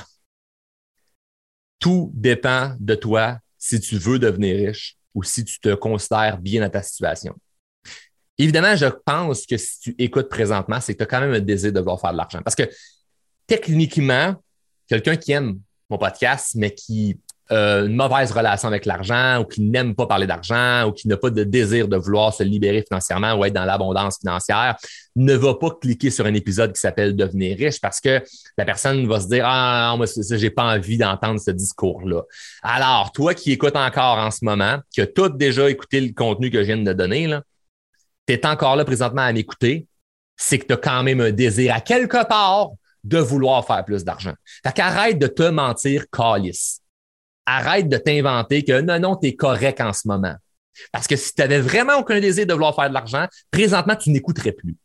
tout 1.78 2.10
dépend 2.14 2.74
de 2.80 2.94
toi 2.94 3.38
si 3.58 3.78
tu 3.80 3.98
veux 3.98 4.18
devenir 4.18 4.66
riche 4.66 4.96
ou 5.12 5.22
si 5.22 5.44
tu 5.44 5.60
te 5.60 5.74
considères 5.74 6.38
bien 6.38 6.62
dans 6.62 6.70
ta 6.70 6.82
situation. 6.82 7.36
Évidemment, 8.38 8.74
je 8.74 8.86
pense 9.04 9.46
que 9.46 9.56
si 9.56 9.80
tu 9.80 9.94
écoutes 9.98 10.28
présentement, 10.28 10.80
c'est 10.80 10.94
que 10.94 10.98
tu 10.98 11.04
as 11.04 11.06
quand 11.06 11.20
même 11.20 11.34
un 11.34 11.40
désir 11.40 11.72
de 11.72 11.78
vouloir 11.78 12.00
faire 12.00 12.12
de 12.12 12.16
l'argent. 12.16 12.40
Parce 12.42 12.56
que 12.56 12.64
techniquement, 13.46 14.34
quelqu'un 14.88 15.16
qui 15.16 15.32
aime 15.32 15.60
mon 15.88 15.98
podcast, 15.98 16.52
mais 16.56 16.74
qui 16.74 17.18
a 17.50 17.80
une 17.80 17.94
mauvaise 17.94 18.32
relation 18.32 18.68
avec 18.68 18.86
l'argent 18.86 19.40
ou 19.40 19.44
qui 19.44 19.60
n'aime 19.60 19.94
pas 19.94 20.06
parler 20.06 20.26
d'argent 20.26 20.88
ou 20.88 20.92
qui 20.92 21.08
n'a 21.08 21.16
pas 21.16 21.30
de 21.30 21.44
désir 21.44 21.88
de 21.88 21.96
vouloir 21.96 22.32
se 22.32 22.42
libérer 22.42 22.82
financièrement 22.88 23.34
ou 23.34 23.44
être 23.44 23.52
dans 23.52 23.66
l'abondance 23.66 24.18
financière, 24.18 24.76
ne 25.14 25.34
va 25.34 25.54
pas 25.54 25.70
cliquer 25.70 26.10
sur 26.10 26.24
un 26.24 26.34
épisode 26.34 26.72
qui 26.72 26.80
s'appelle 26.80 27.14
Devenir 27.14 27.58
riche 27.58 27.80
parce 27.80 28.00
que 28.00 28.22
la 28.56 28.64
personne 28.64 29.06
va 29.06 29.20
se 29.20 29.28
dire 29.28 29.44
Ah, 29.46 29.94
moi, 29.96 30.06
j'ai 30.06 30.50
pas 30.50 30.74
envie 30.74 30.96
d'entendre 30.96 31.38
ce 31.38 31.50
discours-là. 31.50 32.22
Alors, 32.62 33.12
toi 33.12 33.34
qui 33.34 33.52
écoutes 33.52 33.76
encore 33.76 34.18
en 34.18 34.30
ce 34.30 34.44
moment, 34.44 34.78
qui 34.90 35.02
as 35.02 35.06
tout 35.06 35.28
déjà 35.28 35.68
écouté 35.68 36.00
le 36.00 36.12
contenu 36.12 36.50
que 36.50 36.58
je 36.58 36.66
viens 36.66 36.78
de 36.78 36.92
donner, 36.94 37.26
là, 37.26 37.42
tu 38.26 38.34
es 38.34 38.46
encore 38.46 38.76
là 38.76 38.84
présentement 38.84 39.22
à 39.22 39.32
m'écouter, 39.32 39.86
c'est 40.36 40.58
que 40.58 40.66
tu 40.66 40.72
as 40.72 40.78
quand 40.78 41.02
même 41.02 41.20
un 41.20 41.30
désir 41.30 41.74
à 41.74 41.80
quelque 41.80 42.26
part 42.26 42.70
de 43.04 43.18
vouloir 43.18 43.66
faire 43.66 43.84
plus 43.84 44.04
d'argent. 44.04 44.34
Fait 44.64 44.72
qu'arrête 44.72 45.18
de 45.18 45.26
te 45.26 45.42
mentir, 45.42 46.04
calice. 46.10 46.80
Arrête 47.46 47.88
de 47.88 47.98
t'inventer 47.98 48.64
que 48.64 48.80
non, 48.80 48.98
non, 48.98 49.16
tu 49.16 49.28
es 49.28 49.36
correct 49.36 49.80
en 49.80 49.92
ce 49.92 50.08
moment. 50.08 50.34
Parce 50.90 51.06
que 51.06 51.16
si 51.16 51.34
tu 51.34 51.42
n'avais 51.42 51.60
vraiment 51.60 51.98
aucun 51.98 52.18
désir 52.18 52.46
de 52.46 52.52
vouloir 52.52 52.74
faire 52.74 52.88
de 52.88 52.94
l'argent, 52.94 53.26
présentement, 53.50 53.96
tu 53.96 54.10
n'écouterais 54.10 54.52
plus. 54.52 54.76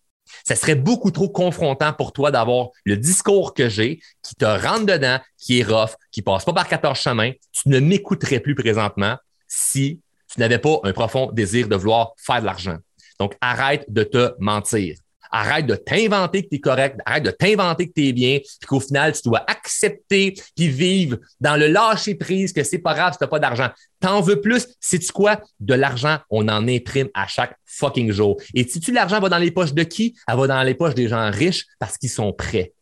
Ça 0.44 0.56
serait 0.56 0.76
beaucoup 0.76 1.10
trop 1.10 1.30
confrontant 1.30 1.94
pour 1.94 2.14
toi 2.14 2.30
d'avoir 2.30 2.70
le 2.86 2.98
discours 2.98 3.54
que 3.54 3.68
j'ai 3.70 4.00
qui 4.22 4.36
te 4.36 4.46
rentre 4.46 4.86
dedans, 4.86 5.20
qui 5.38 5.60
est 5.60 5.64
rough, 5.64 5.96
qui 6.12 6.22
passe 6.22 6.46
pas 6.46 6.54
par 6.54 6.68
14 6.68 7.00
chemins. 7.00 7.32
Tu 7.52 7.70
ne 7.70 7.80
m'écouterais 7.80 8.40
plus 8.40 8.54
présentement 8.54 9.18
si 9.48 10.02
tu 10.32 10.40
n'avais 10.40 10.60
pas 10.60 10.80
un 10.84 10.94
profond 10.94 11.32
désir 11.32 11.68
de 11.68 11.76
vouloir 11.76 12.12
faire 12.18 12.42
de 12.42 12.46
l'argent. 12.46 12.78
Donc, 13.20 13.36
arrête 13.42 13.86
de 13.88 14.04
te 14.04 14.34
mentir. 14.40 14.96
Arrête 15.32 15.68
de 15.68 15.76
t'inventer 15.76 16.44
que 16.44 16.50
tu 16.50 16.60
correct, 16.60 16.98
arrête 17.06 17.24
de 17.24 17.30
t'inventer 17.30 17.88
que 17.88 17.94
tu 17.94 18.08
es 18.08 18.14
bien, 18.14 18.40
puis 18.40 18.68
qu'au 18.68 18.80
final, 18.80 19.14
tu 19.14 19.22
dois 19.26 19.44
accepter 19.48 20.34
puis 20.56 20.70
vivre 20.70 21.18
dans 21.40 21.56
le 21.56 21.68
lâcher 21.68 22.16
prise 22.16 22.52
que 22.52 22.64
c'est 22.64 22.80
pas 22.80 22.96
grave 22.96 23.14
si 23.14 23.20
tu 23.20 23.28
pas 23.28 23.38
d'argent. 23.38 23.70
T'en 24.00 24.22
veux 24.22 24.42
plus, 24.42 24.68
sais-tu 24.80 25.12
quoi? 25.12 25.40
De 25.60 25.76
l'argent, 25.76 26.18
on 26.32 26.48
en 26.48 26.68
imprime 26.68 27.10
à 27.14 27.28
chaque 27.28 27.56
fucking 27.66 28.12
jour. 28.12 28.42
Et 28.56 28.68
si 28.68 28.80
tu 28.80 28.92
l'argent 28.92 29.20
va 29.20 29.30
dans 29.30 29.38
les 29.38 29.52
poches 29.52 29.74
de 29.74 29.84
qui? 29.84 30.16
Elle 30.28 30.36
va 30.36 30.48
dans 30.48 30.64
les 30.64 30.74
poches 30.74 30.96
des 30.96 31.08
gens 31.08 31.30
riches 31.30 31.66
parce 31.78 31.98
qu'ils 32.00 32.10
sont 32.10 32.34
prêts. 32.34 32.74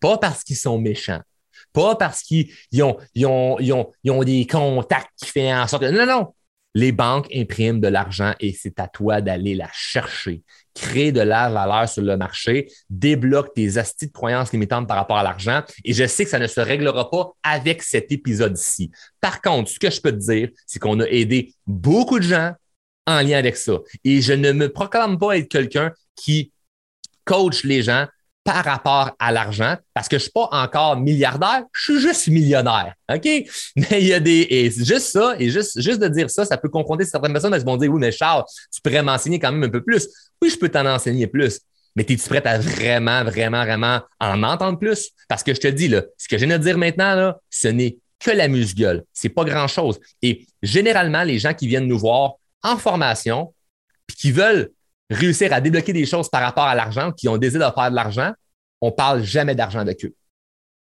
Pas 0.00 0.18
parce 0.18 0.42
qu'ils 0.42 0.56
sont 0.56 0.78
méchants. 0.78 1.20
Pas 1.72 1.94
parce 1.94 2.22
qu'ils 2.22 2.48
ont, 2.82 2.96
ont, 3.24 3.58
ont, 3.60 3.90
ont 4.08 4.24
des 4.24 4.46
contacts 4.46 5.10
qui 5.22 5.30
font 5.30 5.54
en 5.54 5.66
sorte 5.68 5.84
que. 5.84 5.90
Non, 5.90 6.06
non, 6.06 6.34
les 6.76 6.92
banques 6.92 7.26
impriment 7.34 7.80
de 7.80 7.88
l'argent 7.88 8.34
et 8.38 8.52
c'est 8.52 8.78
à 8.78 8.86
toi 8.86 9.22
d'aller 9.22 9.54
la 9.54 9.70
chercher. 9.72 10.42
Crée 10.74 11.10
de 11.10 11.22
la 11.22 11.48
valeur 11.48 11.88
sur 11.88 12.02
le 12.02 12.18
marché, 12.18 12.70
débloque 12.90 13.54
tes 13.54 13.78
astuces 13.78 14.08
de 14.08 14.12
croyances 14.12 14.52
limitantes 14.52 14.86
par 14.86 14.98
rapport 14.98 15.16
à 15.16 15.22
l'argent. 15.22 15.62
Et 15.86 15.94
je 15.94 16.06
sais 16.06 16.24
que 16.24 16.30
ça 16.30 16.38
ne 16.38 16.46
se 16.46 16.60
réglera 16.60 17.10
pas 17.10 17.32
avec 17.42 17.82
cet 17.82 18.12
épisode-ci. 18.12 18.90
Par 19.22 19.40
contre, 19.40 19.70
ce 19.70 19.78
que 19.78 19.88
je 19.88 20.02
peux 20.02 20.12
te 20.12 20.18
dire, 20.18 20.50
c'est 20.66 20.78
qu'on 20.78 21.00
a 21.00 21.06
aidé 21.06 21.54
beaucoup 21.66 22.18
de 22.18 22.24
gens 22.24 22.52
en 23.06 23.22
lien 23.22 23.38
avec 23.38 23.56
ça. 23.56 23.78
Et 24.04 24.20
je 24.20 24.34
ne 24.34 24.52
me 24.52 24.70
proclame 24.70 25.16
pas 25.18 25.38
être 25.38 25.48
quelqu'un 25.48 25.92
qui 26.14 26.52
coach 27.24 27.64
les 27.64 27.82
gens 27.82 28.06
par 28.46 28.64
rapport 28.64 29.10
à 29.18 29.32
l'argent 29.32 29.76
parce 29.92 30.08
que 30.08 30.16
je 30.16 30.22
suis 30.22 30.30
pas 30.30 30.48
encore 30.52 30.96
milliardaire, 30.96 31.64
je 31.72 31.92
suis 31.92 32.00
juste 32.00 32.28
millionnaire. 32.28 32.94
OK? 33.12 33.24
Mais 33.76 34.00
il 34.00 34.06
y 34.06 34.14
a 34.14 34.20
des. 34.20 34.46
Et 34.48 34.70
juste 34.70 35.08
ça, 35.08 35.34
et 35.38 35.50
juste, 35.50 35.80
juste 35.80 36.00
de 36.00 36.06
dire 36.06 36.30
ça, 36.30 36.44
ça 36.44 36.56
peut 36.56 36.68
confronter 36.68 37.04
certaines 37.04 37.32
personnes 37.32 37.58
qui 37.58 37.64
vont 37.64 37.76
dire 37.76 37.92
Oui, 37.92 38.00
mais 38.00 38.12
Charles, 38.12 38.44
tu 38.72 38.80
pourrais 38.80 39.02
m'enseigner 39.02 39.40
quand 39.40 39.50
même 39.50 39.64
un 39.64 39.68
peu 39.68 39.82
plus. 39.82 40.08
Oui, 40.40 40.48
je 40.48 40.56
peux 40.56 40.68
t'en 40.68 40.86
enseigner 40.86 41.26
plus. 41.26 41.60
Mais 41.96 42.04
es-tu 42.08 42.28
prête 42.28 42.46
à 42.46 42.58
vraiment, 42.58 43.24
vraiment, 43.24 43.64
vraiment 43.64 44.00
en 44.20 44.42
entendre 44.44 44.78
plus? 44.78 45.10
Parce 45.28 45.42
que 45.42 45.52
je 45.54 45.60
te 45.60 45.68
dis, 45.68 45.88
là, 45.88 46.02
ce 46.16 46.28
que 46.28 46.38
je 46.38 46.44
viens 46.44 46.58
de 46.58 46.62
dire 46.62 46.78
maintenant, 46.78 47.14
là, 47.14 47.38
ce 47.50 47.68
n'est 47.68 47.96
que 48.20 48.30
la 48.30 48.48
musgueule. 48.48 49.02
C'est 49.12 49.30
pas 49.30 49.44
grand-chose. 49.44 49.98
Et 50.22 50.46
généralement, 50.62 51.24
les 51.24 51.38
gens 51.38 51.54
qui 51.54 51.66
viennent 51.66 51.86
nous 51.86 51.98
voir 51.98 52.34
en 52.62 52.76
formation, 52.76 53.54
puis 54.06 54.16
qui 54.16 54.30
veulent 54.30 54.70
réussir 55.10 55.52
à 55.52 55.60
débloquer 55.60 55.92
des 55.92 56.06
choses 56.06 56.28
par 56.28 56.42
rapport 56.42 56.64
à 56.64 56.74
l'argent, 56.74 57.12
qui 57.12 57.28
ont 57.28 57.36
désir 57.36 57.60
de 57.60 57.74
faire 57.74 57.90
de 57.90 57.96
l'argent, 57.96 58.32
on 58.80 58.92
parle 58.92 59.22
jamais 59.22 59.54
d'argent 59.54 59.80
avec 59.80 60.04
eux. 60.04 60.14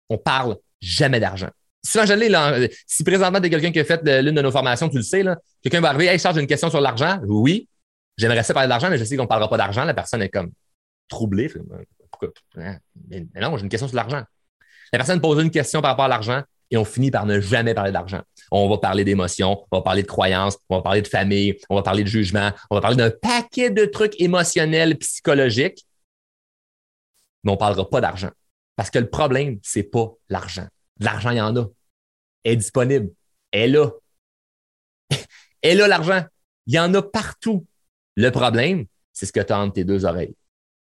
On 0.09 0.17
parle 0.17 0.57
jamais 0.81 1.19
d'argent. 1.19 1.49
Là, 1.93 2.67
si 2.87 3.03
présentement 3.03 3.39
tu 3.39 3.49
quelqu'un 3.49 3.71
qui 3.71 3.79
a 3.79 3.85
fait 3.85 4.01
l'une 4.21 4.35
de 4.35 4.41
nos 4.41 4.51
formations, 4.51 4.89
tu 4.89 4.97
le 4.97 5.03
sais, 5.03 5.23
quelqu'un 5.61 5.81
va 5.81 5.89
arriver, 5.89 6.07
hey, 6.07 6.17
charge 6.17 6.37
une 6.37 6.47
question 6.47 6.69
sur 6.69 6.81
l'argent. 6.81 7.19
Oui, 7.27 7.69
j'aimerais 8.17 8.43
ça 8.43 8.53
parler 8.53 8.69
d'argent, 8.69 8.89
mais 8.89 8.97
je 8.97 9.03
sais 9.03 9.15
qu'on 9.15 9.23
ne 9.23 9.27
parlera 9.27 9.49
pas 9.49 9.57
d'argent. 9.57 9.85
La 9.85 9.93
personne 9.93 10.21
est 10.21 10.29
comme 10.29 10.51
troublée. 11.07 11.51
Pourquoi? 12.09 12.29
Hein? 12.57 12.77
Mais 13.09 13.25
non, 13.35 13.55
j'ai 13.57 13.63
une 13.63 13.69
question 13.69 13.87
sur 13.87 13.95
l'argent. 13.95 14.23
La 14.91 14.99
personne 14.99 15.21
pose 15.21 15.43
une 15.43 15.51
question 15.51 15.81
par 15.81 15.91
rapport 15.91 16.05
à 16.05 16.09
l'argent 16.09 16.41
et 16.71 16.77
on 16.77 16.85
finit 16.85 17.11
par 17.11 17.25
ne 17.25 17.39
jamais 17.39 17.73
parler 17.73 17.91
d'argent. 17.91 18.21
On 18.51 18.69
va 18.69 18.77
parler 18.77 19.03
d'émotions, 19.03 19.65
on 19.71 19.77
va 19.77 19.81
parler 19.81 20.03
de 20.03 20.07
croyances, 20.07 20.57
on 20.69 20.77
va 20.77 20.81
parler 20.81 21.01
de 21.01 21.07
famille, 21.07 21.57
on 21.69 21.75
va 21.75 21.83
parler 21.83 22.03
de 22.03 22.07
jugement, 22.07 22.51
on 22.69 22.75
va 22.75 22.81
parler 22.81 22.97
d'un 22.97 23.11
paquet 23.11 23.69
de 23.69 23.85
trucs 23.85 24.19
émotionnels, 24.19 24.97
psychologiques, 24.97 25.85
mais 27.43 27.51
on 27.51 27.55
ne 27.55 27.59
parlera 27.59 27.89
pas 27.89 28.01
d'argent. 28.01 28.31
Parce 28.75 28.89
que 28.89 28.99
le 28.99 29.09
problème, 29.09 29.59
c'est 29.63 29.83
pas 29.83 30.11
l'argent. 30.29 30.67
L'argent, 30.99 31.31
il 31.31 31.37
y 31.37 31.41
en 31.41 31.55
a. 31.55 31.65
Elle 32.43 32.53
est 32.53 32.57
disponible. 32.57 33.11
Elle 33.51 33.61
est 33.61 33.77
là. 33.77 33.91
Elle 35.61 35.77
là, 35.77 35.87
l'argent. 35.87 36.25
Il 36.67 36.73
y 36.73 36.79
en 36.79 36.93
a 36.93 37.01
partout. 37.01 37.65
Le 38.15 38.29
problème, 38.31 38.85
c'est 39.13 39.25
ce 39.25 39.31
que 39.31 39.39
tu 39.39 39.53
as 39.53 39.59
entre 39.59 39.73
tes 39.73 39.83
deux 39.83 40.05
oreilles. 40.05 40.35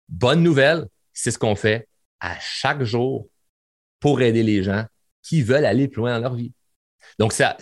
Bonne 0.09 0.43
nouvelle, 0.43 0.87
c'est 1.13 1.31
ce 1.31 1.39
qu'on 1.39 1.57
fait 1.57 1.89
à 2.21 2.39
chaque 2.39 2.83
jour 2.83 3.29
pour 3.99 4.21
aider 4.21 4.43
les 4.43 4.63
gens 4.63 4.85
qui 5.23 5.43
veulent 5.43 5.65
aller 5.65 5.89
plus 5.89 6.01
loin 6.01 6.15
dans 6.15 6.21
leur 6.21 6.35
vie. 6.35 6.53
Donc, 7.19 7.33
ça, 7.33 7.57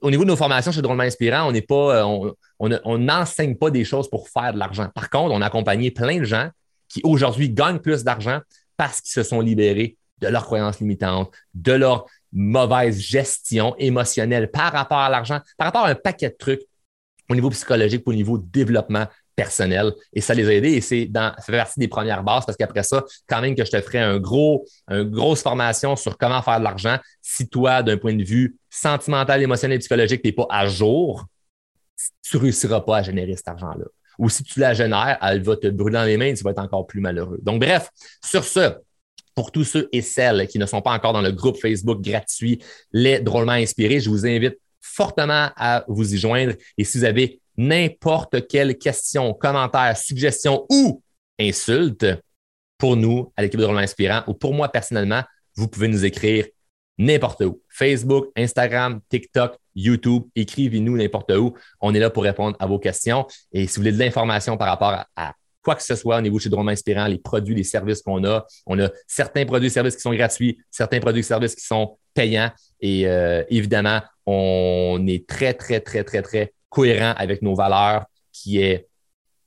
au 0.00 0.10
niveau 0.10 0.24
de 0.24 0.28
nos 0.28 0.36
formations 0.36 0.72
chez 0.72 0.82
Drôlement 0.82 1.02
Inspirant, 1.02 1.48
on 1.48 1.52
n'est 1.52 1.62
pas, 1.62 2.04
euh, 2.04 2.32
on 2.58 2.98
n'enseigne 2.98 3.56
pas 3.56 3.70
des 3.70 3.84
choses 3.84 4.08
pour 4.08 4.28
faire 4.28 4.52
de 4.52 4.58
l'argent. 4.58 4.88
Par 4.94 5.10
contre, 5.10 5.34
on 5.34 5.40
a 5.40 5.46
accompagné 5.46 5.90
plein 5.90 6.18
de 6.18 6.24
gens 6.24 6.50
qui 6.88 7.00
aujourd'hui 7.04 7.50
gagnent 7.50 7.78
plus 7.78 8.04
d'argent 8.04 8.40
parce 8.76 9.00
qu'ils 9.00 9.12
se 9.12 9.22
sont 9.22 9.40
libérés 9.40 9.96
de 10.20 10.28
leurs 10.28 10.44
croyances 10.44 10.80
limitantes, 10.80 11.32
de 11.54 11.72
leur 11.72 12.06
mauvaise 12.32 12.98
gestion 12.98 13.74
émotionnelle 13.78 14.50
par 14.50 14.72
rapport 14.72 14.98
à 14.98 15.08
l'argent, 15.08 15.40
par 15.56 15.66
rapport 15.66 15.86
à 15.86 15.90
un 15.90 15.94
paquet 15.94 16.30
de 16.30 16.36
trucs 16.36 16.62
au 17.30 17.34
niveau 17.34 17.50
psychologique, 17.50 18.02
au 18.06 18.12
niveau 18.12 18.38
développement 18.38 19.06
personnel. 19.34 19.92
Et 20.12 20.20
ça 20.20 20.34
les 20.34 20.48
a 20.48 20.54
aidés 20.54 20.72
et 20.72 20.80
c'est 20.80 21.06
dans, 21.06 21.34
ça 21.36 21.44
fait 21.44 21.56
partie 21.56 21.80
des 21.80 21.88
premières 21.88 22.22
bases 22.22 22.46
parce 22.46 22.56
qu'après 22.56 22.82
ça, 22.82 23.04
quand 23.28 23.40
même 23.40 23.54
que 23.54 23.64
je 23.64 23.70
te 23.70 23.80
ferai 23.80 23.98
un 23.98 24.18
gros, 24.18 24.64
une 24.88 25.10
grosse 25.10 25.42
formation 25.42 25.96
sur 25.96 26.16
comment 26.16 26.42
faire 26.42 26.58
de 26.58 26.64
l'argent, 26.64 26.98
si 27.20 27.48
toi, 27.48 27.82
d'un 27.82 27.96
point 27.96 28.14
de 28.14 28.24
vue 28.24 28.56
sentimental, 28.70 29.42
émotionnel 29.42 29.76
et 29.76 29.78
psychologique, 29.80 30.22
tu 30.22 30.28
n'es 30.28 30.32
pas 30.32 30.46
à 30.50 30.66
jour, 30.66 31.24
tu 32.22 32.36
ne 32.36 32.42
réussiras 32.42 32.80
pas 32.80 32.98
à 32.98 33.02
générer 33.02 33.36
cet 33.36 33.48
argent-là. 33.48 33.84
Ou 34.18 34.28
si 34.28 34.44
tu 34.44 34.60
la 34.60 34.74
génères, 34.74 35.18
elle 35.22 35.42
va 35.42 35.56
te 35.56 35.66
brûler 35.68 35.94
dans 35.94 36.04
les 36.04 36.16
mains 36.16 36.26
et 36.26 36.34
tu 36.34 36.44
vas 36.44 36.50
être 36.50 36.60
encore 36.60 36.86
plus 36.86 37.00
malheureux. 37.00 37.38
Donc, 37.42 37.60
bref, 37.60 37.90
sur 38.24 38.44
ce, 38.44 38.74
pour 39.34 39.50
tous 39.50 39.64
ceux 39.64 39.88
et 39.92 40.02
celles 40.02 40.46
qui 40.46 40.58
ne 40.58 40.66
sont 40.66 40.80
pas 40.80 40.92
encore 40.92 41.12
dans 41.12 41.22
le 41.22 41.32
groupe 41.32 41.56
Facebook 41.60 42.00
gratuit 42.00 42.62
Les 42.92 43.18
Drôlement 43.18 43.52
Inspirés, 43.52 43.98
je 43.98 44.08
vous 44.08 44.26
invite 44.26 44.56
fortement 44.80 45.50
à 45.56 45.84
vous 45.88 46.14
y 46.14 46.18
joindre. 46.18 46.54
Et 46.78 46.84
si 46.84 46.98
vous 46.98 47.04
avez 47.04 47.40
n'importe 47.56 48.46
quelle 48.48 48.76
question, 48.78 49.34
commentaire, 49.34 49.96
suggestion 49.96 50.66
ou 50.70 51.02
insulte 51.38 52.06
pour 52.78 52.96
nous 52.96 53.32
à 53.36 53.42
l'équipe 53.42 53.58
de 53.58 53.64
Drôlement 53.64 53.80
Inspirant 53.80 54.22
ou 54.26 54.34
pour 54.34 54.54
moi 54.54 54.68
personnellement, 54.68 55.22
vous 55.56 55.68
pouvez 55.68 55.88
nous 55.88 56.04
écrire 56.04 56.46
n'importe 56.98 57.42
où. 57.42 57.60
Facebook, 57.68 58.26
Instagram, 58.36 59.00
TikTok, 59.08 59.56
YouTube, 59.74 60.24
écrivez-nous 60.36 60.96
n'importe 60.96 61.32
où. 61.32 61.54
On 61.80 61.94
est 61.94 61.98
là 61.98 62.10
pour 62.10 62.22
répondre 62.22 62.56
à 62.60 62.66
vos 62.66 62.78
questions. 62.78 63.26
Et 63.52 63.66
si 63.66 63.76
vous 63.76 63.82
voulez 63.82 63.92
de 63.92 63.98
l'information 63.98 64.56
par 64.56 64.68
rapport 64.68 65.04
à, 65.16 65.34
quoi 65.62 65.74
que 65.74 65.82
ce 65.82 65.94
soit 65.94 66.18
au 66.18 66.20
niveau 66.20 66.38
chez 66.38 66.50
Drôlement 66.50 66.70
Inspirant, 66.70 67.06
les 67.06 67.18
produits, 67.18 67.54
les 67.54 67.64
services 67.64 68.02
qu'on 68.02 68.22
a, 68.24 68.46
on 68.66 68.78
a 68.78 68.90
certains 69.06 69.46
produits 69.46 69.68
et 69.68 69.70
services 69.70 69.96
qui 69.96 70.02
sont 70.02 70.14
gratuits, 70.14 70.58
certains 70.70 71.00
produits 71.00 71.20
et 71.20 71.24
services 71.24 71.54
qui 71.54 71.64
sont 71.64 71.96
payants. 72.12 72.50
Et 72.80 73.08
euh, 73.08 73.42
évidemment, 73.48 74.00
on 74.26 75.04
est 75.06 75.26
très, 75.26 75.54
très, 75.54 75.80
très, 75.80 76.04
très, 76.04 76.22
très 76.22 76.52
cohérent 76.74 77.14
avec 77.16 77.40
nos 77.40 77.54
valeurs, 77.54 78.04
qui 78.32 78.60
est, 78.60 78.88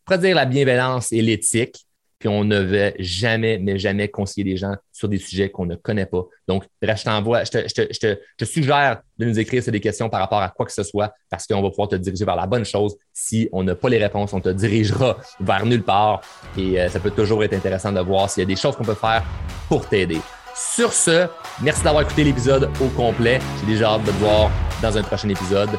pas 0.05 0.17
dire 0.17 0.35
la 0.35 0.45
bienveillance 0.45 1.11
et 1.11 1.21
l'éthique, 1.21 1.85
puis 2.19 2.29
on 2.29 2.43
ne 2.43 2.59
veut 2.59 2.93
jamais, 2.97 3.59
mais 3.59 3.77
jamais 3.77 4.07
conseiller 4.07 4.43
des 4.43 4.57
gens 4.57 4.73
sur 4.91 5.07
des 5.07 5.19
sujets 5.19 5.49
qu'on 5.49 5.67
ne 5.67 5.75
connaît 5.75 6.07
pas. 6.07 6.23
Donc, 6.47 6.63
je 6.81 7.03
t'envoie, 7.03 7.43
je 7.43 7.51
te, 7.51 8.45
suggère 8.45 9.01
de 9.19 9.25
nous 9.25 9.39
écrire 9.39 9.61
sur 9.61 9.71
des 9.71 9.79
questions 9.79 10.09
par 10.09 10.21
rapport 10.21 10.41
à 10.41 10.49
quoi 10.49 10.65
que 10.65 10.71
ce 10.71 10.81
soit, 10.81 11.13
parce 11.29 11.45
qu'on 11.45 11.61
va 11.61 11.69
pouvoir 11.69 11.89
te 11.89 11.95
diriger 11.95 12.25
vers 12.25 12.35
la 12.35 12.47
bonne 12.47 12.65
chose. 12.65 12.95
Si 13.13 13.47
on 13.51 13.63
n'a 13.63 13.75
pas 13.75 13.89
les 13.89 13.99
réponses, 13.99 14.33
on 14.33 14.41
te 14.41 14.49
dirigera 14.49 15.17
vers 15.39 15.65
nulle 15.65 15.83
part. 15.83 16.21
Et 16.57 16.79
euh, 16.79 16.89
ça 16.89 16.99
peut 16.99 17.11
toujours 17.11 17.43
être 17.43 17.53
intéressant 17.53 17.91
de 17.91 17.99
voir 17.99 18.29
s'il 18.29 18.41
y 18.41 18.45
a 18.45 18.47
des 18.47 18.55
choses 18.55 18.75
qu'on 18.75 18.85
peut 18.85 18.95
faire 18.95 19.23
pour 19.67 19.87
t'aider. 19.87 20.19
Sur 20.55 20.91
ce, 20.93 21.27
merci 21.61 21.83
d'avoir 21.83 22.03
écouté 22.03 22.23
l'épisode 22.23 22.71
au 22.81 22.87
complet. 22.87 23.39
J'ai 23.59 23.73
déjà 23.73 23.89
hâte 23.91 24.05
de 24.05 24.11
te 24.11 24.17
voir 24.17 24.49
dans 24.81 24.97
un 24.97 25.03
prochain 25.03 25.29
épisode. 25.29 25.69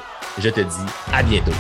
Je 0.41 0.51
te 0.51 0.61
dis 0.61 0.86
à 1.12 1.22
bientôt. 1.22 1.51